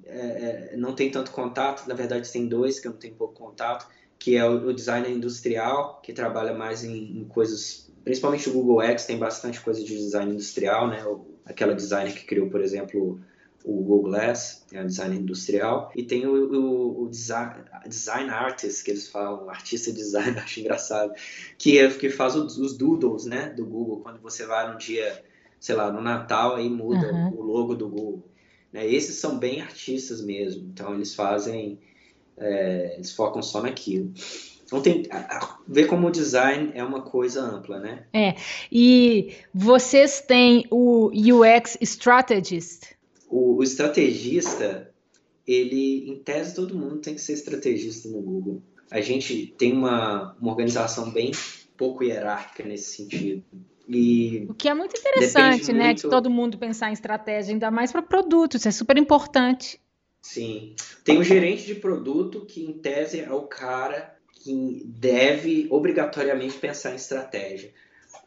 É, 0.05 0.73
é, 0.73 0.77
não 0.77 0.95
tem 0.95 1.11
tanto 1.11 1.31
contato, 1.31 1.89
na 1.89 1.95
verdade 1.95 2.31
tem 2.31 2.47
dois 2.47 2.79
que 2.79 2.87
eu 2.87 2.93
não 2.93 2.99
tenho 2.99 3.15
pouco 3.15 3.33
contato, 3.33 3.89
que 4.19 4.37
é 4.37 4.47
o, 4.47 4.69
o 4.69 4.75
designer 4.75 5.11
industrial, 5.11 6.01
que 6.03 6.13
trabalha 6.13 6.53
mais 6.53 6.85
em, 6.85 7.19
em, 7.19 7.25
coisas. 7.25 7.91
Principalmente 8.05 8.49
o 8.51 8.53
Google 8.53 8.83
X 8.83 9.07
tem 9.07 9.17
bastante 9.17 9.61
coisa 9.61 9.83
de 9.83 9.97
design 9.97 10.33
industrial, 10.33 10.89
né? 10.89 11.05
O, 11.07 11.27
aquela 11.47 11.75
designer 11.75 12.15
que 12.15 12.25
criou, 12.25 12.51
por 12.51 12.61
exemplo, 12.61 13.21
o 13.65 13.73
Google 13.83 14.11
Glass, 14.11 14.65
é 14.73 14.81
um 14.81 14.87
design 14.87 15.17
industrial, 15.17 15.93
e 15.95 16.03
tem 16.03 16.27
o, 16.27 16.33
o, 16.33 17.03
o 17.05 17.09
design, 17.09 17.65
design, 17.87 18.31
artist, 18.31 18.85
que 18.85 18.91
eles 18.91 19.09
falam, 19.09 19.49
artista 19.49 19.93
design, 19.93 20.39
acho 20.41 20.61
engraçado, 20.61 21.13
que, 21.59 21.79
é, 21.79 21.89
que 21.89 22.11
faz 22.11 22.35
os, 22.35 22.59
os, 22.59 22.77
doodles, 22.77 23.25
né, 23.25 23.51
do 23.51 23.65
Google, 23.65 24.01
quando 24.01 24.21
você 24.21 24.47
vai 24.47 24.71
no 24.71 24.79
dia, 24.79 25.23
sei 25.61 25.75
lá, 25.75 25.91
no 25.93 26.01
Natal, 26.01 26.57
aí 26.57 26.69
muda 26.69 27.13
uhum. 27.13 27.35
o 27.37 27.43
logo 27.43 27.75
do 27.75 27.89
Google. 27.89 28.25
Né? 28.73 28.87
Esses 28.91 29.17
são 29.17 29.39
bem 29.39 29.61
artistas 29.61 30.21
mesmo, 30.21 30.69
então 30.73 30.95
eles 30.95 31.15
fazem, 31.15 31.79
é, 32.37 32.95
eles 32.95 33.13
focam 33.13 33.43
só 33.43 33.63
naquilo. 33.63 34.13
Então 34.73 34.81
tem 34.81 35.03
ver 35.69 35.87
como 35.87 36.07
o 36.07 36.11
design 36.11 36.73
é 36.75 36.83
uma 36.83 37.03
coisa 37.03 37.43
ampla, 37.43 37.79
né? 37.79 38.05
É. 38.11 38.35
E 38.73 39.35
vocês 39.53 40.23
têm 40.23 40.67
o 40.71 41.11
UX 41.13 41.77
strategist, 41.83 42.95
o, 43.33 43.57
o 43.57 43.63
estrategista, 43.63 44.93
ele, 45.47 46.11
em 46.11 46.17
tese, 46.17 46.55
todo 46.55 46.77
mundo 46.77 46.99
tem 46.99 47.15
que 47.15 47.21
ser 47.21 47.33
estrategista 47.33 48.09
no 48.09 48.21
Google. 48.21 48.63
A 48.91 49.01
gente 49.01 49.55
tem 49.57 49.73
uma, 49.73 50.37
uma 50.39 50.51
organização 50.51 51.11
bem 51.11 51.33
pouco 51.77 52.05
hierárquica 52.05 52.63
nesse 52.63 52.97
sentido. 52.97 53.43
E 53.89 54.47
o 54.49 54.55
que 54.55 54.69
é 54.69 54.75
muito 54.75 54.97
interessante, 54.99 55.73
né? 55.73 55.87
Muito... 55.87 56.03
De 56.03 56.11
todo 56.11 56.31
mundo 56.31 56.59
pensar 56.59 56.91
em 56.91 56.93
estratégia, 56.93 57.55
ainda 57.55 57.71
mais 57.71 57.91
para 57.91 58.03
produtos, 58.03 58.61
isso 58.61 58.69
é 58.69 58.71
super 58.71 58.99
importante. 58.99 59.81
Sim. 60.21 60.77
Tem 61.03 61.19
o 61.19 61.25
gerente 61.25 61.65
de 61.65 61.75
produto, 61.75 62.45
que 62.47 62.63
em 62.63 62.75
tese 62.75 63.21
é 63.21 63.33
o 63.33 63.43
cara 63.43 64.15
que 64.33 64.83
deve 64.85 65.67
obrigatoriamente 65.71 66.59
pensar 66.59 66.93
em 66.93 66.97
estratégia. 66.97 67.73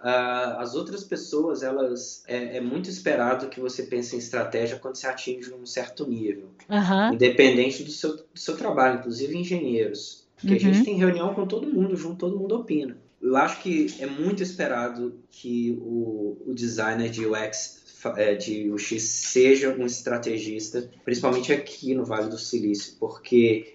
Uh, 0.06 0.62
as 0.62 0.76
outras 0.76 1.04
pessoas, 1.04 1.64
elas 1.64 2.24
é, 2.28 2.58
é, 2.58 2.62
muito 2.62 2.88
esperado 2.92 3.50
que 3.50 3.60
você 3.60 3.82
pense 3.82 4.16
em 4.16 4.20
estratégia 4.20 4.78
quando 4.78 4.98
você 4.98 5.08
atinge 5.08 5.52
um 5.52 5.66
certo 5.66 6.08
nível, 6.08 6.52
uhum. 6.70 7.16
independente 7.16 7.84
do 7.84 7.90
seu, 7.90 8.16
do 8.16 8.24
seu 8.36 8.56
trabalho, 8.56 9.00
inclusive 9.00 9.36
engenheiros. 9.36 10.24
Porque 10.36 10.64
uhum. 10.64 10.70
a 10.70 10.74
gente 10.74 10.86
tem 10.86 10.96
reunião 10.96 11.34
com 11.34 11.48
todo 11.48 11.66
mundo, 11.66 11.96
junto 11.96 12.18
todo 12.18 12.38
mundo 12.38 12.56
opina. 12.56 12.96
Eu 13.20 13.36
acho 13.36 13.60
que 13.64 13.96
é 14.00 14.06
muito 14.06 14.44
esperado 14.44 15.16
que 15.32 15.76
o, 15.82 16.38
o 16.46 16.54
designer 16.54 17.10
de 17.10 17.26
UX 17.26 17.84
é, 18.16 18.36
de 18.36 18.70
UX 18.70 19.02
seja 19.02 19.72
um 19.72 19.88
estrategista, 19.88 20.88
principalmente 21.04 21.52
aqui 21.52 21.96
no 21.96 22.06
Vale 22.06 22.30
do 22.30 22.38
Silício, 22.38 22.94
porque 23.00 23.74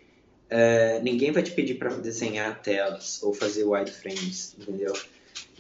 é, 0.49 1.01
ninguém 1.01 1.33
vai 1.33 1.43
te 1.43 1.51
pedir 1.51 1.75
para 1.75 1.89
desenhar 1.97 2.63
telas 2.63 3.21
ou 3.21 3.35
fazer 3.35 3.65
wireframes, 3.65 4.55
entendeu? 4.57 4.93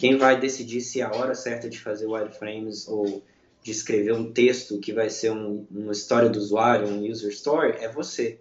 Quem 0.00 0.16
vai 0.16 0.40
decidir 0.40 0.80
se 0.80 1.02
é 1.02 1.04
a 1.04 1.14
hora 1.14 1.34
certa 1.34 1.68
de 1.68 1.78
fazer 1.78 2.06
wireframes 2.06 2.88
ou 2.88 3.22
de 3.62 3.70
escrever 3.70 4.14
um 4.14 4.32
texto 4.32 4.80
que 4.80 4.94
vai 4.94 5.10
ser 5.10 5.30
um, 5.30 5.66
uma 5.70 5.92
história 5.92 6.30
do 6.30 6.38
usuário, 6.38 6.88
um 6.88 7.06
user 7.06 7.30
story, 7.30 7.76
é 7.78 7.92
você. 7.92 8.38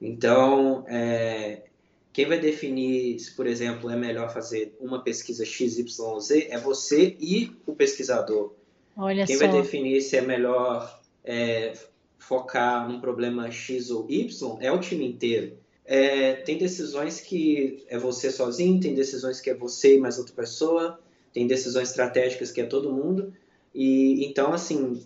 Então, 0.00 0.82
é, 0.88 1.64
quem 2.10 2.24
vai 2.24 2.40
definir 2.40 3.18
se, 3.18 3.32
por 3.32 3.46
exemplo, 3.46 3.90
é 3.90 3.96
melhor 3.96 4.32
fazer 4.32 4.74
uma 4.80 5.04
pesquisa 5.04 5.44
XYZ 5.44 6.30
é 6.48 6.56
você 6.56 7.14
e 7.20 7.52
o 7.66 7.74
pesquisador. 7.74 8.54
Olha 8.96 9.26
Quem 9.26 9.36
só. 9.36 9.46
vai 9.46 9.60
definir 9.60 10.00
se 10.00 10.16
é 10.16 10.22
melhor 10.22 11.02
é, 11.22 11.74
focar 12.16 12.88
num 12.88 12.98
problema 12.98 13.50
X 13.50 13.90
ou 13.90 14.10
Y 14.10 14.58
é 14.62 14.72
o 14.72 14.80
time 14.80 15.06
inteiro. 15.06 15.58
É, 15.86 16.34
tem 16.34 16.56
decisões 16.56 17.20
que 17.20 17.84
é 17.88 17.98
você 17.98 18.30
sozinho, 18.30 18.80
tem 18.80 18.94
decisões 18.94 19.40
que 19.40 19.50
é 19.50 19.54
você 19.54 19.96
e 19.96 20.00
mais 20.00 20.18
outra 20.18 20.34
pessoa, 20.34 20.98
tem 21.32 21.46
decisões 21.46 21.90
estratégicas 21.90 22.50
que 22.50 22.60
é 22.60 22.64
todo 22.64 22.92
mundo. 22.92 23.32
E 23.74 24.24
então, 24.24 24.52
assim, 24.52 25.02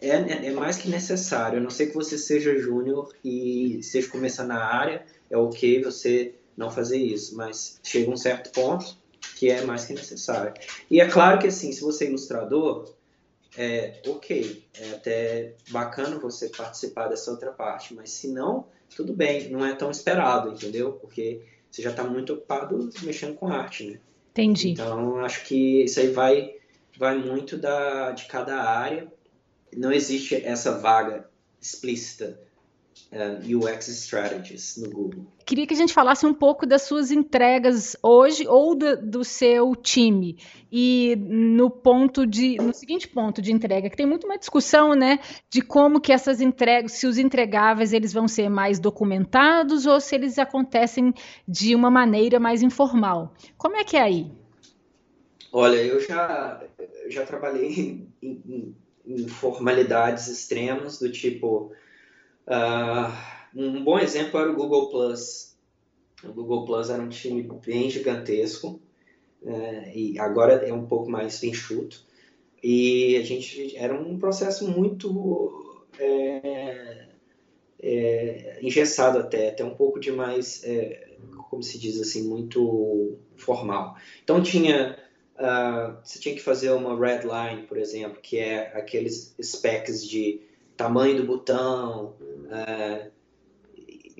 é, 0.00 0.46
é 0.46 0.50
mais 0.52 0.76
que 0.78 0.88
necessário. 0.88 1.58
A 1.58 1.60
não 1.60 1.70
ser 1.70 1.88
que 1.88 1.94
você 1.94 2.16
seja 2.16 2.56
júnior 2.56 3.12
e 3.22 3.78
esteja 3.78 4.08
começando 4.08 4.48
na 4.48 4.64
área, 4.64 5.04
é 5.28 5.36
ok 5.36 5.82
você 5.82 6.34
não 6.56 6.70
fazer 6.70 6.98
isso, 6.98 7.36
mas 7.36 7.80
chega 7.82 8.10
um 8.10 8.16
certo 8.16 8.50
ponto 8.52 8.96
que 9.36 9.50
é 9.50 9.62
mais 9.62 9.84
que 9.84 9.92
necessário. 9.92 10.54
E 10.90 11.00
é 11.00 11.08
claro 11.08 11.38
que, 11.38 11.48
assim, 11.48 11.72
se 11.72 11.80
você 11.80 12.04
é 12.04 12.08
ilustrador, 12.08 12.94
é 13.56 14.00
ok, 14.06 14.64
é 14.78 14.90
até 14.90 15.54
bacana 15.70 16.18
você 16.18 16.48
participar 16.48 17.08
dessa 17.08 17.30
outra 17.30 17.52
parte, 17.52 17.94
mas 17.94 18.10
se 18.10 18.28
não, 18.28 18.66
tudo 18.94 19.12
bem, 19.12 19.48
não 19.50 19.64
é 19.64 19.74
tão 19.74 19.90
esperado, 19.90 20.52
entendeu? 20.52 20.92
Porque 20.92 21.42
você 21.70 21.82
já 21.82 21.90
está 21.90 22.04
muito 22.04 22.34
ocupado 22.34 22.90
mexendo 23.02 23.34
com 23.34 23.48
arte, 23.48 23.90
né? 23.90 24.00
Entendi. 24.30 24.70
Então, 24.70 25.18
acho 25.18 25.44
que 25.44 25.84
isso 25.84 26.00
aí 26.00 26.08
vai, 26.10 26.54
vai 26.98 27.16
muito 27.16 27.56
da, 27.56 28.10
de 28.10 28.26
cada 28.26 28.62
área. 28.62 29.06
Não 29.76 29.92
existe 29.92 30.34
essa 30.34 30.78
vaga 30.78 31.28
explícita 31.60 32.40
UX 33.44 33.88
Strategies 33.88 34.76
no 34.76 34.90
Google. 34.90 35.26
Queria 35.44 35.66
que 35.66 35.74
a 35.74 35.76
gente 35.76 35.92
falasse 35.92 36.24
um 36.26 36.34
pouco 36.34 36.66
das 36.66 36.82
suas 36.82 37.10
entregas 37.10 37.96
hoje 38.02 38.46
ou 38.46 38.74
do, 38.74 38.96
do, 38.96 39.24
seu 39.24 39.74
time. 39.76 40.38
E 40.70 41.16
no 41.18 41.70
ponto 41.70 42.26
de 42.26 42.56
no 42.56 42.72
seguinte 42.72 43.06
ponto 43.06 43.42
de 43.42 43.52
entrega 43.52 43.90
que 43.90 43.96
tem 43.96 44.06
muito 44.06 44.26
uma 44.26 44.38
discussão 44.38 44.94
né 44.94 45.20
de 45.50 45.60
como 45.60 46.00
que 46.00 46.12
essas 46.12 46.40
entregas 46.40 46.92
se 46.92 47.06
os 47.06 47.18
entregáveis 47.18 47.92
eles 47.92 48.12
vão 48.12 48.26
ser 48.26 48.48
mais 48.48 48.78
documentados 48.78 49.86
ou 49.86 50.00
se 50.00 50.14
eles 50.14 50.38
acontecem 50.38 51.12
de 51.46 51.74
uma 51.74 51.90
maneira 51.90 52.40
mais 52.40 52.62
informal. 52.62 53.34
Como 53.56 53.76
é 53.76 53.84
que 53.84 53.96
é 53.96 54.02
aí? 54.02 54.32
Olha 55.52 55.76
eu 55.76 56.00
já 56.00 56.62
já 57.08 57.24
trabalhei 57.24 58.08
em, 58.22 58.42
em, 58.46 58.76
em 59.06 59.28
formalidades 59.28 60.26
extremas 60.28 60.98
do 60.98 61.12
tipo 61.12 61.72
Uh, 62.46 63.12
um 63.54 63.84
bom 63.84 63.98
exemplo 63.98 64.38
era 64.38 64.50
o 64.50 64.54
Google 64.54 64.88
Plus. 64.90 65.54
O 66.22 66.32
Google 66.32 66.64
Plus 66.64 66.90
era 66.90 67.02
um 67.02 67.08
time 67.08 67.42
bem 67.64 67.90
gigantesco 67.90 68.80
uh, 69.42 69.88
e 69.94 70.18
agora 70.18 70.54
é 70.66 70.72
um 70.72 70.86
pouco 70.86 71.10
mais 71.10 71.42
enxuto. 71.42 72.04
E 72.62 73.16
a 73.16 73.22
gente 73.22 73.76
era 73.76 73.94
um 73.94 74.18
processo 74.18 74.66
muito 74.70 75.84
é, 75.98 77.08
é, 77.78 78.58
engessado 78.62 79.18
até, 79.18 79.50
até 79.50 79.62
um 79.62 79.74
pouco 79.74 80.00
demais, 80.00 80.62
é, 80.64 81.08
como 81.50 81.62
se 81.62 81.78
diz 81.78 82.00
assim, 82.00 82.26
muito 82.26 83.18
formal. 83.36 83.96
Então 84.22 84.42
tinha 84.42 84.98
uh, 85.34 85.96
você 86.02 86.18
tinha 86.18 86.34
que 86.34 86.40
fazer 86.40 86.70
uma 86.70 86.98
red 86.98 87.20
line, 87.22 87.66
por 87.66 87.76
exemplo, 87.76 88.20
que 88.20 88.38
é 88.38 88.76
aqueles 88.76 89.34
specs 89.42 90.06
de 90.06 90.40
tamanho 90.76 91.16
do 91.16 91.24
botão, 91.24 92.14
é, 92.50 93.10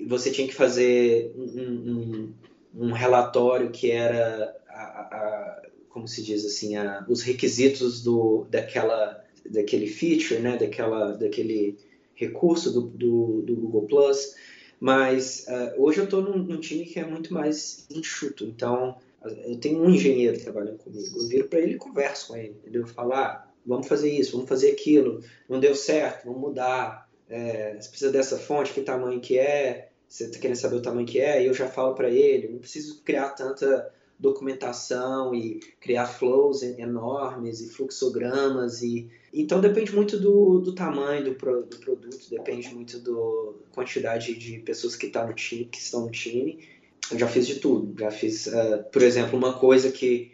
você 0.07 0.31
tinha 0.31 0.47
que 0.47 0.53
fazer 0.53 1.33
um, 1.35 2.33
um, 2.75 2.87
um 2.87 2.91
relatório 2.91 3.71
que 3.71 3.91
era, 3.91 4.55
a, 4.67 4.83
a, 4.83 5.61
como 5.89 6.07
se 6.07 6.23
diz 6.23 6.45
assim, 6.45 6.75
a, 6.75 7.05
os 7.07 7.21
requisitos 7.21 8.03
do, 8.03 8.45
daquela, 8.49 9.23
daquele 9.49 9.87
feature, 9.87 10.39
né, 10.39 10.57
daquela, 10.57 11.11
daquele 11.13 11.77
recurso 12.13 12.71
do, 12.71 12.81
do, 12.81 13.41
do 13.41 13.55
Google 13.55 13.87
Plus. 13.87 14.35
Mas 14.79 15.45
uh, 15.47 15.81
hoje 15.81 15.99
eu 15.99 16.03
estou 16.03 16.21
num, 16.21 16.37
num, 16.37 16.59
time 16.59 16.85
que 16.85 16.99
é 16.99 17.05
muito 17.05 17.33
mais 17.33 17.87
enxuto. 17.89 18.43
Então, 18.45 18.97
eu 19.45 19.57
tenho 19.57 19.81
um 19.81 19.89
engenheiro 19.89 20.39
trabalhando 20.39 20.77
comigo. 20.77 21.17
Eu 21.17 21.27
viro 21.27 21.47
para 21.47 21.59
ele 21.59 21.73
e 21.75 21.77
converso 21.77 22.27
com 22.27 22.35
ele. 22.35 22.55
Ele 22.65 22.85
falar, 22.85 23.25
ah, 23.25 23.51
vamos 23.65 23.87
fazer 23.87 24.11
isso, 24.11 24.33
vamos 24.33 24.47
fazer 24.47 24.71
aquilo, 24.71 25.21
não 25.49 25.59
deu 25.59 25.75
certo, 25.75 26.25
vamos 26.25 26.41
mudar, 26.41 27.09
é, 27.29 27.75
você 27.79 27.89
precisa 27.89 28.11
dessa 28.11 28.37
fonte, 28.37 28.73
que 28.73 28.81
tamanho 28.81 29.19
que 29.19 29.37
é, 29.37 29.89
você 30.07 30.25
está 30.25 30.39
querendo 30.39 30.57
saber 30.57 30.75
o 30.75 30.81
tamanho 30.81 31.07
que 31.07 31.19
é, 31.19 31.41
e 31.41 31.47
eu 31.47 31.53
já 31.53 31.67
falo 31.67 31.95
para 31.95 32.09
ele, 32.09 32.49
não 32.49 32.59
preciso 32.59 33.01
criar 33.03 33.29
tanta 33.29 33.91
documentação 34.17 35.35
e 35.35 35.59
criar 35.79 36.05
flows 36.05 36.63
enormes 36.63 37.59
e 37.59 37.69
fluxogramas 37.69 38.81
e 38.81 39.09
então 39.33 39.59
depende 39.59 39.93
muito 39.93 40.17
do, 40.17 40.59
do 40.59 40.73
tamanho 40.73 41.25
do, 41.25 41.35
pro, 41.35 41.63
do 41.63 41.77
produto 41.77 42.29
depende 42.29 42.73
muito 42.73 42.99
da 42.99 43.73
quantidade 43.73 44.33
de 44.35 44.59
pessoas 44.59 44.95
que 44.95 45.07
tá 45.07 45.27
no 45.27 45.33
time 45.33 45.65
que 45.65 45.79
estão 45.79 46.05
no 46.05 46.11
time. 46.11 46.65
Eu 47.11 47.19
já 47.19 47.27
fiz 47.27 47.45
de 47.45 47.55
tudo 47.55 47.93
já 47.99 48.09
fiz 48.09 48.47
uh, 48.47 48.85
por 48.89 49.01
exemplo 49.01 49.37
uma 49.37 49.59
coisa 49.59 49.91
que 49.91 50.31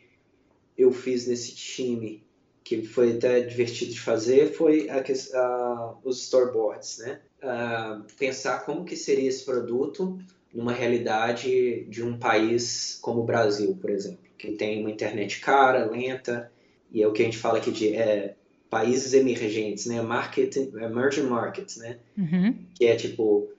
eu 0.78 0.92
fiz 0.92 1.26
nesse 1.26 1.56
time 1.56 2.24
que 2.64 2.84
foi 2.84 3.14
até 3.14 3.42
divertido 3.42 3.92
de 3.92 4.00
fazer 4.00 4.54
foi 4.54 4.90
a, 4.90 5.00
a, 5.00 5.98
os 6.04 6.22
storyboards, 6.24 7.00
né? 7.00 7.20
Uh, 7.42 8.04
pensar 8.20 8.66
como 8.66 8.86
que 8.86 8.96
seria 8.96 9.28
esse 9.28 9.44
produto 9.44 10.20
numa 10.54 10.72
realidade 10.72 11.86
de 11.86 12.04
um 12.04 12.18
país 12.18 13.00
como 13.02 13.22
o 13.22 13.26
Brasil, 13.26 13.76
por 13.82 13.90
exemplo, 13.90 14.20
que 14.38 14.52
tem 14.52 14.82
uma 14.82 14.92
internet 14.92 15.40
cara, 15.40 15.90
lenta, 15.90 16.52
e 16.92 17.02
é 17.02 17.08
o 17.08 17.14
que 17.14 17.24
a 17.24 17.26
gente 17.26 17.38
fala 17.38 17.58
aqui 17.58 17.72
de 17.72 17.96
é, 17.96 18.36
países 18.70 19.14
emergentes, 19.14 19.86
né? 19.86 20.02
Market, 20.02 20.56
emerging 20.56 21.24
markets, 21.24 21.78
né? 21.78 22.00
Uhum. 22.18 22.56
Que 22.76 22.86
é 22.86 22.96
tipo 22.96 23.50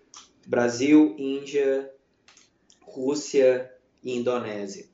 Brasil, 0.47 1.15
Índia, 1.19 1.91
Rússia 2.81 3.71
e 4.03 4.17
Indonésia. 4.17 4.87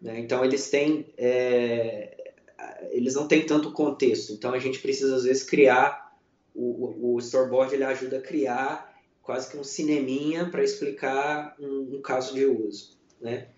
Né? 0.00 0.18
Então 0.18 0.44
eles 0.44 0.68
têm 0.70 1.06
é, 1.16 2.21
eles 2.90 3.14
não 3.14 3.26
têm 3.26 3.44
tanto 3.44 3.72
contexto. 3.72 4.32
Então 4.32 4.52
a 4.52 4.58
gente 4.58 4.78
precisa 4.78 5.16
às 5.16 5.24
vezes 5.24 5.42
criar 5.42 6.12
o, 6.54 7.14
o 7.14 7.18
storyboard 7.18 7.74
ele 7.74 7.84
ajuda 7.84 8.18
a 8.18 8.22
criar 8.22 8.92
quase 9.22 9.50
que 9.50 9.56
um 9.56 9.64
cineminha 9.64 10.50
para 10.50 10.64
explicar 10.64 11.56
um, 11.58 11.96
um, 11.96 12.02
caso 12.02 12.34
de 12.34 12.44
uso, 12.44 12.98
né? 13.20 13.48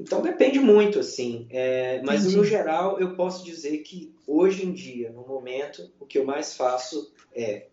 Então 0.00 0.22
depende 0.22 0.58
muito 0.58 0.98
assim, 0.98 1.46
é, 1.50 2.00
mas 2.02 2.22
Entendi. 2.22 2.36
no 2.36 2.44
geral 2.44 2.98
eu 2.98 3.14
posso 3.14 3.44
dizer 3.44 3.78
que 3.78 4.14
hoje 4.26 4.64
em 4.64 4.72
dia, 4.72 5.10
no 5.10 5.26
momento, 5.26 5.92
o 6.00 6.06
que 6.06 6.18
eu 6.18 6.24
mais 6.24 6.56
faço 6.56 7.12
é, 7.34 7.66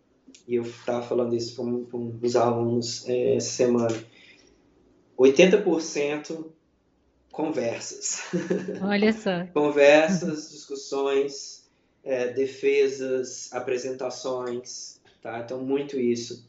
e 0.47 0.55
eu 0.55 0.63
estava 0.63 1.01
falando 1.01 1.35
isso 1.35 1.55
com, 1.55 1.85
com 1.85 2.19
os 2.21 2.35
alunos 2.35 3.07
é, 3.07 3.35
essa 3.35 3.49
semana, 3.49 3.95
80% 5.17 6.45
conversas. 7.31 8.23
Olha 8.81 9.13
só. 9.13 9.45
conversas, 9.53 10.51
discussões, 10.51 11.69
é, 12.03 12.27
defesas, 12.27 13.51
apresentações, 13.53 14.99
tá? 15.21 15.39
Então, 15.39 15.61
muito 15.61 15.99
isso. 15.99 16.47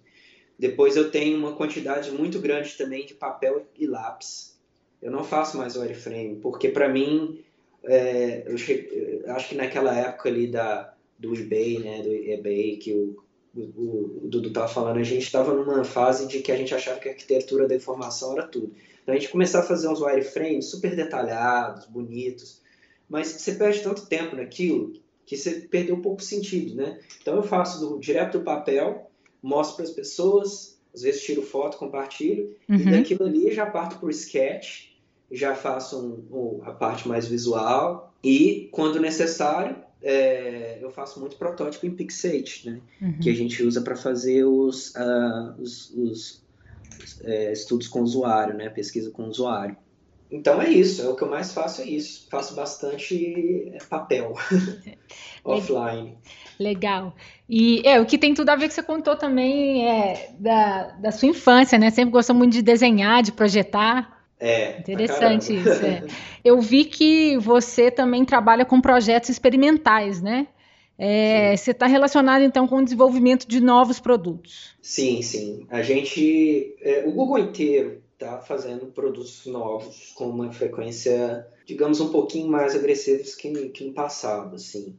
Depois 0.59 0.97
eu 0.97 1.11
tenho 1.11 1.39
uma 1.39 1.57
quantidade 1.57 2.11
muito 2.11 2.39
grande 2.39 2.77
também 2.77 3.07
de 3.07 3.15
papel 3.15 3.67
e 3.79 3.87
lápis. 3.87 4.59
Eu 5.01 5.11
não 5.11 5.25
faço 5.25 5.57
mais 5.57 5.77
wireframe, 5.77 6.37
porque 6.37 6.69
para 6.69 6.89
mim, 6.89 7.43
é, 7.85 8.43
eu, 8.47 8.59
che... 8.59 9.23
eu, 9.25 9.33
acho 9.33 9.49
que 9.49 9.55
naquela 9.55 9.99
época 9.99 10.29
ali 10.29 10.47
da, 10.47 10.95
do 11.19 11.35
eBay, 11.35 11.79
né, 11.79 12.03
do 12.03 12.13
eBay, 12.13 12.77
que 12.77 12.93
o, 12.93 13.23
o, 13.55 14.21
o 14.25 14.29
Dudu 14.29 14.49
estava 14.49 14.69
falando, 14.69 14.99
a 14.99 15.03
gente 15.03 15.23
estava 15.23 15.53
numa 15.53 15.85
fase 15.85 16.27
de 16.27 16.41
que 16.41 16.53
a 16.53 16.57
gente 16.57 16.75
achava 16.75 17.01
que 17.01 17.09
a 17.09 17.13
arquitetura 17.13 17.67
da 17.67 17.75
informação 17.75 18.33
era 18.33 18.47
tudo. 18.47 18.73
Então 19.03 19.15
a 19.15 19.19
gente 19.19 19.31
começar 19.31 19.61
a 19.61 19.65
fazer 19.65 19.89
uns 19.89 20.01
wireframes 20.01 20.67
super 20.67 20.95
detalhados, 20.95 21.87
bonitos, 21.87 22.61
mas 23.09 23.29
você 23.29 23.55
perde 23.55 23.83
tanto 23.83 24.07
tempo 24.07 24.37
naquilo 24.37 24.93
que 25.27 25.37
você 25.37 25.53
perdeu 25.53 25.95
um 25.95 26.03
pouco 26.03 26.21
o 26.21 26.25
sentido, 26.25 26.75
né? 26.75 26.99
Então 27.21 27.37
eu 27.37 27.43
faço 27.43 27.81
do, 27.81 27.99
direto 27.99 28.39
do 28.39 28.45
papel, 28.45 29.11
mostro 29.43 29.77
para 29.77 29.85
as 29.85 29.91
pessoas, 29.91 30.81
às 30.95 31.03
vezes 31.03 31.23
tiro 31.23 31.43
foto, 31.43 31.77
compartilho, 31.77 32.55
uhum. 32.69 32.77
e 32.77 32.91
daquilo 32.91 33.25
ali 33.25 33.53
já 33.53 33.67
parto 33.67 33.99
por 33.99 34.11
sketch, 34.11 34.91
já 35.31 35.55
faço 35.55 36.01
um, 36.01 36.37
um, 36.37 36.61
a 36.65 36.73
parte 36.73 37.07
mais 37.07 37.27
visual 37.27 38.13
e, 38.23 38.69
quando 38.73 39.01
necessário, 39.01 39.77
é, 40.03 40.79
eu 40.81 40.91
faço 40.91 41.21
muito 41.21 41.37
protótipo 41.37 41.87
em 41.87 41.91
Pixate, 41.91 42.69
né? 42.69 42.81
Uhum. 43.01 43.19
Que 43.19 43.31
a 43.31 43.35
gente 43.35 43.63
usa 43.63 43.81
para 43.83 43.97
fazer 43.97 44.45
os, 44.45 44.95
uh, 44.95 45.61
os, 45.61 45.91
os 45.91 46.43
é, 47.23 47.53
estudos 47.53 47.89
com 47.89 48.01
o 48.01 48.05
usuário, 48.05 48.55
né? 48.55 48.69
Pesquisa 48.69 49.11
com 49.11 49.25
o 49.25 49.29
usuário. 49.29 49.77
Então 50.31 50.63
é 50.63 50.71
isso, 50.71 51.03
é 51.03 51.09
o 51.09 51.17
que 51.17 51.23
eu 51.23 51.29
mais 51.29 51.53
faço 51.53 51.83
é 51.83 51.87
isso. 51.87 52.27
Faço 52.31 52.55
bastante 52.55 53.73
é, 53.75 53.79
papel 53.85 54.35
offline. 55.45 56.17
Legal. 56.59 57.15
E 57.49 57.83
é, 57.87 58.01
o 58.01 58.07
que 58.07 58.19
tem 58.19 58.33
tudo 58.33 58.51
a 58.51 58.57
ver 58.57 58.69
que 58.69 58.75
você 58.75 58.83
contou 58.83 59.17
também 59.17 59.89
é 59.89 60.31
da, 60.39 60.91
da 60.93 61.11
sua 61.11 61.29
infância, 61.29 61.79
né? 61.79 61.91
Sempre 61.91 62.13
gostou 62.13 62.37
muito 62.37 62.53
de 62.53 62.63
desenhar, 62.63 63.23
de 63.23 63.33
projetar. 63.33 64.20
É. 64.41 64.81
Interessante 64.81 65.55
isso. 65.55 65.85
É. 65.85 66.03
Eu 66.43 66.61
vi 66.61 66.87
que 66.87 67.37
você 67.37 67.91
também 67.91 68.25
trabalha 68.25 68.65
com 68.65 68.81
projetos 68.81 69.29
experimentais, 69.29 70.23
né? 70.23 70.49
É, 71.03 71.57
você 71.57 71.71
está 71.71 71.87
relacionado 71.87 72.43
então 72.43 72.69
com 72.69 72.77
o 72.77 72.85
desenvolvimento 72.85 73.47
de 73.47 73.61
novos 73.61 73.99
produtos? 73.99 74.77
Sim, 74.83 75.23
sim. 75.23 75.67
A 75.71 75.81
gente, 75.83 76.77
é, 76.83 77.05
o 77.07 77.13
Google 77.13 77.39
inteiro 77.39 78.03
está 78.13 78.39
fazendo 78.39 78.87
produtos 78.87 79.47
novos 79.47 80.13
com 80.15 80.29
uma 80.29 80.53
frequência, 80.53 81.47
digamos, 81.65 82.01
um 82.01 82.11
pouquinho 82.11 82.49
mais 82.49 82.75
agressivos 82.75 83.35
que, 83.35 83.51
que 83.71 83.85
no 83.85 83.95
passado, 83.95 84.57
assim. 84.57 84.95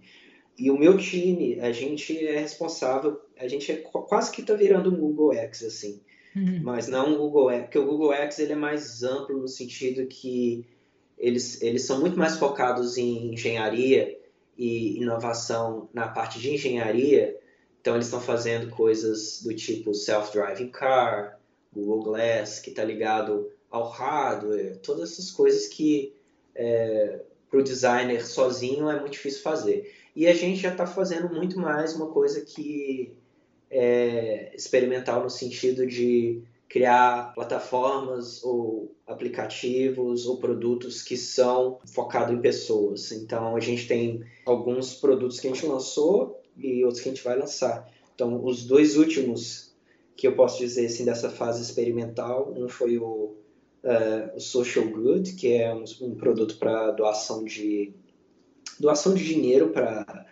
E 0.58 0.72
o 0.72 0.78
meu 0.78 0.98
time, 0.98 1.60
a 1.60 1.72
gente 1.72 2.18
é 2.18 2.40
responsável, 2.40 3.22
a 3.38 3.48
gente 3.48 3.72
é 3.72 3.76
quase 3.76 4.32
que 4.32 4.42
está 4.42 4.56
virando 4.56 4.92
um 4.92 5.00
Google 5.00 5.34
X, 5.34 5.64
assim. 5.64 6.02
Uhum. 6.36 6.62
Mas 6.64 6.88
não 6.88 7.14
o 7.14 7.18
Google 7.18 7.52
X, 7.52 7.62
porque 7.64 7.80
o 7.80 7.86
Google 7.86 8.14
X 8.14 8.40
ele 8.40 8.54
é 8.54 8.56
mais 8.56 9.04
amplo 9.04 9.38
no 9.38 9.48
sentido 9.48 10.08
que 10.08 10.66
eles, 11.18 11.62
eles 11.62 11.84
são 11.84 12.00
muito 12.00 12.18
mais 12.18 12.38
focados 12.38 12.98
em 12.98 13.34
engenharia 13.34 14.18
e 14.58 14.98
inovação 14.98 15.90
na 15.94 16.08
parte 16.08 16.40
de 16.40 16.54
engenharia. 16.54 17.38
Então 17.80 17.96
eles 17.96 18.08
estão 18.08 18.22
fazendo 18.22 18.70
coisas 18.70 19.42
do 19.44 19.54
tipo 19.54 19.94
self-driving 19.94 20.70
car, 20.70 21.40
Google 21.74 22.04
Glass, 22.04 22.60
que 22.60 22.70
está 22.70 22.84
ligado 22.84 23.52
ao 23.70 23.88
hardware, 23.88 24.78
todas 24.80 25.12
essas 25.14 25.32
coisas 25.32 25.68
que 25.68 26.14
é, 26.54 27.22
para 27.50 27.60
o 27.60 27.64
designer 27.64 28.26
sozinho 28.26 28.90
é 28.90 29.00
muito 29.00 29.14
difícil 29.14 29.42
fazer. 29.42 29.94
E 30.16 30.28
a 30.28 30.34
gente 30.34 30.60
já 30.60 30.72
está 30.72 30.86
fazendo 30.86 31.34
muito 31.34 31.60
mais 31.60 31.96
uma 31.96 32.08
coisa 32.08 32.42
que 32.42 33.14
é, 33.72 34.54
experimental 34.54 35.24
no 35.24 35.30
sentido 35.30 35.88
de 35.88 36.44
criar 36.68 37.34
plataformas 37.34 38.44
ou 38.44 38.96
aplicativos 39.08 40.26
ou 40.26 40.38
produtos 40.38 41.02
que 41.02 41.18
são 41.18 41.80
focados 41.86 42.34
em 42.34 42.42
pessoas. 42.42 43.12
Então 43.12 43.56
a 43.56 43.60
gente 43.60 43.88
tem 43.88 44.24
alguns 44.46 44.94
produtos 44.94 45.40
que 45.40 45.48
a 45.48 45.54
gente 45.54 45.66
lançou 45.66 46.42
e 46.58 46.84
outros 46.84 47.02
que 47.02 47.10
a 47.10 47.14
gente 47.14 47.24
vai 47.24 47.38
lançar. 47.38 47.90
Então 48.14 48.44
os 48.46 48.66
dois 48.66 48.98
últimos 48.98 49.74
que 50.16 50.28
eu 50.28 50.36
posso 50.36 50.60
dizer 50.60 50.86
assim 50.86 51.04
dessa 51.04 51.30
fase 51.30 51.62
experimental, 51.62 52.54
um 52.56 52.70
foi 52.70 52.98
o, 52.98 53.36
uh, 53.84 54.36
o 54.36 54.40
Social 54.40 54.88
Good, 54.88 55.34
que 55.34 55.54
é 55.54 55.74
um, 55.74 55.84
um 56.02 56.16
produto 56.16 56.58
para 56.58 56.92
doação 56.92 57.44
de 57.44 57.94
doação 58.80 59.14
de 59.14 59.26
dinheiro 59.26 59.70
para 59.70 60.26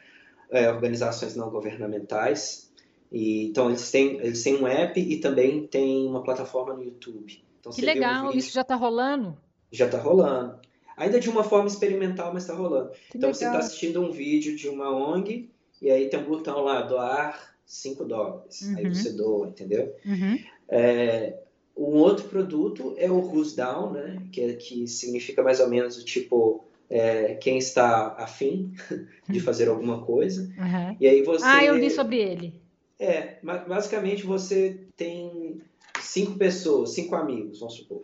uh, 0.52 0.70
organizações 0.70 1.36
não 1.36 1.50
governamentais 1.50 2.69
e, 3.12 3.48
então 3.48 3.70
eles 3.70 3.90
têm, 3.90 4.18
eles 4.18 4.44
têm 4.44 4.56
um 4.56 4.68
app 4.68 5.00
e 5.00 5.18
também 5.20 5.66
tem 5.66 6.06
uma 6.06 6.24
plataforma 6.24 6.74
no 6.74 6.84
YouTube. 6.84 7.42
Então, 7.60 7.72
que 7.72 7.82
legal, 7.82 8.28
um 8.28 8.32
isso 8.32 8.54
já 8.54 8.62
está 8.62 8.76
rolando? 8.76 9.38
Já 9.72 9.86
está 9.86 10.00
rolando. 10.00 10.60
Ainda 10.96 11.20
de 11.20 11.30
uma 11.30 11.44
forma 11.44 11.68
experimental, 11.68 12.34
mas 12.34 12.44
está 12.44 12.54
rolando. 12.54 12.92
Que 12.92 13.18
então 13.18 13.30
legal. 13.30 13.34
você 13.34 13.46
está 13.46 13.58
assistindo 13.60 14.02
um 14.02 14.12
vídeo 14.12 14.56
de 14.56 14.68
uma 14.68 14.90
ONG 14.92 15.50
e 15.82 15.90
aí 15.90 16.10
tem 16.10 16.20
um 16.20 16.26
botão 16.26 16.62
lá, 16.64 16.82
doar 16.82 17.56
5 17.66 18.04
dólares. 18.06 18.62
Uhum. 18.62 18.78
Aí 18.78 18.90
você 18.90 19.14
doa, 19.14 19.48
entendeu? 19.48 19.96
Uhum. 20.06 20.40
É, 20.68 21.38
um 21.76 21.96
outro 21.96 22.28
produto 22.28 22.94
é 22.98 23.10
o 23.10 23.20
Who's 23.20 23.56
Down, 23.56 23.92
né? 23.92 24.22
Que, 24.32 24.42
é, 24.42 24.54
que 24.54 24.88
significa 24.88 25.42
mais 25.42 25.60
ou 25.62 25.70
menos 25.70 25.98
o 25.98 26.04
tipo 26.04 26.66
é, 26.90 27.36
quem 27.36 27.58
está 27.58 28.16
afim 28.18 28.74
de 29.30 29.40
fazer 29.40 29.70
alguma 29.70 30.02
coisa. 30.02 30.42
Uhum. 30.58 30.98
E 31.00 31.08
aí 31.08 31.24
você. 31.24 31.46
Ah, 31.46 31.64
eu 31.64 31.78
li 31.78 31.90
sobre 31.90 32.18
ele. 32.18 32.59
É, 33.00 33.38
basicamente 33.42 34.26
você 34.26 34.78
tem 34.98 35.62
cinco 36.02 36.38
pessoas, 36.38 36.92
cinco 36.92 37.16
amigos, 37.16 37.60
vamos 37.60 37.76
supor. 37.76 38.04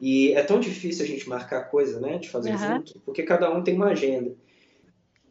E 0.00 0.32
é 0.32 0.42
tão 0.42 0.58
difícil 0.58 1.04
a 1.04 1.08
gente 1.08 1.28
marcar 1.28 1.70
coisa, 1.70 2.00
né, 2.00 2.18
de 2.18 2.28
fazer 2.28 2.50
uhum. 2.50 2.58
junto, 2.58 3.00
porque 3.00 3.22
cada 3.22 3.50
um 3.50 3.62
tem 3.62 3.76
uma 3.76 3.90
agenda. 3.90 4.34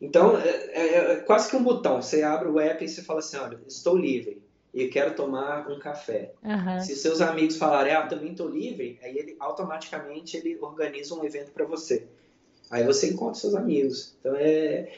Então, 0.02 0.38
é, 0.38 0.50
é, 0.50 0.96
é, 0.96 1.16
quase 1.18 1.50
que 1.50 1.56
um 1.56 1.64
botão. 1.64 2.02
Você 2.02 2.24
abre 2.24 2.50
o 2.50 2.60
app 2.60 2.84
e 2.84 2.88
você 2.88 3.02
fala 3.02 3.20
assim, 3.20 3.38
olha, 3.38 3.60
estou 3.68 3.96
livre 3.98 4.42
e 4.74 4.88
quero 4.88 5.16
tomar 5.16 5.70
um 5.70 5.80
café. 5.80 6.34
Uhum. 6.44 6.82
Se 6.82 6.96
seus 6.96 7.22
amigos 7.22 7.58
falarem, 7.58 7.94
ah, 7.94 8.08
também 8.08 8.32
estou 8.32 8.50
livre, 8.50 9.00
aí 9.02 9.18
ele 9.18 9.36
automaticamente 9.40 10.36
ele 10.36 10.58
organiza 10.60 11.14
um 11.16 11.24
evento 11.24 11.52
para 11.52 11.66
você. 11.66 12.06
Aí 12.70 12.84
você 12.84 13.12
encontra 13.12 13.36
seus 13.36 13.56
amigos. 13.56 14.16
Então 14.20 14.36
é 14.36 14.92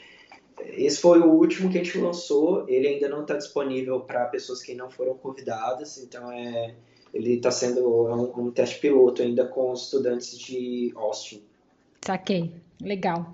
esse 0.64 1.00
foi 1.00 1.20
o 1.20 1.32
último 1.32 1.70
que 1.70 1.78
a 1.78 1.84
gente 1.84 1.98
lançou. 1.98 2.68
Ele 2.68 2.88
ainda 2.88 3.10
não 3.10 3.22
está 3.22 3.36
disponível 3.36 4.02
para 4.02 4.26
pessoas 4.26 4.62
que 4.62 4.74
não 4.74 4.90
foram 4.90 5.16
convidadas, 5.16 5.98
então 5.98 6.32
é, 6.32 6.76
ele 7.14 7.34
está 7.34 7.52
sendo 7.52 7.88
um, 7.88 8.48
um, 8.48 8.52
teste 8.52 8.80
piloto 8.80 9.22
ainda 9.22 9.46
com 9.46 9.72
os 9.72 9.84
estudantes 9.84 10.38
de 10.38 10.92
Austin. 10.96 11.44
Saquei, 12.06 12.52
legal. 12.82 13.34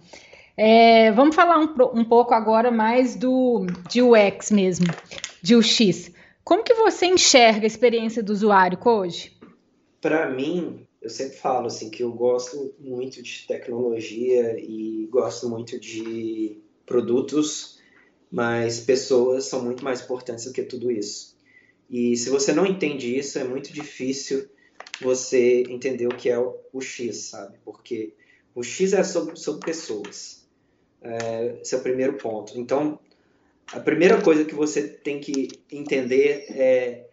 É, 0.56 1.12
vamos 1.12 1.36
falar 1.36 1.60
um, 1.60 2.00
um, 2.00 2.06
pouco 2.06 2.34
agora 2.34 2.70
mais 2.70 3.16
do 3.16 3.66
de 3.90 4.02
UX 4.02 4.52
mesmo, 4.52 4.88
de 5.42 5.56
UX. 5.56 6.12
Como 6.44 6.64
que 6.64 6.74
você 6.74 7.06
enxerga 7.06 7.66
a 7.66 7.68
experiência 7.68 8.22
do 8.22 8.32
usuário 8.32 8.78
hoje? 8.84 9.38
Para 10.02 10.30
mim, 10.30 10.86
eu 11.02 11.10
sempre 11.10 11.38
falo 11.38 11.68
assim 11.68 11.90
que 11.90 12.04
eu 12.04 12.12
gosto 12.12 12.74
muito 12.80 13.22
de 13.22 13.46
tecnologia 13.48 14.60
e 14.60 15.08
gosto 15.12 15.50
muito 15.50 15.80
de 15.80 16.62
produtos, 16.92 17.80
mas 18.30 18.82
pessoas 18.82 19.46
são 19.46 19.64
muito 19.64 19.82
mais 19.82 20.02
importantes 20.02 20.44
do 20.44 20.52
que 20.52 20.62
tudo 20.62 20.92
isso. 20.92 21.38
E 21.90 22.18
se 22.18 22.30
você 22.30 22.52
não 22.52 22.66
entende 22.66 23.18
isso, 23.18 23.40
é 23.40 23.46
muito 23.46 23.72
difícil 23.72 24.50
você 25.00 25.64
entender 25.70 26.08
o 26.08 26.16
que 26.16 26.30
é 26.30 26.38
o, 26.38 26.82
X, 26.82 27.30
sabe? 27.30 27.58
Porque 27.64 28.14
o 28.54 28.62
X 28.62 28.92
é 28.92 29.04
sobre, 29.04 29.38
sobre 29.38 29.66
pessoas. 29.66 30.46
É, 31.02 31.60
esse 31.62 31.74
é 31.74 31.78
o 31.78 31.82
primeiro 31.82 32.18
ponto. 32.18 32.60
Então, 32.60 33.00
a 33.72 33.80
primeira 33.80 34.22
coisa 34.22 34.44
que 34.44 34.54
você 34.54 34.86
tem 34.86 35.22
que 35.22 35.48
entender 35.72 36.46
é 36.50 37.10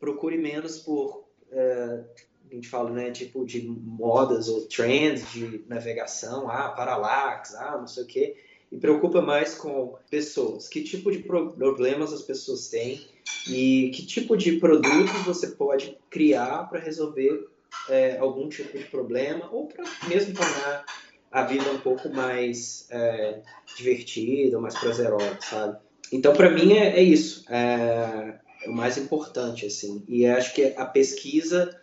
procure 0.00 0.36
menos 0.36 0.80
por 0.80 1.24
é, 1.52 2.04
a 2.50 2.54
gente 2.54 2.68
fala, 2.68 2.90
né, 2.90 3.10
tipo 3.12 3.46
de 3.46 3.62
modas 3.62 4.48
ou 4.48 4.66
trends 4.66 5.32
de 5.32 5.64
navegação, 5.68 6.50
ah, 6.50 6.68
parallax, 6.70 7.54
ah, 7.54 7.78
não 7.78 7.86
sei 7.86 8.02
o 8.02 8.06
quê 8.06 8.36
e 8.72 8.78
preocupa 8.78 9.20
mais 9.20 9.54
com 9.54 9.94
pessoas, 10.10 10.66
que 10.66 10.82
tipo 10.82 11.12
de 11.12 11.18
problemas 11.18 12.10
as 12.10 12.22
pessoas 12.22 12.68
têm 12.68 13.06
e 13.46 13.90
que 13.94 14.06
tipo 14.06 14.34
de 14.34 14.52
produtos 14.52 15.12
você 15.26 15.48
pode 15.48 15.98
criar 16.08 16.64
para 16.70 16.80
resolver 16.80 17.48
é, 17.90 18.16
algum 18.16 18.48
tipo 18.48 18.76
de 18.76 18.84
problema 18.84 19.46
ou 19.52 19.66
para 19.66 19.84
mesmo 20.08 20.34
tornar 20.34 20.86
a 21.30 21.42
vida 21.42 21.70
um 21.70 21.78
pouco 21.80 22.08
mais 22.08 22.86
é, 22.90 23.42
divertida, 23.76 24.58
mais 24.58 24.78
prazerosa, 24.78 25.38
sabe? 25.40 25.78
Então, 26.10 26.34
para 26.34 26.50
mim 26.50 26.74
é, 26.74 26.98
é 26.98 27.02
isso, 27.02 27.44
é, 27.50 28.38
é, 28.64 28.68
o 28.68 28.72
mais 28.72 28.98
importante, 28.98 29.66
assim. 29.66 30.04
E 30.06 30.26
acho 30.26 30.54
que 30.54 30.74
a 30.76 30.84
pesquisa 30.84 31.78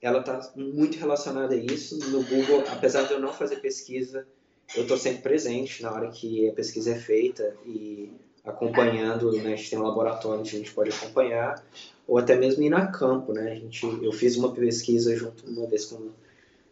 ela 0.00 0.20
está 0.20 0.52
muito 0.56 0.98
relacionada 0.98 1.54
a 1.54 1.58
isso. 1.58 1.98
No 2.10 2.22
Google, 2.22 2.64
apesar 2.68 3.02
de 3.02 3.12
eu 3.12 3.20
não 3.20 3.32
fazer 3.32 3.56
pesquisa 3.56 4.26
eu 4.74 4.82
estou 4.82 4.96
sempre 4.96 5.22
presente 5.22 5.82
na 5.82 5.92
hora 5.92 6.08
que 6.08 6.48
a 6.48 6.52
pesquisa 6.52 6.92
é 6.92 6.96
feita 6.96 7.56
e 7.64 8.10
acompanhando, 8.44 9.32
né, 9.32 9.52
a 9.52 9.56
gente 9.56 9.70
tem 9.70 9.78
um 9.78 9.82
laboratório 9.82 10.40
onde 10.40 10.54
a 10.54 10.58
gente 10.58 10.72
pode 10.72 10.90
acompanhar, 10.90 11.62
ou 12.06 12.16
até 12.16 12.36
mesmo 12.36 12.62
ir 12.62 12.70
na 12.70 12.86
campo, 12.86 13.32
né, 13.32 13.52
a 13.52 13.54
gente, 13.56 13.84
eu 13.84 14.12
fiz 14.12 14.36
uma 14.36 14.52
pesquisa 14.52 15.14
junto 15.16 15.44
uma 15.46 15.66
vez 15.66 15.86
com, 15.86 16.10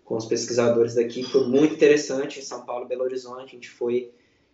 com 0.04 0.16
os 0.16 0.24
pesquisadores 0.24 0.94
daqui, 0.94 1.24
foi 1.24 1.46
muito 1.48 1.74
interessante, 1.74 2.38
em 2.38 2.42
São 2.42 2.64
Paulo 2.64 2.86
Belo 2.86 3.02
Horizonte, 3.02 3.48
a 3.48 3.54
gente 3.54 3.70
foi 3.70 4.12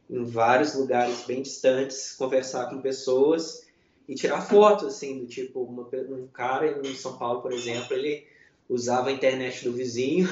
em 0.08 0.24
vários 0.24 0.74
lugares 0.74 1.24
bem 1.26 1.42
distantes, 1.42 2.14
conversar 2.16 2.70
com 2.70 2.80
pessoas 2.80 3.66
e 4.08 4.14
tirar 4.14 4.40
fotos, 4.40 4.86
assim, 4.86 5.18
do 5.18 5.26
tipo, 5.26 5.60
uma, 5.60 5.82
um 6.08 6.26
cara 6.32 6.80
em 6.82 6.94
São 6.94 7.18
Paulo, 7.18 7.42
por 7.42 7.52
exemplo, 7.52 7.94
ele 7.94 8.26
usava 8.66 9.10
a 9.10 9.12
internet 9.12 9.62
do 9.62 9.72
vizinho, 9.72 10.26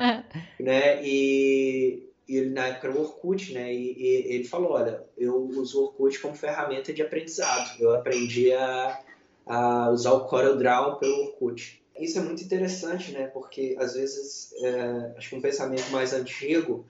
né, 0.58 1.04
e 1.04 2.13
ele 2.28 2.50
na 2.50 2.68
época 2.68 2.88
era 2.88 2.96
o 2.96 3.02
Orkut, 3.02 3.52
né? 3.52 3.72
E, 3.72 3.92
e, 3.98 4.34
ele 4.34 4.44
falou, 4.44 4.72
olha, 4.72 5.04
eu 5.16 5.36
uso 5.36 5.80
o 5.80 5.84
Orkut 5.84 6.18
como 6.20 6.34
ferramenta 6.34 6.92
de 6.92 7.02
aprendizado. 7.02 7.80
Eu 7.80 7.94
aprendi 7.94 8.52
a, 8.52 9.00
a 9.46 9.90
usar 9.90 10.12
o 10.12 10.24
CorelDRAW 10.26 10.98
pelo 10.98 11.24
Orkut. 11.24 11.82
Isso 11.98 12.18
é 12.18 12.22
muito 12.22 12.42
interessante, 12.42 13.12
né? 13.12 13.26
Porque 13.26 13.76
às 13.78 13.94
vezes, 13.94 14.52
é, 14.62 15.14
acho 15.16 15.30
que 15.30 15.36
um 15.36 15.40
pensamento 15.40 15.90
mais 15.90 16.12
antigo 16.12 16.86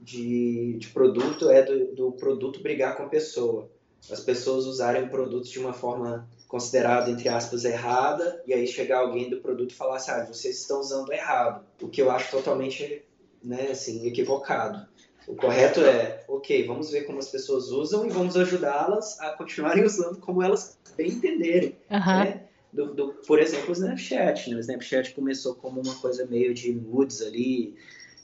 de, 0.00 0.76
de 0.78 0.88
produto 0.88 1.48
é 1.48 1.62
do, 1.62 1.94
do 1.94 2.12
produto 2.12 2.60
brigar 2.60 2.96
com 2.96 3.04
a 3.04 3.08
pessoa. 3.08 3.70
As 4.10 4.20
pessoas 4.20 4.66
usarem 4.66 5.04
o 5.04 5.08
produto 5.08 5.48
de 5.48 5.58
uma 5.58 5.72
forma 5.72 6.28
considerada, 6.46 7.10
entre 7.10 7.28
aspas, 7.28 7.64
errada, 7.64 8.42
e 8.46 8.52
aí 8.52 8.66
chegar 8.66 8.98
alguém 8.98 9.30
do 9.30 9.40
produto 9.40 9.70
e 9.70 9.74
falar 9.74 9.96
assim, 9.96 10.10
ah, 10.10 10.24
vocês 10.24 10.60
estão 10.60 10.78
usando 10.78 11.10
errado. 11.12 11.64
O 11.80 11.88
que 11.88 12.02
eu 12.02 12.10
acho 12.10 12.30
totalmente 12.30 13.02
né, 13.44 13.68
assim, 13.70 14.06
equivocado. 14.06 14.86
O 15.26 15.34
correto 15.34 15.80
é, 15.80 16.24
ok, 16.28 16.66
vamos 16.66 16.90
ver 16.90 17.04
como 17.04 17.18
as 17.18 17.28
pessoas 17.28 17.68
usam 17.68 18.06
e 18.06 18.10
vamos 18.10 18.36
ajudá-las 18.36 19.18
a 19.20 19.30
continuarem 19.30 19.84
usando 19.86 20.18
como 20.18 20.42
elas 20.42 20.78
bem 20.96 21.08
entenderem. 21.08 21.76
Uhum. 21.90 22.24
Né? 22.24 22.44
Do, 22.72 22.92
do, 22.92 23.08
por 23.26 23.38
exemplo, 23.38 23.70
o 23.70 23.72
Snapchat. 23.72 24.50
Né? 24.50 24.56
O 24.56 24.60
Snapchat 24.60 25.14
começou 25.14 25.54
como 25.54 25.80
uma 25.80 25.94
coisa 25.96 26.26
meio 26.26 26.52
de 26.52 26.72
nudes 26.72 27.22
ali, 27.22 27.76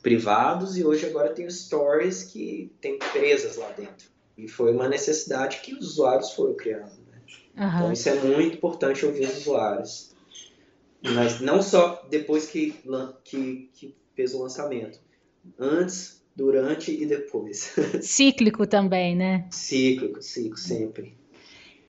privados, 0.03 0.77
e 0.77 0.85
hoje 0.85 1.07
agora 1.07 1.33
tem 1.33 1.49
stories 1.49 2.25
que 2.25 2.73
tem 2.81 2.99
presas 2.99 3.57
lá 3.57 3.71
dentro. 3.71 4.09
E 4.37 4.49
foi 4.49 4.73
uma 4.73 4.89
necessidade 4.89 5.61
que 5.61 5.75
os 5.75 5.93
usuários 5.93 6.33
foram 6.33 6.55
criando. 6.55 6.93
Né? 7.11 7.19
Uhum. 7.57 7.69
Então 7.69 7.93
isso 7.93 8.09
é 8.09 8.15
muito 8.15 8.57
importante 8.57 9.07
ouvir 9.07 9.25
os 9.27 9.39
usuários. 9.39 10.11
Mas 11.03 11.41
não 11.41 11.63
só 11.63 12.07
depois 12.11 12.47
que, 12.47 12.75
que, 13.25 13.71
que 13.73 13.95
fez 14.15 14.35
o 14.35 14.43
lançamento. 14.43 15.01
Antes, 15.59 16.23
durante 16.35 16.91
e 16.91 17.07
depois. 17.07 17.75
Cíclico 18.03 18.67
também, 18.67 19.17
né? 19.17 19.47
Cíclico, 19.51 20.23
cíclico, 20.23 20.59
sempre. 20.59 21.19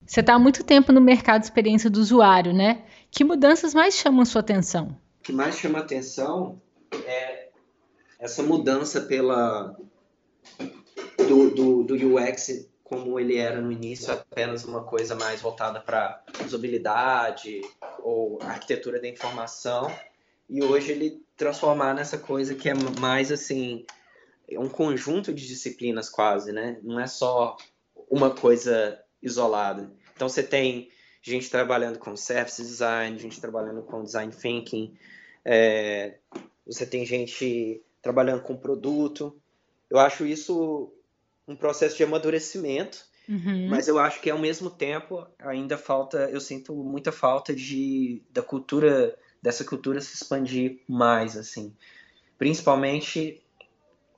Você 0.06 0.20
está 0.20 0.34
há 0.34 0.38
muito 0.38 0.64
tempo 0.64 0.92
no 0.92 1.00
mercado 1.00 1.40
de 1.40 1.46
experiência 1.46 1.88
do 1.88 2.00
usuário, 2.00 2.52
né? 2.52 2.84
Que 3.10 3.24
mudanças 3.24 3.72
mais 3.72 3.94
chamam 3.94 4.24
sua 4.24 4.40
atenção? 4.40 4.96
O 5.20 5.22
que 5.22 5.32
mais 5.32 5.56
chama 5.56 5.78
atenção 5.78 6.60
é 7.06 7.48
essa 8.18 8.42
mudança 8.42 9.00
pela 9.00 9.76
do, 11.16 11.50
do, 11.50 11.82
do 11.84 12.16
UX 12.16 12.68
como 12.92 13.18
ele 13.18 13.38
era 13.38 13.60
no 13.60 13.72
início 13.72 14.12
apenas 14.12 14.64
uma 14.64 14.84
coisa 14.84 15.14
mais 15.14 15.40
voltada 15.40 15.80
para 15.80 16.22
usabilidade 16.44 17.62
ou 18.00 18.38
arquitetura 18.42 19.00
da 19.00 19.08
informação 19.08 19.90
e 20.48 20.62
hoje 20.62 20.92
ele 20.92 21.22
transformar 21.42 21.92
nessa 21.92 22.16
coisa 22.16 22.54
que 22.54 22.68
é 22.68 22.74
mais 23.00 23.32
assim 23.32 23.84
é 24.48 24.60
um 24.60 24.68
conjunto 24.68 25.34
de 25.34 25.44
disciplinas 25.44 26.08
quase, 26.08 26.52
né? 26.52 26.78
Não 26.84 27.00
é 27.00 27.06
só 27.08 27.56
uma 28.08 28.30
coisa 28.30 28.96
isolada. 29.20 29.92
Então 30.14 30.28
você 30.28 30.42
tem 30.42 30.88
gente 31.20 31.50
trabalhando 31.50 31.98
com 31.98 32.16
service 32.16 32.62
design, 32.62 33.18
gente 33.18 33.40
trabalhando 33.40 33.82
com 33.82 34.04
design 34.04 34.32
thinking, 34.32 34.94
é, 35.44 36.18
você 36.64 36.86
tem 36.86 37.04
gente 37.04 37.82
trabalhando 38.00 38.42
com 38.42 38.56
produto. 38.56 39.36
Eu 39.90 39.98
acho 39.98 40.24
isso 40.24 40.92
um 41.48 41.56
processo 41.56 41.96
de 41.96 42.04
amadurecimento, 42.04 43.04
uhum. 43.28 43.66
mas 43.68 43.88
eu 43.88 43.98
acho 43.98 44.20
que 44.20 44.30
ao 44.30 44.38
mesmo 44.38 44.70
tempo 44.70 45.26
ainda 45.40 45.76
falta, 45.76 46.30
eu 46.30 46.40
sinto 46.40 46.72
muita 46.72 47.10
falta 47.10 47.52
de 47.52 48.22
da 48.30 48.42
cultura 48.42 49.18
dessa 49.42 49.64
cultura 49.64 50.00
se 50.00 50.14
expandir 50.14 50.80
mais 50.88 51.36
assim, 51.36 51.74
principalmente 52.38 53.42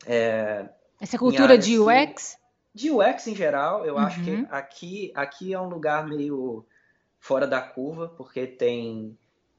é, 0.07 0.69
essa 1.01 1.19
cultura 1.19 1.57
de 1.57 1.79
UX. 1.79 2.37
De 2.75 2.91
UX 2.91 3.27
em 3.27 3.35
geral, 3.35 3.87
eu 3.87 3.95
uhum. 3.95 4.01
acho 4.01 4.23
que 4.23 4.31
uhum. 4.31 4.47
aqui 4.51 5.13
aqui 5.15 5.55
é 5.55 5.61
um 5.61 5.69
lugar 5.69 6.07
meio 6.07 6.65
fora 7.19 7.47
da 7.47 7.63
curva, 7.63 8.09
porque 8.09 8.47
tem 8.47 9.17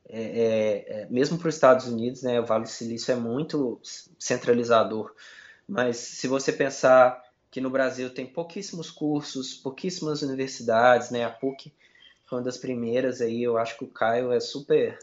é, 0.08 0.22
é, 0.22 1.02
é 1.02 1.08
mesmo 1.10 1.38
para 1.38 1.48
os 1.48 1.56
Estados 1.56 1.88
Unidos, 1.88 2.22
né, 2.22 2.40
o 2.40 2.46
Vale 2.46 2.64
do 2.64 2.70
Silício 2.70 3.12
é 3.12 3.16
muito 3.16 3.80
centralizador. 4.20 5.14
Mas 5.68 5.98
se 5.98 6.28
você 6.28 6.52
pensar 6.54 7.26
que 7.56 7.62
no 7.62 7.70
Brasil 7.70 8.10
tem 8.10 8.26
pouquíssimos 8.26 8.92
cursos, 8.92 9.54
pouquíssimas 9.54 10.22
universidades, 10.22 11.10
né? 11.10 11.24
A 11.24 11.30
PUC 11.30 11.74
foi 12.26 12.40
uma 12.40 12.44
das 12.44 12.58
primeiras 12.58 13.22
aí. 13.22 13.42
Eu 13.42 13.58
acho 13.58 13.78
que 13.78 13.86
o 13.86 13.88
Caio 13.88 14.34
é 14.34 14.42
super, 14.42 15.00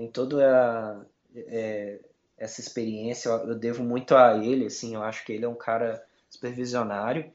tem 0.00 0.10
toda 0.10 1.06
é, 1.34 2.00
essa 2.38 2.60
experiência. 2.60 3.28
Eu 3.28 3.54
devo 3.54 3.82
muito 3.82 4.14
a 4.16 4.36
ele, 4.42 4.66
assim. 4.66 4.94
Eu 4.94 5.02
acho 5.02 5.24
que 5.24 5.32
ele 5.32 5.44
é 5.44 5.48
um 5.48 5.54
cara 5.54 6.02
super 6.28 6.52
visionário. 6.52 7.30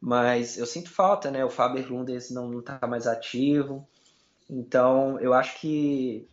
Mas 0.00 0.56
eu 0.56 0.64
sinto 0.64 0.90
falta, 0.90 1.30
né? 1.30 1.44
O 1.44 1.50
Faber 1.50 1.92
Lundes 1.92 2.30
não 2.30 2.58
está 2.58 2.86
mais 2.86 3.06
ativo. 3.06 3.86
Então, 4.48 5.20
eu 5.20 5.34
acho 5.34 5.60
que 5.60 6.26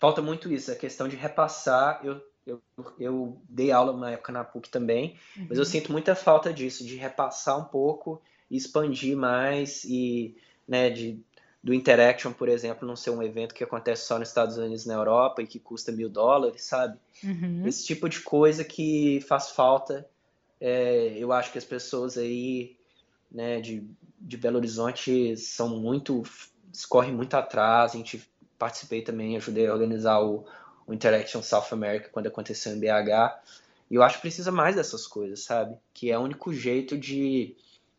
falta 0.00 0.20
muito 0.20 0.52
isso, 0.52 0.72
a 0.72 0.76
questão 0.76 1.06
de 1.06 1.16
repassar. 1.16 2.00
Eu 2.02 2.20
eu, 2.46 2.60
eu 2.98 3.40
dei 3.48 3.72
aula 3.72 3.96
na 3.96 4.10
época 4.10 4.30
na 4.30 4.44
PUC 4.44 4.68
também, 4.68 5.16
uhum. 5.34 5.46
mas 5.48 5.56
eu 5.56 5.64
uhum. 5.64 5.70
sinto 5.70 5.90
muita 5.90 6.14
falta 6.14 6.52
disso, 6.52 6.84
de 6.84 6.94
repassar 6.94 7.58
um 7.58 7.64
pouco 7.64 8.20
e 8.50 8.56
expandir 8.58 9.16
mais 9.16 9.82
e, 9.84 10.36
né, 10.68 10.90
de, 10.90 11.24
do 11.64 11.72
Interaction, 11.72 12.30
por 12.30 12.46
exemplo, 12.46 12.86
não 12.86 12.94
ser 12.94 13.08
um 13.08 13.22
evento 13.22 13.54
que 13.54 13.64
acontece 13.64 14.04
só 14.04 14.18
nos 14.18 14.28
Estados 14.28 14.58
Unidos 14.58 14.84
e 14.84 14.88
na 14.88 14.94
Europa 14.94 15.40
e 15.40 15.46
que 15.46 15.58
custa 15.58 15.90
mil 15.90 16.10
dólares, 16.10 16.64
sabe? 16.64 16.98
Uhum. 17.22 17.66
Esse 17.66 17.86
tipo 17.86 18.06
de 18.06 18.20
coisa 18.20 18.62
que 18.62 19.24
faz 19.26 19.48
falta. 19.48 20.06
É, 20.60 21.14
eu 21.16 21.32
acho 21.32 21.50
que 21.50 21.56
as 21.56 21.64
pessoas 21.64 22.18
aí, 22.18 22.76
né, 23.32 23.62
de, 23.62 23.82
de 24.20 24.36
Belo 24.36 24.58
Horizonte 24.58 25.38
são 25.38 25.80
muito, 25.80 26.22
escorrem 26.70 27.14
muito 27.14 27.34
atrás. 27.34 27.94
A 27.94 27.96
gente 27.96 28.22
participei 28.58 29.00
também, 29.00 29.34
ajudei 29.34 29.66
a 29.66 29.72
organizar 29.72 30.20
o, 30.20 30.44
o 30.86 30.92
Interaction 30.92 31.42
South 31.42 31.68
America 31.72 32.10
quando 32.12 32.26
aconteceu 32.26 32.74
em 32.74 32.78
BH. 32.78 33.40
E 33.90 33.94
eu 33.94 34.02
acho 34.02 34.16
que 34.16 34.22
precisa 34.22 34.52
mais 34.52 34.76
dessas 34.76 35.06
coisas, 35.06 35.40
sabe? 35.40 35.78
Que 35.94 36.10
é 36.10 36.18
o 36.18 36.22
único 36.22 36.52
jeito 36.52 36.98
de, 36.98 37.56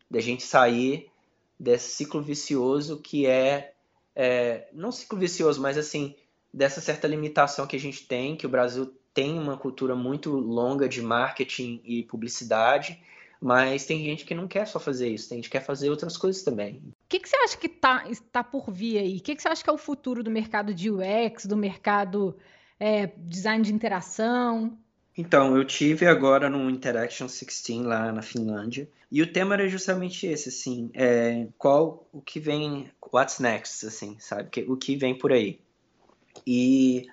de 0.08 0.18
a 0.18 0.22
gente 0.22 0.44
sair 0.44 1.10
desse 1.58 1.90
ciclo 1.90 2.22
vicioso 2.22 3.00
que 3.00 3.26
é, 3.26 3.72
é, 4.14 4.68
não 4.72 4.92
ciclo 4.92 5.18
vicioso, 5.18 5.60
mas 5.60 5.78
assim, 5.78 6.14
dessa 6.52 6.80
certa 6.80 7.06
limitação 7.06 7.66
que 7.66 7.76
a 7.76 7.80
gente 7.80 8.06
tem, 8.06 8.36
que 8.36 8.46
o 8.46 8.50
Brasil 8.50 8.94
tem 9.12 9.38
uma 9.38 9.56
cultura 9.56 9.94
muito 9.94 10.30
longa 10.30 10.88
de 10.88 11.00
marketing 11.00 11.80
e 11.84 12.02
publicidade, 12.02 13.02
mas 13.40 13.86
tem 13.86 14.04
gente 14.04 14.24
que 14.24 14.34
não 14.34 14.48
quer 14.48 14.66
só 14.66 14.78
fazer 14.78 15.08
isso, 15.08 15.28
tem 15.28 15.38
gente 15.38 15.50
que 15.50 15.58
quer 15.58 15.64
fazer 15.64 15.90
outras 15.90 16.16
coisas 16.16 16.42
também. 16.42 16.82
O 16.86 17.08
que, 17.08 17.20
que 17.20 17.28
você 17.28 17.36
acha 17.36 17.56
que 17.56 17.68
tá, 17.68 18.04
está 18.08 18.42
por 18.42 18.70
vir 18.70 18.98
aí? 18.98 19.16
O 19.18 19.22
que, 19.22 19.34
que 19.34 19.42
você 19.42 19.48
acha 19.48 19.62
que 19.62 19.70
é 19.70 19.72
o 19.72 19.78
futuro 19.78 20.22
do 20.22 20.30
mercado 20.30 20.74
de 20.74 20.90
UX, 20.90 21.46
do 21.46 21.56
mercado 21.56 22.36
é, 22.78 23.06
design 23.18 23.64
de 23.64 23.72
interação? 23.72 24.78
Então, 25.16 25.56
eu 25.56 25.64
tive 25.64 26.06
agora 26.06 26.50
no 26.50 26.68
Interaction 26.68 27.26
16 27.26 27.82
lá 27.84 28.12
na 28.12 28.20
Finlândia, 28.20 28.88
e 29.10 29.22
o 29.22 29.32
tema 29.32 29.54
era 29.54 29.66
justamente 29.68 30.26
esse, 30.26 30.50
assim, 30.50 30.90
é, 30.92 31.48
qual 31.56 32.06
o 32.12 32.20
que 32.20 32.38
vem, 32.38 32.90
what's 33.12 33.38
next, 33.38 33.86
assim, 33.86 34.18
sabe, 34.18 34.50
o 34.68 34.76
que 34.76 34.94
vem 34.94 35.16
por 35.16 35.32
aí. 35.32 35.58
E 36.46 37.06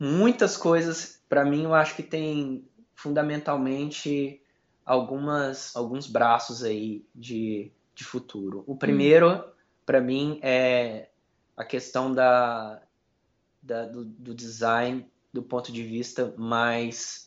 muitas 0.00 0.56
coisas, 0.56 1.20
para 1.28 1.44
mim, 1.44 1.64
eu 1.64 1.74
acho 1.74 1.94
que 1.94 2.02
tem 2.02 2.64
fundamentalmente 2.94 4.40
algumas 4.84 5.74
alguns 5.76 6.06
braços 6.06 6.62
aí 6.62 7.04
de, 7.14 7.70
de 7.94 8.04
futuro. 8.04 8.64
O 8.66 8.76
primeiro, 8.76 9.30
hum. 9.30 9.44
para 9.84 10.00
mim, 10.00 10.38
é 10.42 11.08
a 11.56 11.64
questão 11.64 12.14
da 12.14 12.80
da, 13.62 13.84
do, 13.84 14.04
do 14.04 14.32
design 14.32 15.04
do 15.32 15.42
ponto 15.42 15.72
de 15.72 15.82
vista 15.82 16.32
mais 16.38 17.25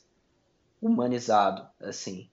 humanizado, 0.81 1.67
assim. 1.79 2.29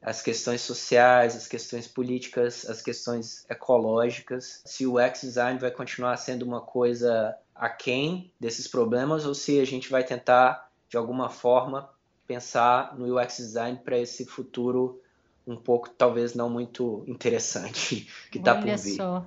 As 0.00 0.22
questões 0.22 0.60
sociais, 0.60 1.36
as 1.36 1.48
questões 1.48 1.88
políticas, 1.88 2.68
as 2.68 2.80
questões 2.80 3.44
ecológicas. 3.50 4.62
Se 4.64 4.86
o 4.86 4.98
X-Design 4.98 5.58
vai 5.58 5.72
continuar 5.72 6.16
sendo 6.16 6.42
uma 6.42 6.60
coisa 6.60 7.36
aquém 7.54 8.32
desses 8.38 8.68
problemas 8.68 9.26
ou 9.26 9.34
se 9.34 9.60
a 9.60 9.64
gente 9.64 9.90
vai 9.90 10.04
tentar, 10.04 10.70
de 10.88 10.96
alguma 10.96 11.28
forma, 11.28 11.90
pensar 12.28 12.96
no 12.96 13.18
UX 13.18 13.38
Design 13.38 13.80
para 13.84 13.98
esse 13.98 14.24
futuro 14.24 15.02
um 15.46 15.56
pouco, 15.56 15.88
talvez 15.88 16.34
não 16.34 16.48
muito 16.48 17.02
interessante 17.06 18.06
que 18.30 18.38
está 18.38 18.54
por 18.54 18.64
vir. 18.64 18.96
Só. 18.96 19.26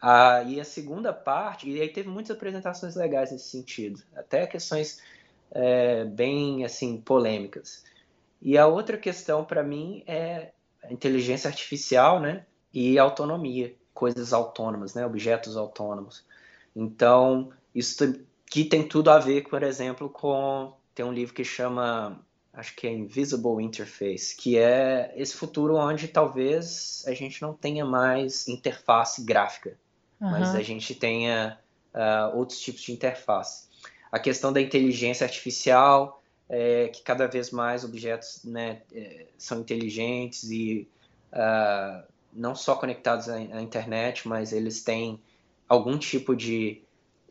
Ah, 0.00 0.42
e 0.42 0.60
a 0.60 0.64
segunda 0.64 1.12
parte, 1.12 1.68
e 1.68 1.80
aí 1.80 1.88
teve 1.88 2.08
muitas 2.08 2.36
apresentações 2.36 2.94
legais 2.94 3.32
nesse 3.32 3.48
sentido, 3.48 4.02
até 4.14 4.46
questões 4.46 5.00
é, 5.50 6.04
bem 6.04 6.64
assim 6.64 7.00
polêmicas. 7.00 7.82
E 8.40 8.56
a 8.56 8.66
outra 8.66 8.96
questão 8.96 9.44
para 9.44 9.62
mim 9.62 10.02
é 10.06 10.52
inteligência 10.90 11.48
artificial, 11.48 12.20
né? 12.20 12.44
E 12.72 12.98
autonomia, 12.98 13.74
coisas 13.94 14.32
autônomas, 14.32 14.94
né? 14.94 15.04
Objetos 15.06 15.56
autônomos. 15.56 16.24
Então, 16.74 17.50
isso 17.74 18.18
que 18.46 18.64
tem 18.64 18.86
tudo 18.86 19.10
a 19.10 19.18
ver, 19.18 19.48
por 19.48 19.62
exemplo, 19.62 20.08
com 20.08 20.74
tem 20.94 21.04
um 21.04 21.12
livro 21.12 21.34
que 21.34 21.44
chama 21.44 22.20
acho 22.52 22.74
que 22.74 22.86
é 22.86 22.92
Invisible 22.92 23.62
Interface, 23.62 24.34
que 24.34 24.56
é 24.56 25.12
esse 25.14 25.34
futuro 25.34 25.76
onde 25.76 26.08
talvez 26.08 27.04
a 27.06 27.12
gente 27.12 27.42
não 27.42 27.52
tenha 27.52 27.84
mais 27.84 28.48
interface 28.48 29.22
gráfica 29.22 29.76
uhum. 30.20 30.30
mas 30.30 30.54
a 30.54 30.62
gente 30.62 30.94
tenha 30.94 31.58
uh, 31.94 32.36
outros 32.36 32.60
tipos 32.60 32.82
de 32.82 32.92
interface. 32.92 33.66
A 34.10 34.18
questão 34.18 34.52
da 34.52 34.60
inteligência 34.60 35.24
artificial 35.24 36.22
é, 36.48 36.88
que 36.88 37.02
cada 37.02 37.26
vez 37.26 37.50
mais 37.50 37.84
objetos 37.84 38.44
né, 38.44 38.82
é, 38.92 39.26
são 39.36 39.60
inteligentes 39.60 40.44
e 40.50 40.88
uh, 41.32 42.02
não 42.32 42.54
só 42.54 42.74
conectados 42.74 43.28
à, 43.28 43.34
à, 43.34 43.62
internet, 43.62 44.28
mas 44.28 44.52
eles 44.52 44.82
têm 44.82 45.20
algum 45.68 45.98
tipo 45.98 46.36
de 46.36 46.82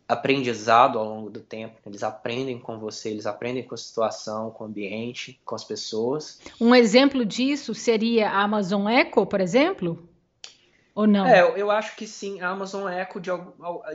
aprendizado 0.07 0.99
ao 0.99 1.05
longo 1.05 1.29
do 1.29 1.39
tempo. 1.39 1.77
Eles 1.85 2.03
aprendem 2.03 2.59
com 2.59 2.77
você, 2.77 3.09
eles 3.09 3.25
aprendem 3.25 3.63
com 3.63 3.73
a 3.73 3.77
situação, 3.77 4.51
com 4.51 4.65
o 4.65 4.67
ambiente, 4.67 5.39
com 5.45 5.55
as 5.55 5.63
pessoas. 5.63 6.39
Um 6.59 6.75
exemplo 6.75 7.25
disso 7.25 7.73
seria 7.73 8.29
a 8.29 8.43
Amazon 8.43 8.87
Echo, 8.87 9.25
por 9.25 9.41
exemplo? 9.41 10.07
Ou 10.93 11.07
não? 11.07 11.25
É, 11.25 11.41
eu 11.59 11.71
acho 11.71 11.95
que 11.95 12.07
sim. 12.07 12.39
A 12.41 12.49
Amazon 12.49 12.87
Echo, 12.87 13.19
de, 13.19 13.31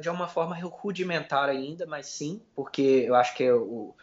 de 0.00 0.08
uma 0.10 0.28
forma 0.28 0.56
rudimentar 0.56 1.48
ainda, 1.48 1.86
mas 1.86 2.06
sim, 2.06 2.42
porque 2.54 3.04
eu 3.06 3.14
acho 3.14 3.34
que 3.34 3.50
o, 3.50 3.94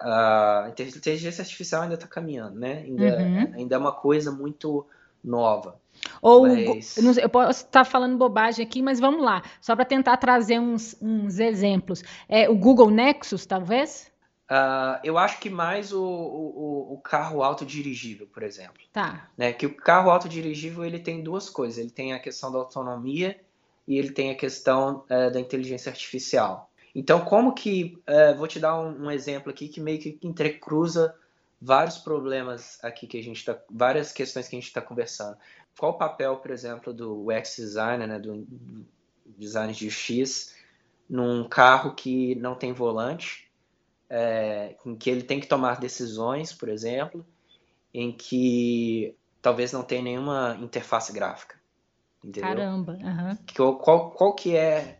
a 0.00 0.68
inteligência 0.68 1.42
artificial 1.42 1.82
ainda 1.82 1.94
está 1.94 2.06
caminhando, 2.06 2.58
né? 2.58 2.78
Ainda, 2.78 3.18
uhum. 3.18 3.52
ainda 3.54 3.74
é 3.74 3.78
uma 3.78 3.92
coisa 3.92 4.30
muito 4.30 4.86
nova. 5.22 5.80
Ou 6.22 6.46
mas... 6.46 6.96
eu 6.96 7.28
posso 7.28 7.64
estar 7.64 7.84
falando 7.84 8.16
bobagem 8.16 8.64
aqui, 8.64 8.82
mas 8.82 9.00
vamos 9.00 9.22
lá, 9.22 9.42
só 9.60 9.76
para 9.76 9.84
tentar 9.84 10.16
trazer 10.16 10.58
uns, 10.58 10.96
uns 11.00 11.38
exemplos. 11.38 12.02
É 12.28 12.48
o 12.48 12.56
Google 12.56 12.90
Nexus, 12.90 13.44
talvez? 13.46 14.10
Uh, 14.50 14.98
eu 15.04 15.16
acho 15.16 15.38
que 15.38 15.48
mais 15.48 15.92
o, 15.92 16.02
o, 16.02 16.94
o, 16.94 16.98
carro 16.98 17.42
autodirigível, 17.42 18.26
por 18.26 18.42
exemplo. 18.42 18.82
Tá. 18.92 19.28
Né? 19.38 19.52
Que 19.52 19.64
o 19.64 19.76
carro 19.76 20.10
autodirigível 20.10 20.84
ele 20.84 20.98
tem 20.98 21.22
duas 21.22 21.48
coisas. 21.48 21.78
Ele 21.78 21.90
tem 21.90 22.12
a 22.12 22.18
questão 22.18 22.50
da 22.50 22.58
autonomia 22.58 23.38
e 23.86 23.96
ele 23.96 24.10
tem 24.10 24.30
a 24.30 24.34
questão 24.34 25.04
uh, 25.04 25.30
da 25.32 25.38
inteligência 25.38 25.88
artificial. 25.88 26.69
Então, 26.94 27.24
como 27.24 27.54
que. 27.54 27.98
Uh, 28.08 28.36
vou 28.36 28.48
te 28.48 28.58
dar 28.58 28.80
um, 28.80 29.06
um, 29.06 29.10
exemplo 29.10 29.50
aqui 29.50 29.68
que 29.68 29.80
meio 29.80 29.98
que 29.98 30.18
entrecruza 30.22 31.14
vários 31.60 31.98
problemas 31.98 32.78
aqui 32.82 33.06
que 33.06 33.18
a 33.18 33.22
gente 33.22 33.38
está. 33.38 33.58
várias 33.70 34.12
questões 34.12 34.48
que 34.48 34.56
a 34.56 34.58
gente 34.58 34.68
está 34.68 34.80
conversando. 34.80 35.36
Qual 35.78 35.92
o 35.92 35.98
papel, 35.98 36.36
por 36.36 36.50
exemplo, 36.50 36.92
do 36.92 37.28
UX 37.28 37.56
designer, 37.56 38.06
né, 38.06 38.18
do 38.18 38.46
design 39.38 39.72
de 39.72 39.90
X, 39.90 40.54
num 41.08 41.48
carro 41.48 41.94
que 41.94 42.34
não 42.34 42.54
tem 42.54 42.72
volante? 42.72 43.50
é, 44.10 44.76
em 44.84 44.96
que 44.96 45.08
ele 45.08 45.22
tem 45.22 45.38
que 45.38 45.46
tomar 45.46 45.78
decisões, 45.78 46.52
por 46.52 46.68
exemplo, 46.68 47.24
em 47.94 48.10
que 48.10 49.16
talvez 49.40 49.72
não 49.72 49.84
tenha 49.84 50.02
nenhuma 50.02 50.58
interface 50.60 51.12
gráfica. 51.12 51.54
Entendeu? 52.22 52.50
Caramba. 52.50 52.92
Uhum. 53.00 53.38
Qual, 53.56 53.78
qual, 53.78 54.10
qual 54.10 54.34
que 54.34 54.56
é 54.56 54.99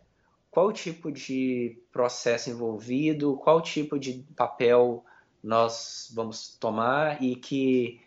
qual 0.51 0.67
o 0.67 0.73
tipo 0.73 1.11
de 1.11 1.77
processo 1.91 2.49
envolvido, 2.49 3.37
qual 3.37 3.61
tipo 3.61 3.97
de 3.97 4.25
papel 4.35 5.03
nós 5.41 6.11
vamos 6.13 6.55
tomar 6.59 7.23
e 7.23 7.35
que 7.35 8.01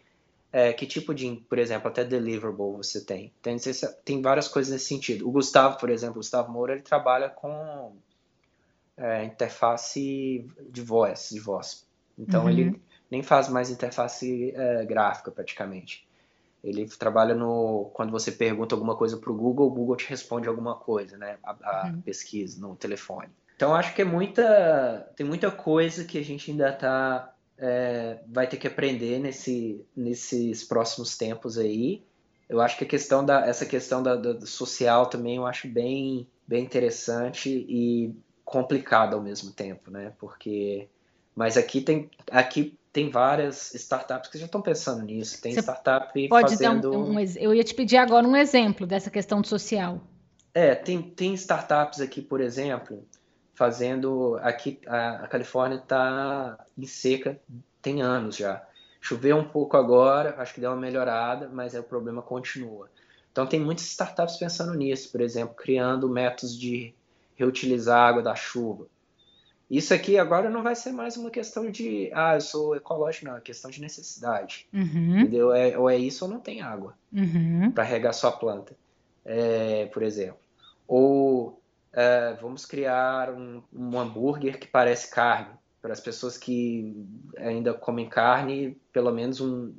é, 0.52 0.72
que 0.72 0.86
tipo 0.86 1.12
de, 1.12 1.34
por 1.48 1.58
exemplo, 1.58 1.88
até 1.88 2.04
deliverable 2.04 2.76
você 2.76 3.04
tem. 3.04 3.32
Tem, 3.42 3.56
tem 4.04 4.22
várias 4.22 4.46
coisas 4.46 4.72
nesse 4.72 4.84
sentido. 4.84 5.26
O 5.26 5.32
Gustavo, 5.32 5.78
por 5.78 5.90
exemplo, 5.90 6.14
o 6.14 6.18
Gustavo 6.20 6.52
Moura, 6.52 6.74
ele 6.74 6.82
trabalha 6.82 7.28
com 7.28 7.96
é, 8.96 9.24
interface 9.24 10.46
de 10.70 10.80
voz, 10.80 11.30
de 11.32 11.40
voz. 11.40 11.84
Então 12.16 12.44
uhum. 12.44 12.50
ele 12.50 12.82
nem 13.10 13.20
faz 13.20 13.48
mais 13.48 13.68
interface 13.68 14.52
é, 14.54 14.84
gráfica 14.84 15.32
praticamente. 15.32 16.03
Ele 16.64 16.86
trabalha 16.86 17.34
no 17.34 17.90
quando 17.92 18.10
você 18.10 18.32
pergunta 18.32 18.74
alguma 18.74 18.96
coisa 18.96 19.18
para 19.18 19.30
o 19.30 19.36
Google, 19.36 19.66
o 19.66 19.70
Google 19.70 19.96
te 19.96 20.08
responde 20.08 20.48
alguma 20.48 20.74
coisa, 20.74 21.18
né? 21.18 21.36
A, 21.44 21.50
a 21.62 21.86
uhum. 21.88 22.00
pesquisa 22.00 22.58
no 22.58 22.74
telefone. 22.74 23.28
Então 23.54 23.74
acho 23.74 23.94
que 23.94 24.00
é 24.00 24.04
muita 24.04 25.12
tem 25.14 25.26
muita 25.26 25.50
coisa 25.50 26.04
que 26.04 26.18
a 26.18 26.24
gente 26.24 26.50
ainda 26.50 26.72
tá 26.72 27.34
é, 27.58 28.18
vai 28.26 28.46
ter 28.46 28.56
que 28.56 28.66
aprender 28.66 29.18
nesse, 29.18 29.84
nesses 29.94 30.64
próximos 30.64 31.16
tempos 31.16 31.58
aí. 31.58 32.02
Eu 32.48 32.60
acho 32.60 32.76
que 32.78 32.84
a 32.84 32.88
questão 32.88 33.24
da 33.24 33.46
essa 33.46 33.66
questão 33.66 34.02
da, 34.02 34.16
da 34.16 34.46
social 34.46 35.06
também 35.06 35.36
eu 35.36 35.46
acho 35.46 35.68
bem 35.68 36.26
bem 36.46 36.64
interessante 36.64 37.50
e 37.50 38.14
complicado 38.44 39.14
ao 39.14 39.22
mesmo 39.22 39.52
tempo, 39.52 39.90
né? 39.90 40.14
Porque 40.18 40.88
mas 41.36 41.56
aqui 41.56 41.82
tem 41.82 42.10
aqui 42.30 42.78
tem 42.94 43.10
várias 43.10 43.74
startups 43.74 44.30
que 44.30 44.38
já 44.38 44.44
estão 44.46 44.62
pensando 44.62 45.02
nisso. 45.02 45.42
Tem 45.42 45.52
Você 45.52 45.60
startup 45.60 46.28
pode 46.28 46.50
fazendo. 46.50 46.92
Dar 46.92 46.96
um, 46.96 47.16
um, 47.16 47.20
eu 47.20 47.52
ia 47.52 47.64
te 47.64 47.74
pedir 47.74 47.96
agora 47.96 48.24
um 48.24 48.36
exemplo 48.36 48.86
dessa 48.86 49.10
questão 49.10 49.42
social. 49.42 50.00
É, 50.54 50.76
tem, 50.76 51.02
tem 51.02 51.34
startups 51.34 52.00
aqui, 52.00 52.22
por 52.22 52.40
exemplo, 52.40 53.04
fazendo. 53.52 54.38
Aqui 54.40 54.78
a, 54.86 55.24
a 55.24 55.26
Califórnia 55.26 55.78
está 55.78 56.56
em 56.78 56.86
seca 56.86 57.38
tem 57.82 58.00
anos 58.00 58.36
já. 58.36 58.64
Choveu 59.00 59.36
um 59.38 59.44
pouco 59.44 59.76
agora, 59.76 60.36
acho 60.38 60.54
que 60.54 60.60
deu 60.60 60.70
uma 60.70 60.80
melhorada, 60.80 61.50
mas 61.52 61.74
é, 61.74 61.80
o 61.80 61.84
problema 61.84 62.22
continua. 62.22 62.88
Então 63.32 63.44
tem 63.44 63.58
muitas 63.58 63.86
startups 63.86 64.36
pensando 64.36 64.72
nisso, 64.72 65.10
por 65.10 65.20
exemplo, 65.20 65.56
criando 65.56 66.08
métodos 66.08 66.56
de 66.56 66.94
reutilizar 67.34 67.98
a 67.98 68.06
água 68.06 68.22
da 68.22 68.36
chuva. 68.36 68.86
Isso 69.70 69.94
aqui 69.94 70.18
agora 70.18 70.50
não 70.50 70.62
vai 70.62 70.74
ser 70.74 70.92
mais 70.92 71.16
uma 71.16 71.30
questão 71.30 71.70
de, 71.70 72.10
ah, 72.12 72.34
eu 72.34 72.40
sou 72.40 72.76
ecológico, 72.76 73.26
não, 73.26 73.36
é 73.36 73.40
questão 73.40 73.70
de 73.70 73.80
necessidade. 73.80 74.66
Uhum. 74.72 75.20
Entendeu? 75.20 75.52
É, 75.52 75.76
ou 75.78 75.88
é 75.88 75.96
isso 75.96 76.24
ou 76.24 76.30
não 76.30 76.38
tem 76.38 76.60
água 76.60 76.94
uhum. 77.12 77.70
para 77.72 77.82
regar 77.82 78.12
sua 78.12 78.30
planta, 78.30 78.76
é, 79.24 79.86
por 79.86 80.02
exemplo. 80.02 80.38
Ou 80.86 81.60
é, 81.92 82.36
vamos 82.40 82.66
criar 82.66 83.30
um, 83.30 83.62
um 83.72 83.98
hambúrguer 83.98 84.58
que 84.58 84.66
parece 84.66 85.10
carne, 85.10 85.54
para 85.80 85.92
as 85.92 86.00
pessoas 86.00 86.38
que 86.38 87.06
ainda 87.36 87.74
comem 87.74 88.08
carne, 88.08 88.76
pelo 88.90 89.12
menos 89.12 89.40
um 89.40 89.70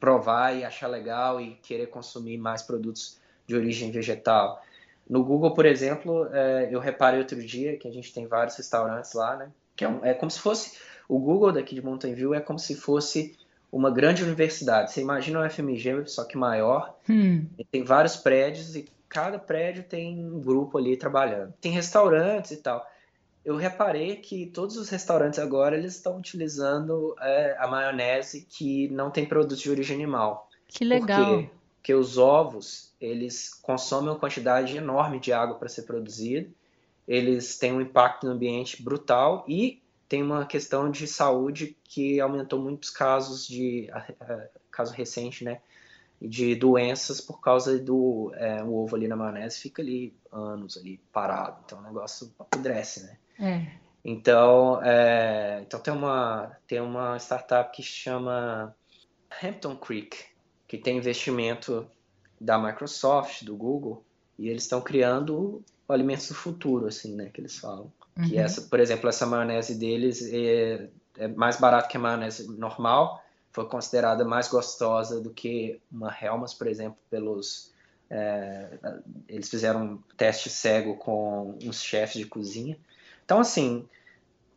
provar 0.00 0.56
e 0.56 0.64
achar 0.64 0.86
legal 0.86 1.38
e 1.38 1.56
querer 1.56 1.88
consumir 1.88 2.38
mais 2.38 2.62
produtos 2.62 3.18
de 3.46 3.54
origem 3.54 3.90
vegetal. 3.90 4.62
No 5.10 5.24
Google, 5.24 5.52
por 5.52 5.66
exemplo, 5.66 6.28
é, 6.32 6.68
eu 6.70 6.78
reparei 6.78 7.18
outro 7.18 7.44
dia 7.44 7.76
que 7.76 7.88
a 7.88 7.90
gente 7.90 8.14
tem 8.14 8.28
vários 8.28 8.56
restaurantes 8.56 9.12
lá, 9.12 9.34
né? 9.34 9.50
Que 9.74 9.84
é, 9.84 9.88
um, 9.88 10.04
é 10.04 10.14
como 10.14 10.30
se 10.30 10.38
fosse. 10.38 10.78
O 11.08 11.18
Google 11.18 11.50
daqui 11.50 11.74
de 11.74 11.82
Mountain 11.82 12.14
View 12.14 12.32
é 12.32 12.38
como 12.38 12.60
se 12.60 12.76
fosse 12.76 13.36
uma 13.72 13.90
grande 13.90 14.22
universidade. 14.22 14.92
Você 14.92 15.00
imagina 15.00 15.40
um 15.40 15.50
FMG, 15.50 16.06
só 16.06 16.22
que 16.22 16.38
maior. 16.38 16.96
Hum. 17.08 17.44
Tem 17.72 17.82
vários 17.82 18.14
prédios 18.14 18.76
e 18.76 18.88
cada 19.08 19.36
prédio 19.36 19.82
tem 19.82 20.16
um 20.16 20.40
grupo 20.40 20.78
ali 20.78 20.96
trabalhando. 20.96 21.52
Tem 21.60 21.72
restaurantes 21.72 22.52
e 22.52 22.58
tal. 22.58 22.88
Eu 23.44 23.56
reparei 23.56 24.14
que 24.14 24.46
todos 24.46 24.76
os 24.76 24.88
restaurantes 24.90 25.40
agora 25.40 25.76
eles 25.76 25.96
estão 25.96 26.18
utilizando 26.18 27.16
é, 27.20 27.56
a 27.58 27.66
maionese 27.66 28.46
que 28.48 28.86
não 28.90 29.10
tem 29.10 29.26
produto 29.26 29.58
de 29.58 29.70
origem 29.70 29.96
animal. 29.96 30.48
Que 30.68 30.84
legal. 30.84 31.44
Porque 31.80 31.94
os 31.94 32.18
ovos 32.18 32.94
eles 33.00 33.54
consomem 33.54 34.10
uma 34.10 34.18
quantidade 34.18 34.76
enorme 34.76 35.18
de 35.18 35.32
água 35.32 35.56
para 35.56 35.68
ser 35.68 35.82
produzido, 35.82 36.52
eles 37.08 37.58
têm 37.58 37.72
um 37.72 37.80
impacto 37.80 38.26
no 38.26 38.32
ambiente 38.32 38.82
brutal 38.82 39.44
e 39.48 39.82
tem 40.06 40.22
uma 40.22 40.44
questão 40.44 40.90
de 40.90 41.06
saúde 41.06 41.76
que 41.82 42.20
aumentou 42.20 42.60
muitos 42.60 42.90
casos 42.90 43.46
de 43.46 43.88
caso 44.70 44.92
recente, 44.92 45.42
né, 45.42 45.60
de 46.20 46.54
doenças 46.54 47.20
por 47.20 47.40
causa 47.40 47.78
do 47.78 48.30
é, 48.34 48.62
o 48.62 48.74
ovo 48.74 48.96
ali 48.96 49.08
na 49.08 49.16
maionese 49.16 49.58
fica 49.58 49.80
ali 49.80 50.14
anos 50.30 50.76
ali 50.76 51.00
parado, 51.10 51.62
então 51.64 51.78
o 51.78 51.82
negócio 51.82 52.30
apodrece, 52.38 53.04
né? 53.04 53.16
É. 53.38 53.80
Então, 54.04 54.82
é, 54.82 55.60
então 55.62 55.80
tem 55.80 55.94
uma 55.94 56.56
tem 56.66 56.80
uma 56.80 57.16
startup 57.18 57.74
que 57.74 57.82
chama 57.82 58.74
Hampton 59.42 59.76
Creek 59.76 60.29
que 60.70 60.78
tem 60.78 60.98
investimento 60.98 61.84
da 62.40 62.56
Microsoft, 62.56 63.42
do 63.42 63.56
Google, 63.56 64.04
e 64.38 64.48
eles 64.48 64.62
estão 64.62 64.80
criando 64.80 65.64
alimentos 65.88 66.28
do 66.28 66.34
futuro, 66.36 66.86
assim, 66.86 67.16
né, 67.16 67.28
que 67.34 67.40
eles 67.40 67.58
falam. 67.58 67.92
Uhum. 68.16 68.28
Que 68.28 68.38
essa, 68.38 68.62
por 68.62 68.78
exemplo, 68.78 69.08
essa 69.08 69.26
maionese 69.26 69.74
deles 69.74 70.32
é, 70.32 70.88
é 71.18 71.26
mais 71.26 71.56
barato 71.56 71.88
que 71.88 71.96
a 71.96 72.00
maionese 72.00 72.46
normal, 72.56 73.20
foi 73.50 73.68
considerada 73.68 74.24
mais 74.24 74.46
gostosa 74.46 75.20
do 75.20 75.30
que 75.30 75.80
uma 75.90 76.16
Helmas, 76.22 76.54
por 76.54 76.68
exemplo, 76.68 76.96
pelos 77.10 77.72
é, 78.08 78.78
eles 79.28 79.48
fizeram 79.48 79.82
um 79.84 79.98
teste 80.16 80.48
cego 80.48 80.94
com 80.98 81.58
uns 81.64 81.82
chefes 81.82 82.14
de 82.14 82.26
cozinha. 82.26 82.78
Então, 83.24 83.40
assim, 83.40 83.88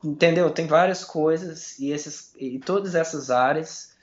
entendeu? 0.03 0.51
Tem 0.51 0.67
várias 0.67 1.03
coisas 1.03 1.79
e, 1.79 1.89
esses, 1.89 2.35
e 2.37 2.59
todas 2.59 2.93
essas 2.93 3.31
áreas 3.31 3.95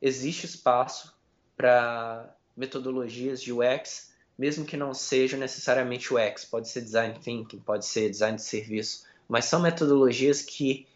existe 0.00 0.46
espaço 0.46 1.15
para 1.56 2.34
metodologias 2.56 3.40
de 3.40 3.52
UX, 3.52 4.12
mesmo 4.38 4.64
que 4.64 4.76
não 4.76 4.92
seja 4.92 5.36
necessariamente 5.36 6.12
UX, 6.12 6.44
pode 6.44 6.68
ser 6.68 6.82
design 6.82 7.18
thinking, 7.18 7.58
pode 7.58 7.86
ser 7.86 8.10
design 8.10 8.36
de 8.36 8.42
serviço, 8.42 9.04
mas 9.28 9.46
são 9.46 9.60
metodologias 9.60 10.42
que 10.42 10.86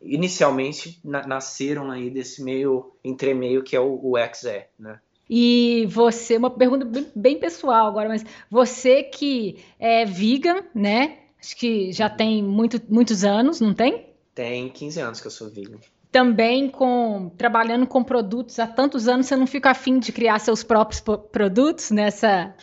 inicialmente 0.00 1.00
na 1.02 1.26
nasceram 1.26 1.90
aí 1.90 2.10
desse 2.10 2.42
meio 2.42 2.92
entremeio 3.04 3.62
que 3.62 3.76
é 3.76 3.80
o 3.80 4.14
UX 4.14 4.44
é, 4.44 4.68
né? 4.78 5.00
E 5.30 5.86
você, 5.88 6.36
uma 6.36 6.50
pergunta 6.50 6.84
bem, 6.84 7.06
bem, 7.14 7.38
pessoal 7.38 7.86
agora, 7.86 8.08
mas 8.08 8.24
você 8.50 9.02
que 9.02 9.64
é 9.78 10.04
vegan, 10.04 10.62
né? 10.74 11.20
Acho 11.40 11.56
que 11.56 11.90
já 11.92 12.10
tem 12.10 12.42
muito, 12.42 12.80
muitos 12.88 13.24
anos, 13.24 13.60
não 13.60 13.72
tem? 13.72 14.08
Tem 14.34 14.68
15 14.68 15.00
anos 15.00 15.20
que 15.20 15.26
eu 15.26 15.30
sou 15.30 15.48
vegan. 15.48 15.78
Também 16.12 16.68
com 16.68 17.30
trabalhando 17.36 17.86
com 17.86 18.04
produtos 18.04 18.58
há 18.58 18.66
tantos 18.66 19.08
anos, 19.08 19.26
você 19.26 19.34
não 19.34 19.46
fica 19.46 19.70
afim 19.70 19.98
de 19.98 20.12
criar 20.12 20.38
seus 20.38 20.62
próprios 20.62 21.00
produtos 21.00 21.90
nessa, 21.90 22.54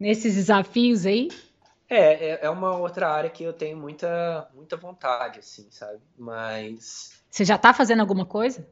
nesses 0.00 0.34
desafios 0.34 1.04
aí? 1.04 1.28
É, 1.88 2.30
é, 2.30 2.38
é 2.42 2.50
uma 2.50 2.76
outra 2.76 3.08
área 3.08 3.30
que 3.30 3.44
eu 3.44 3.52
tenho 3.52 3.76
muita, 3.76 4.48
muita 4.54 4.76
vontade, 4.76 5.38
assim, 5.38 5.66
sabe? 5.70 6.00
Mas. 6.18 7.12
Você 7.30 7.44
já 7.44 7.56
está 7.56 7.74
fazendo 7.74 8.00
alguma 8.00 8.24
coisa? 8.24 8.66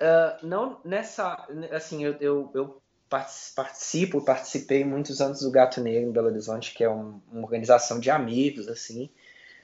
Uh, 0.00 0.46
não 0.46 0.80
nessa. 0.84 1.46
Assim, 1.70 2.04
eu, 2.04 2.16
eu, 2.20 2.50
eu, 2.54 2.82
participo, 3.08 4.24
participei 4.24 4.84
muitos 4.84 5.20
anos 5.20 5.40
do 5.40 5.50
Gato 5.50 5.80
Negro 5.80 6.08
em 6.08 6.12
Belo 6.12 6.28
Horizonte, 6.28 6.74
que 6.74 6.84
é 6.84 6.90
um, 6.90 7.20
uma 7.30 7.42
organização 7.42 8.00
de 8.00 8.10
amigos, 8.10 8.68
assim. 8.68 9.10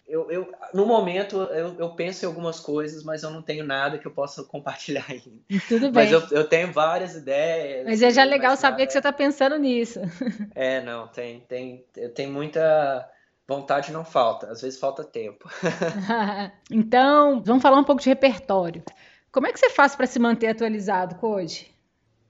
Eu, 0.06 0.30
eu, 0.30 0.52
no 0.74 0.84
momento, 0.84 1.36
eu, 1.36 1.76
eu, 1.78 1.90
penso 1.94 2.24
em 2.24 2.28
algumas 2.28 2.60
coisas, 2.60 3.02
mas 3.02 3.22
eu 3.22 3.30
não 3.30 3.40
tenho 3.40 3.64
nada 3.64 3.98
que 3.98 4.06
eu 4.06 4.10
possa 4.10 4.44
compartilhar 4.44 5.04
ainda. 5.08 5.40
Tudo 5.66 5.90
bem. 5.90 5.92
Mas 5.92 6.12
eu, 6.12 6.22
eu 6.30 6.46
tenho 6.46 6.70
várias 6.72 7.14
ideias. 7.14 7.86
Mas 7.86 8.02
é 8.02 8.10
já 8.10 8.22
legal 8.24 8.54
saber 8.56 8.86
que 8.86 8.92
você 8.92 8.98
está 8.98 9.12
pensando 9.12 9.56
nisso. 9.56 10.00
É, 10.54 10.80
não, 10.82 11.08
tem, 11.08 11.40
tem, 11.40 11.84
eu 11.96 12.12
tenho 12.12 12.32
muita 12.32 13.10
vontade, 13.46 13.92
não 13.92 14.04
falta. 14.04 14.50
Às 14.50 14.62
vezes 14.62 14.78
falta 14.78 15.02
tempo. 15.02 15.48
então, 16.70 17.42
vamos 17.42 17.62
falar 17.62 17.78
um 17.78 17.84
pouco 17.84 18.02
de 18.02 18.08
repertório. 18.08 18.82
Como 19.32 19.46
é 19.46 19.52
que 19.52 19.58
você 19.58 19.70
faz 19.70 19.96
para 19.96 20.06
se 20.06 20.18
manter 20.18 20.48
atualizado, 20.48 21.16
Code? 21.16 21.74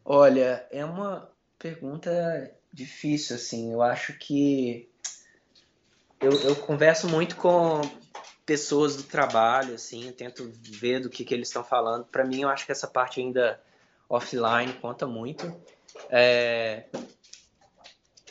Olha, 0.04 0.66
é 0.70 0.84
uma 0.84 1.30
pergunta 1.58 2.50
difícil, 2.72 3.36
assim. 3.36 3.72
Eu 3.72 3.82
acho 3.82 4.18
que 4.18 4.88
eu, 6.24 6.32
eu 6.40 6.56
converso 6.56 7.06
muito 7.06 7.36
com 7.36 7.82
pessoas 8.46 8.96
do 8.96 9.02
trabalho, 9.02 9.74
assim, 9.74 10.10
tento 10.12 10.50
ver 10.60 11.00
do 11.00 11.10
que, 11.10 11.24
que 11.24 11.34
eles 11.34 11.48
estão 11.48 11.62
falando. 11.62 12.04
Para 12.06 12.24
mim, 12.24 12.42
eu 12.42 12.48
acho 12.48 12.64
que 12.64 12.72
essa 12.72 12.86
parte 12.86 13.20
ainda 13.20 13.60
offline 14.08 14.72
conta 14.74 15.06
muito. 15.06 15.54
É... 16.08 16.84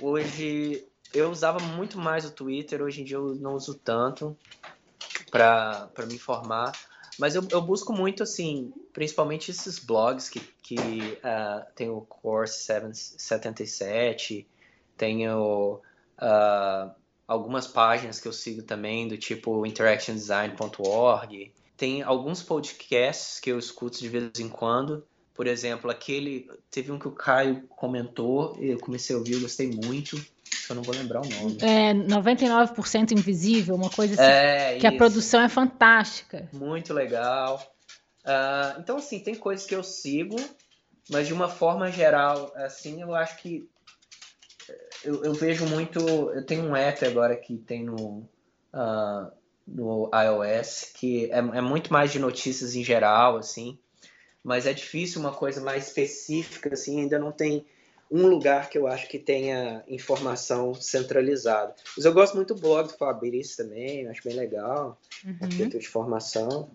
Hoje 0.02 0.88
eu 1.14 1.30
usava 1.30 1.60
muito 1.60 2.00
mais 2.00 2.26
o 2.26 2.32
Twitter, 2.32 2.82
hoje 2.82 3.02
em 3.02 3.04
dia 3.06 3.18
eu 3.18 3.36
não 3.36 3.54
uso 3.54 3.76
tanto 3.76 4.36
para 5.30 5.90
me 6.08 6.16
informar. 6.16 6.72
Mas 7.20 7.36
eu, 7.36 7.48
eu, 7.52 7.62
busco 7.62 7.94
muito, 7.94 8.24
assim, 8.24 8.74
principalmente 8.92 9.52
esses 9.52 9.78
blogs 9.78 10.30
que, 10.30 10.40
que 10.40 10.76
uh, 11.20 11.64
tem 11.76 11.88
o 11.88 12.02
Course 12.02 12.66
77, 13.18 14.48
tem 14.98 15.30
o, 15.30 15.80
uh, 16.18 16.92
algumas 17.28 17.68
páginas 17.68 18.20
que 18.20 18.28
eu 18.28 18.34
sigo 18.34 18.62
também, 18.62 19.08
do 19.08 19.18
tipo 19.18 19.66
interactiondesign.org. 19.66 21.52
Tem 21.76 22.02
alguns 22.02 22.44
podcasts 22.44 23.40
que 23.40 23.52
eu 23.52 23.58
escuto 23.58 24.00
de 24.00 24.10
vez 24.10 24.40
em 24.40 24.50
quando. 24.50 25.06
Por 25.34 25.48
exemplo, 25.48 25.90
aquele. 25.90 26.50
Teve 26.70 26.92
um 26.92 27.00
que 27.00 27.08
o 27.08 27.12
Caio 27.12 27.64
comentou, 27.70 28.56
eu 28.60 28.80
comecei 28.80 29.16
a 29.16 29.20
ouvir, 29.20 29.34
eu 29.34 29.42
gostei 29.42 29.72
muito. 29.72 30.24
Eu 30.70 30.76
não 30.76 30.84
vou 30.84 30.94
lembrar 30.96 31.22
o 31.22 31.30
nome. 31.30 31.58
É, 31.62 31.94
99% 31.94 33.12
invisível, 33.12 33.76
uma 33.76 33.90
coisa 33.90 34.14
assim. 34.14 34.24
É, 34.24 34.78
que 34.80 34.86
isso. 34.86 34.96
a 34.96 34.98
produção 34.98 35.42
é 35.42 35.50
fantástica. 35.50 36.48
Muito 36.54 36.94
legal. 36.94 37.62
Uh, 38.24 38.80
então, 38.80 38.98
assim, 38.98 39.20
tem 39.20 39.36
coisas 39.36 39.66
que 39.66 39.76
eu 39.76 39.84
sigo, 39.84 40.38
mas 41.10 41.28
de 41.28 41.34
uma 41.34 41.50
forma 41.50 41.92
geral, 41.92 42.54
assim, 42.56 43.02
eu 43.02 43.14
acho 43.14 43.42
que 43.42 43.68
eu, 45.04 45.24
eu 45.24 45.34
vejo 45.34 45.66
muito. 45.66 46.00
Eu 46.00 46.46
tenho 46.46 46.64
um 46.64 46.76
app 46.76 47.06
agora 47.06 47.36
que 47.36 47.58
tem 47.58 47.84
no, 47.84 48.28
uh, 48.74 49.32
no 49.68 50.10
iOS 50.14 50.92
que 50.94 51.26
é, 51.32 51.38
é 51.38 51.62
muito 51.62 51.92
mais 51.92 52.12
de 52.12 52.20
notícias 52.20 52.76
em 52.76 52.84
geral, 52.84 53.38
assim, 53.38 53.78
mas 54.44 54.66
é 54.66 54.74
difícil 54.74 55.22
uma 55.22 55.32
coisa 55.32 55.62
mais 55.62 55.88
específica, 55.88 56.74
assim, 56.74 57.02
ainda 57.02 57.18
não 57.18 57.32
tem 57.32 57.66
um 58.12 58.28
lugar 58.28 58.70
que 58.70 58.78
eu 58.78 58.86
acho 58.86 59.08
que 59.08 59.18
tenha 59.18 59.84
informação 59.88 60.76
centralizada. 60.76 61.74
Mas 61.96 62.06
eu 62.06 62.14
gosto 62.14 62.36
muito 62.36 62.54
do 62.54 62.62
blog 62.62 62.88
do 62.88 62.98
Fabrício 62.98 63.58
também, 63.58 64.08
acho 64.08 64.24
bem 64.24 64.36
legal, 64.36 65.00
uhum. 65.26 65.36
arquitetura 65.42 65.80
de 65.80 65.88
formação. 65.88 66.70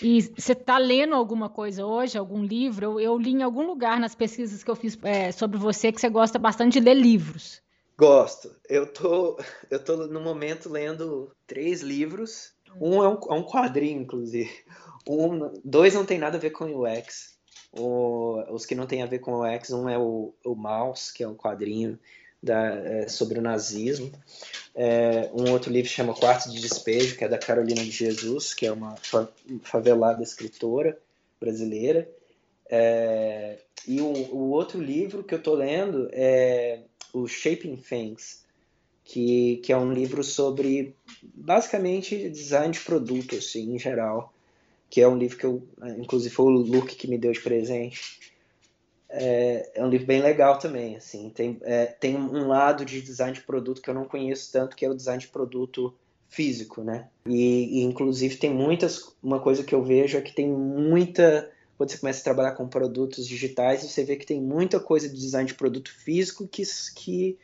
E 0.00 0.22
você 0.22 0.52
está 0.52 0.78
lendo 0.78 1.14
alguma 1.14 1.48
coisa 1.48 1.84
hoje, 1.84 2.16
algum 2.16 2.44
livro? 2.44 2.84
Eu, 2.84 3.00
eu, 3.00 3.18
li 3.18 3.30
em 3.30 3.42
algum 3.42 3.66
lugar 3.66 3.98
nas 3.98 4.14
pesquisas 4.14 4.62
que 4.62 4.70
eu 4.70 4.76
fiz 4.76 4.96
é, 5.02 5.32
sobre 5.32 5.58
você 5.58 5.90
que 5.90 6.00
você 6.00 6.08
gosta 6.08 6.38
bastante 6.38 6.74
de 6.74 6.80
ler 6.80 6.94
livros. 6.94 7.63
Gosto. 7.96 8.54
Eu 8.68 8.86
tô, 8.86 9.38
eu 9.70 9.78
tô 9.78 9.96
no 10.06 10.20
momento 10.20 10.68
lendo 10.68 11.30
três 11.46 11.80
livros. 11.80 12.52
Um 12.80 13.02
é 13.02 13.08
um, 13.08 13.18
é 13.30 13.34
um 13.34 13.44
quadrinho, 13.44 14.02
inclusive. 14.02 14.50
Um, 15.08 15.52
dois 15.64 15.94
não 15.94 16.04
tem 16.04 16.18
nada 16.18 16.36
a 16.36 16.40
ver 16.40 16.50
com 16.50 16.64
o 16.64 16.86
UX. 16.86 17.34
O, 17.72 18.42
os 18.52 18.64
que 18.66 18.74
não 18.74 18.86
tem 18.86 19.02
a 19.02 19.06
ver 19.06 19.18
com 19.18 19.32
o 19.32 19.44
UX, 19.44 19.70
um 19.70 19.88
é 19.88 19.98
o, 19.98 20.34
o 20.44 20.54
Mouse, 20.54 21.12
que 21.12 21.22
é 21.22 21.28
um 21.28 21.34
quadrinho 21.34 21.98
da, 22.42 22.74
é, 22.74 23.08
sobre 23.08 23.38
o 23.38 23.42
nazismo. 23.42 24.12
É, 24.74 25.30
um 25.32 25.50
outro 25.50 25.72
livro 25.72 25.90
chama 25.90 26.14
Quarto 26.14 26.50
de 26.50 26.60
Despejo, 26.60 27.16
que 27.16 27.24
é 27.24 27.28
da 27.28 27.38
Carolina 27.38 27.82
de 27.82 27.90
Jesus, 27.90 28.52
que 28.54 28.66
é 28.66 28.72
uma 28.72 28.94
favelada 29.62 30.22
escritora 30.22 30.98
brasileira. 31.40 32.08
É, 32.68 33.58
e 33.86 34.00
o, 34.00 34.12
o, 34.34 34.50
outro 34.50 34.80
livro 34.80 35.22
que 35.22 35.34
eu 35.34 35.38
estou 35.38 35.54
lendo 35.54 36.08
é 36.12 36.80
o 37.14 37.26
Shaping 37.26 37.76
Things, 37.76 38.44
que, 39.04 39.58
que 39.64 39.72
é 39.72 39.76
um 39.76 39.92
livro 39.92 40.22
sobre 40.22 40.94
basicamente 41.22 42.28
design 42.28 42.72
de 42.72 42.80
produto, 42.80 43.36
assim, 43.36 43.74
em 43.74 43.78
geral 43.78 44.34
que 44.94 45.00
é 45.00 45.08
um 45.08 45.18
livro 45.18 45.36
que 45.36 45.44
eu, 45.44 45.60
inclusive 45.98 46.32
foi 46.32 46.46
o 46.46 46.50
Luke 46.50 46.94
que 46.94 47.08
me 47.08 47.18
deu 47.18 47.32
de 47.32 47.40
presente. 47.40 48.32
É, 49.08 49.70
é 49.74 49.84
um 49.84 49.88
livro 49.88 50.06
bem 50.06 50.22
legal 50.22 50.56
também, 50.56 50.94
assim, 50.94 51.30
tem, 51.30 51.58
é, 51.62 51.86
tem 51.86 52.14
um 52.14 52.46
lado 52.46 52.84
de 52.84 53.02
design 53.02 53.32
de 53.32 53.40
produto 53.40 53.82
que 53.82 53.90
eu 53.90 53.94
não 53.94 54.04
conheço 54.04 54.52
tanto, 54.52 54.76
que 54.76 54.84
é 54.84 54.88
o 54.88 54.94
design 54.94 55.20
de 55.20 55.26
produto 55.26 55.92
físico, 56.28 56.84
né? 56.84 57.08
E, 57.26 57.80
e, 57.80 57.82
inclusive 57.82 58.36
tem 58.36 58.54
muitas, 58.54 59.12
uma 59.20 59.40
coisa 59.40 59.64
que 59.64 59.74
eu 59.74 59.82
vejo 59.82 60.16
é 60.16 60.20
que 60.20 60.32
tem 60.32 60.48
muita, 60.48 61.50
quando 61.76 61.90
você 61.90 61.98
começa 61.98 62.20
a 62.20 62.24
trabalhar 62.24 62.52
com 62.52 62.68
produtos 62.68 63.26
digitais, 63.26 63.82
você 63.82 64.04
vê 64.04 64.16
que 64.16 64.26
tem 64.26 64.40
muita 64.40 64.78
coisa 64.78 65.08
de 65.08 65.16
design 65.16 65.46
de 65.46 65.54
produto 65.54 65.92
físico 65.92 66.46
que, 66.46 66.62
que 66.94 67.38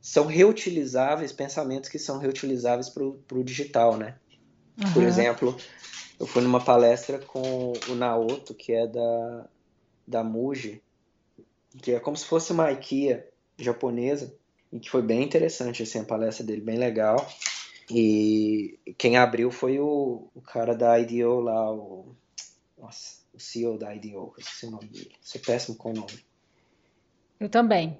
são 0.00 0.26
reutilizáveis, 0.26 1.32
pensamentos 1.32 1.88
que 1.88 1.98
são 1.98 2.18
reutilizáveis 2.18 2.88
para 2.88 3.04
o 3.04 3.44
digital, 3.44 3.96
né? 3.96 4.16
Uhum. 4.78 4.92
Por 4.92 5.02
exemplo, 5.02 5.56
eu 6.18 6.26
fui 6.26 6.42
numa 6.42 6.62
palestra 6.62 7.18
com 7.18 7.72
o 7.88 7.94
Naoto, 7.94 8.54
que 8.54 8.72
é 8.72 8.86
da, 8.86 9.46
da 10.06 10.24
Muji, 10.24 10.82
que 11.82 11.92
é 11.92 12.00
como 12.00 12.16
se 12.16 12.26
fosse 12.26 12.52
uma 12.52 12.70
IKEA 12.70 13.26
japonesa, 13.58 14.34
e 14.72 14.78
que 14.78 14.90
foi 14.90 15.02
bem 15.02 15.22
interessante 15.22 15.82
assim, 15.82 16.00
a 16.00 16.04
palestra 16.04 16.44
dele, 16.44 16.60
bem 16.60 16.78
legal. 16.78 17.26
E 17.90 18.78
quem 18.96 19.16
abriu 19.16 19.50
foi 19.50 19.80
o, 19.80 20.28
o 20.34 20.40
cara 20.40 20.76
da 20.76 20.98
IDEO 20.98 21.40
lá, 21.40 21.72
o, 21.72 22.14
nossa, 22.78 23.19
o 23.32 23.38
CEO 23.38 23.78
da 23.78 23.94
IDEO, 23.94 24.12
eu 24.14 24.34
esqueci 24.38 24.66
o 24.66 24.70
nome 24.70 24.86
dele. 24.88 25.12
Sou 25.20 25.40
péssimo 25.40 25.76
com 25.76 25.90
o 25.90 25.94
nome. 25.94 26.24
Eu 27.38 27.48
também. 27.48 27.98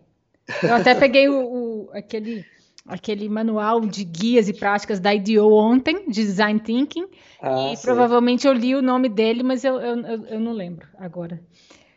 Eu 0.63 0.75
até 0.75 0.95
peguei 0.95 1.29
o, 1.29 1.87
o 1.87 1.91
aquele 1.93 2.45
aquele 2.87 3.29
manual 3.29 3.81
de 3.81 4.05
guias 4.05 4.49
e 4.49 4.53
práticas 4.53 4.99
da 4.99 5.15
IDEO 5.15 5.53
ontem, 5.53 6.09
de 6.09 6.25
Design 6.25 6.59
Thinking, 6.61 7.07
ah, 7.41 7.73
e 7.73 7.77
sim. 7.77 7.83
provavelmente 7.83 8.47
eu 8.47 8.53
li 8.53 8.75
o 8.75 8.83
nome 8.83 9.09
dele, 9.09 9.43
mas 9.43 9.65
eu, 9.65 9.81
eu, 9.81 10.27
eu 10.27 10.41
não 10.41 10.53
lembro 10.53 10.89
agora. 10.99 11.41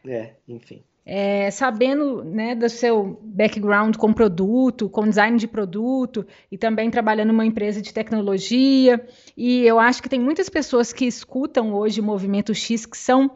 É, 0.06 0.36
enfim. 0.48 0.84
É, 1.06 1.52
sabendo 1.52 2.24
né, 2.24 2.56
do 2.56 2.70
seu 2.70 3.20
background 3.22 3.98
com 3.98 4.14
produto, 4.14 4.88
com 4.90 5.08
design 5.08 5.38
de 5.38 5.48
produto 5.48 6.26
e 6.50 6.58
também 6.58 6.90
trabalhando 6.90 7.28
numa 7.28 7.46
empresa 7.46 7.82
de 7.82 7.94
tecnologia. 7.94 9.06
E 9.36 9.66
eu 9.66 9.80
acho 9.80 10.02
que 10.02 10.08
tem 10.08 10.20
muitas 10.20 10.48
pessoas 10.48 10.94
que 10.94 11.06
escutam 11.06 11.74
hoje 11.74 12.00
o 12.00 12.04
Movimento 12.04 12.54
X 12.54 12.86
que 12.86 12.98
são 12.98 13.30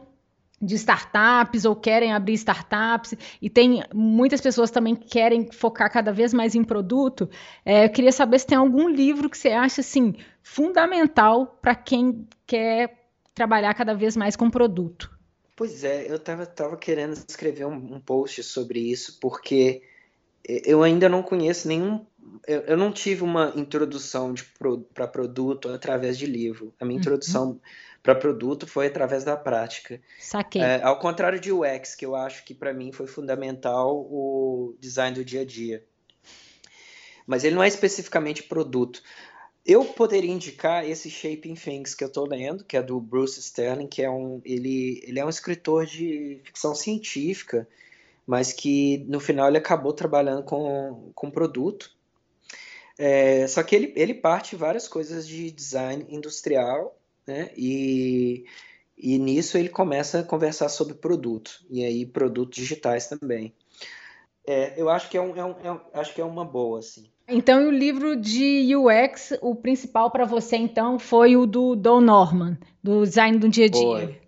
de 0.60 0.74
startups 0.74 1.64
ou 1.64 1.76
querem 1.76 2.12
abrir 2.12 2.34
startups 2.34 3.14
e 3.40 3.48
tem 3.48 3.82
muitas 3.94 4.40
pessoas 4.40 4.70
também 4.70 4.96
que 4.96 5.08
querem 5.08 5.50
focar 5.52 5.90
cada 5.90 6.12
vez 6.12 6.34
mais 6.34 6.54
em 6.54 6.64
produto. 6.64 7.30
É, 7.64 7.84
eu 7.84 7.90
queria 7.90 8.12
saber 8.12 8.38
se 8.40 8.46
tem 8.46 8.58
algum 8.58 8.88
livro 8.88 9.30
que 9.30 9.38
você 9.38 9.50
acha 9.50 9.80
assim 9.80 10.14
fundamental 10.42 11.58
para 11.62 11.74
quem 11.74 12.26
quer 12.46 13.06
trabalhar 13.34 13.72
cada 13.74 13.94
vez 13.94 14.16
mais 14.16 14.34
com 14.34 14.50
produto. 14.50 15.17
Pois 15.58 15.82
é, 15.82 16.08
eu 16.08 16.14
estava 16.14 16.46
tava 16.46 16.76
querendo 16.76 17.14
escrever 17.14 17.66
um, 17.66 17.96
um, 17.96 18.00
post 18.00 18.44
sobre 18.44 18.78
isso 18.78 19.18
porque 19.20 19.82
eu 20.44 20.84
ainda 20.84 21.08
não 21.08 21.20
conheço 21.20 21.66
nenhum. 21.66 22.06
Eu, 22.46 22.60
eu 22.60 22.76
não 22.76 22.92
tive 22.92 23.24
uma 23.24 23.52
introdução 23.56 24.32
para 24.56 24.76
pro, 24.76 25.08
produto 25.08 25.68
através 25.68 26.16
de 26.16 26.26
livro. 26.26 26.72
A 26.78 26.84
minha 26.84 26.94
uhum. 26.94 27.00
introdução 27.00 27.60
para 28.04 28.14
produto 28.14 28.68
foi 28.68 28.86
através 28.86 29.24
da 29.24 29.36
prática. 29.36 30.00
Saquei. 30.20 30.62
É, 30.62 30.80
ao 30.80 31.00
contrário 31.00 31.40
de 31.40 31.50
UX, 31.50 31.96
que 31.96 32.06
eu 32.06 32.14
acho 32.14 32.44
que 32.44 32.54
para 32.54 32.72
mim 32.72 32.92
foi 32.92 33.08
fundamental 33.08 33.96
o 33.96 34.76
design 34.78 35.12
do 35.16 35.24
dia 35.24 35.40
a 35.40 35.44
dia. 35.44 35.84
Mas 37.26 37.42
ele 37.42 37.56
não 37.56 37.64
é 37.64 37.68
especificamente 37.68 38.44
produto. 38.44 39.02
Eu 39.68 39.84
poderia 39.84 40.30
indicar 40.30 40.88
esse 40.88 41.10
Shaping 41.10 41.52
Things 41.52 41.94
que 41.94 42.02
eu 42.02 42.08
estou 42.08 42.26
lendo, 42.26 42.64
que 42.64 42.74
é 42.74 42.82
do 42.82 42.98
Bruce 42.98 43.38
Sterling, 43.38 43.86
que 43.86 44.02
é 44.02 44.08
um 44.08 44.40
ele, 44.42 45.02
ele 45.04 45.20
é 45.20 45.24
um 45.26 45.28
escritor 45.28 45.84
de 45.84 46.40
ficção 46.42 46.74
científica, 46.74 47.68
mas 48.26 48.50
que 48.50 49.04
no 49.06 49.20
final 49.20 49.46
ele 49.46 49.58
acabou 49.58 49.92
trabalhando 49.92 50.42
com, 50.42 51.12
com 51.14 51.30
produto. 51.30 51.94
É, 52.96 53.46
só 53.46 53.62
que 53.62 53.76
ele, 53.76 53.92
ele 53.94 54.14
parte 54.14 54.56
várias 54.56 54.88
coisas 54.88 55.28
de 55.28 55.50
design 55.50 56.06
industrial, 56.08 56.98
né? 57.26 57.50
E, 57.54 58.46
e 58.96 59.18
nisso 59.18 59.58
ele 59.58 59.68
começa 59.68 60.20
a 60.20 60.24
conversar 60.24 60.70
sobre 60.70 60.94
produto, 60.94 61.62
e 61.70 61.84
aí 61.84 62.06
produtos 62.06 62.56
digitais 62.56 63.06
também. 63.06 63.54
É, 64.46 64.80
eu 64.80 64.88
acho 64.88 65.10
que 65.10 65.18
é, 65.18 65.20
um, 65.20 65.36
é, 65.36 65.44
um, 65.44 65.54
é 65.62 65.72
um, 65.72 65.80
acho 65.92 66.14
que 66.14 66.22
é 66.22 66.24
uma 66.24 66.44
boa, 66.44 66.78
assim. 66.78 67.10
Então, 67.28 67.68
o 67.68 67.70
livro 67.70 68.16
de 68.16 68.74
UX, 68.74 69.34
o 69.42 69.54
principal 69.54 70.10
para 70.10 70.24
você, 70.24 70.56
então, 70.56 70.98
foi 70.98 71.36
o 71.36 71.46
do 71.46 71.76
Don 71.76 72.00
Norman, 72.00 72.58
do 72.82 73.04
design 73.04 73.38
do 73.38 73.50
dia 73.50 73.66
a 73.66 73.68
dia. 73.68 73.82
Foi. 73.82 74.20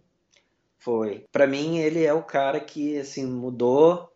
Foi. 0.78 1.24
Para 1.32 1.46
mim, 1.46 1.78
ele 1.78 2.04
é 2.04 2.12
o 2.12 2.22
cara 2.22 2.60
que, 2.60 2.98
assim, 2.98 3.24
mudou 3.24 4.12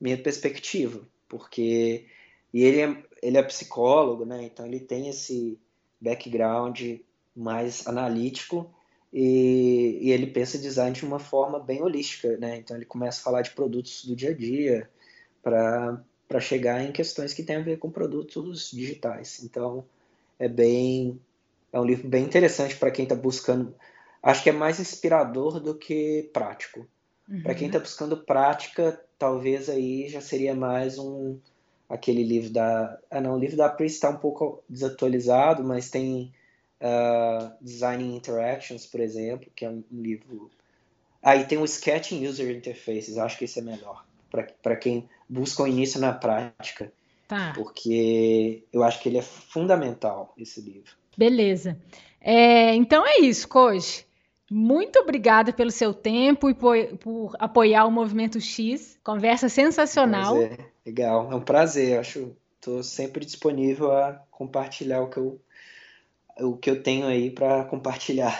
minha 0.00 0.16
perspectiva, 0.16 1.00
porque 1.28 2.06
e 2.52 2.62
ele 2.62 2.80
é, 2.80 3.02
ele 3.22 3.36
é 3.36 3.42
psicólogo, 3.42 4.24
né? 4.24 4.44
Então, 4.44 4.66
ele 4.66 4.80
tem 4.80 5.08
esse 5.08 5.58
background 6.00 6.80
mais 7.34 7.86
analítico 7.86 8.72
e, 9.12 9.98
e 10.02 10.10
ele 10.10 10.26
pensa 10.26 10.58
design 10.58 10.92
de 10.94 11.04
uma 11.04 11.18
forma 11.18 11.58
bem 11.58 11.82
holística, 11.82 12.36
né? 12.38 12.56
Então, 12.56 12.76
ele 12.76 12.86
começa 12.86 13.20
a 13.20 13.24
falar 13.24 13.42
de 13.42 13.50
produtos 13.50 14.04
do 14.04 14.16
dia 14.16 14.30
a 14.30 14.34
dia 14.34 14.90
para 15.42 16.02
para 16.30 16.38
chegar 16.38 16.80
em 16.80 16.92
questões 16.92 17.34
que 17.34 17.42
têm 17.42 17.56
a 17.56 17.60
ver 17.60 17.80
com 17.80 17.90
produtos 17.90 18.70
digitais. 18.70 19.42
Então, 19.42 19.84
é 20.38 20.48
bem 20.48 21.20
é 21.72 21.80
um 21.80 21.84
livro 21.84 22.08
bem 22.08 22.24
interessante 22.24 22.76
para 22.76 22.92
quem 22.92 23.02
está 23.02 23.16
buscando. 23.16 23.74
Acho 24.22 24.44
que 24.44 24.50
é 24.50 24.52
mais 24.52 24.78
inspirador 24.78 25.58
do 25.58 25.74
que 25.74 26.30
prático. 26.32 26.86
Uhum. 27.28 27.42
Para 27.42 27.54
quem 27.56 27.66
está 27.66 27.80
buscando 27.80 28.16
prática, 28.16 29.00
talvez 29.18 29.68
aí 29.68 30.08
já 30.08 30.20
seria 30.20 30.54
mais 30.54 30.98
um 30.98 31.36
aquele 31.88 32.22
livro 32.22 32.50
da. 32.50 32.96
Ah, 33.10 33.20
não, 33.20 33.34
o 33.34 33.38
livro 33.38 33.56
da 33.56 33.68
Pris 33.68 33.94
está 33.94 34.10
um 34.10 34.18
pouco 34.18 34.62
desatualizado, 34.68 35.64
mas 35.64 35.90
tem 35.90 36.32
uh, 36.80 37.52
Designing 37.60 38.14
Interactions, 38.14 38.86
por 38.86 39.00
exemplo, 39.00 39.50
que 39.56 39.64
é 39.64 39.68
um, 39.70 39.82
um 39.90 40.00
livro. 40.00 40.48
Aí 41.20 41.42
ah, 41.42 41.44
tem 41.44 41.58
o 41.58 41.64
Sketching 41.64 42.24
User 42.24 42.54
Interfaces, 42.56 43.18
acho 43.18 43.36
que 43.36 43.46
esse 43.46 43.58
é 43.58 43.62
melhor 43.62 44.04
para 44.62 44.76
quem 44.76 45.08
busca 45.30 45.62
o 45.62 45.66
início 45.66 46.00
na 46.00 46.12
prática. 46.12 46.92
Tá. 47.28 47.52
Porque 47.54 48.64
eu 48.72 48.82
acho 48.82 49.00
que 49.00 49.08
ele 49.08 49.18
é 49.18 49.22
fundamental, 49.22 50.34
esse 50.36 50.60
livro. 50.60 50.92
Beleza. 51.16 51.78
É, 52.20 52.74
então 52.74 53.06
é 53.06 53.18
isso, 53.20 53.46
Koji. 53.48 54.04
Muito 54.50 54.98
obrigada 54.98 55.52
pelo 55.52 55.70
seu 55.70 55.94
tempo 55.94 56.50
e 56.50 56.54
por, 56.54 56.76
por 56.98 57.36
apoiar 57.38 57.86
o 57.86 57.90
Movimento 57.90 58.40
X. 58.40 58.98
Conversa 59.04 59.48
sensacional. 59.48 60.34
Legal, 60.84 61.30
é 61.30 61.36
um 61.36 61.40
prazer. 61.40 62.00
Acho 62.00 62.34
estou 62.56 62.82
sempre 62.82 63.24
disponível 63.24 63.92
a 63.92 64.12
compartilhar 64.30 65.00
o 65.00 65.08
que 65.08 65.18
eu 65.18 65.40
o 66.38 66.56
que 66.56 66.70
eu 66.70 66.82
tenho 66.82 67.06
aí 67.06 67.30
para 67.30 67.64
compartilhar. 67.64 68.38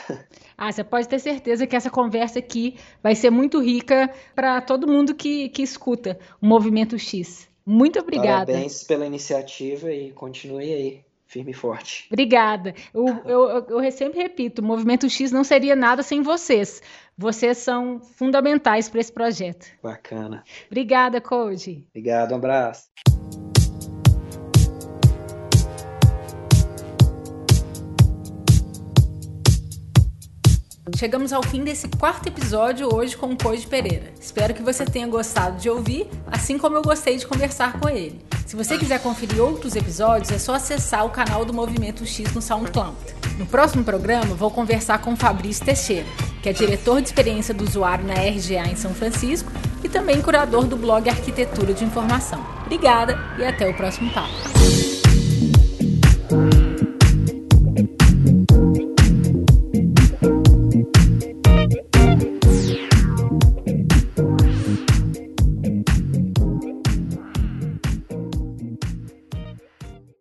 Ah, 0.57 0.71
você 0.71 0.85
pode 0.85 1.09
ter 1.09 1.19
certeza 1.19 1.67
que 1.67 1.75
essa 1.75 1.89
conversa 1.89 2.39
aqui 2.39 2.77
vai 3.03 3.15
ser 3.15 3.31
muito 3.31 3.61
rica 3.61 4.11
para 4.35 4.61
todo 4.61 4.87
mundo 4.87 5.15
que, 5.15 5.49
que 5.49 5.63
escuta 5.63 6.19
o 6.39 6.47
Movimento 6.47 6.99
X. 6.99 7.49
Muito 7.65 7.99
obrigada. 7.99 8.53
Parabéns 8.53 8.85
pela 8.85 9.07
iniciativa 9.07 9.91
e 9.91 10.13
continue 10.13 10.73
aí, 10.73 11.01
firme 11.27 11.53
e 11.53 11.55
forte. 11.55 12.07
Obrigada. 12.11 12.75
Eu, 12.93 13.07
eu, 13.25 13.81
eu 13.81 13.93
sempre 13.93 14.21
repito, 14.21 14.61
o 14.61 14.65
Movimento 14.65 15.09
X 15.09 15.33
não 15.33 15.45
seria 15.45 15.75
nada 15.75 16.03
sem 16.03 16.21
vocês. 16.21 16.83
Vocês 17.17 17.59
são 17.59 18.01
fundamentais 18.01 18.89
para 18.89 19.01
esse 19.01 19.13
projeto. 19.13 19.67
Bacana. 19.83 20.45
Obrigada, 20.67 21.21
Code. 21.21 21.87
Obrigado, 21.91 22.33
um 22.33 22.37
abraço. 22.37 22.91
Chegamos 30.97 31.33
ao 31.33 31.43
fim 31.43 31.63
desse 31.63 31.89
quarto 31.89 32.29
episódio 32.29 32.95
hoje 32.95 33.17
com 33.17 33.33
o 33.33 33.37
Coide 33.37 33.67
Pereira. 33.67 34.13
Espero 34.21 34.55
que 34.55 34.63
você 34.63 34.85
tenha 34.85 35.07
gostado 35.07 35.59
de 35.59 35.69
ouvir, 35.69 36.07
assim 36.27 36.59
como 36.59 36.77
eu 36.77 36.83
gostei 36.83 37.17
de 37.17 37.27
conversar 37.27 37.79
com 37.79 37.89
ele. 37.89 38.21
Se 38.47 38.57
você 38.57 38.77
quiser 38.77 39.01
conferir 39.01 39.41
outros 39.41 39.77
episódios, 39.77 40.31
é 40.31 40.39
só 40.39 40.55
acessar 40.55 41.07
o 41.07 41.11
canal 41.11 41.45
do 41.45 41.53
Movimento 41.53 42.05
X 42.05 42.33
no 42.35 42.43
SoundCloud. 42.43 42.97
No 43.39 43.47
próximo 43.47 43.85
programa, 43.85 44.35
vou 44.35 44.51
conversar 44.51 44.99
com 44.99 45.17
Fabrício 45.17 45.65
Teixeira, 45.65 46.07
que 46.43 46.49
é 46.49 46.53
diretor 46.53 47.01
de 47.01 47.09
experiência 47.09 47.55
do 47.55 47.65
usuário 47.65 48.05
na 48.05 48.15
RGA 48.15 48.69
em 48.71 48.77
São 48.77 48.93
Francisco 48.93 49.51
e 49.85 49.89
também 49.89 50.21
curador 50.21 50.67
do 50.67 50.77
blog 50.77 51.09
Arquitetura 51.09 51.73
de 51.73 51.85
Informação. 51.85 52.45
Obrigada 52.65 53.19
e 53.39 53.45
até 53.45 53.69
o 53.69 53.75
próximo 53.75 54.13
papo. 54.13 54.90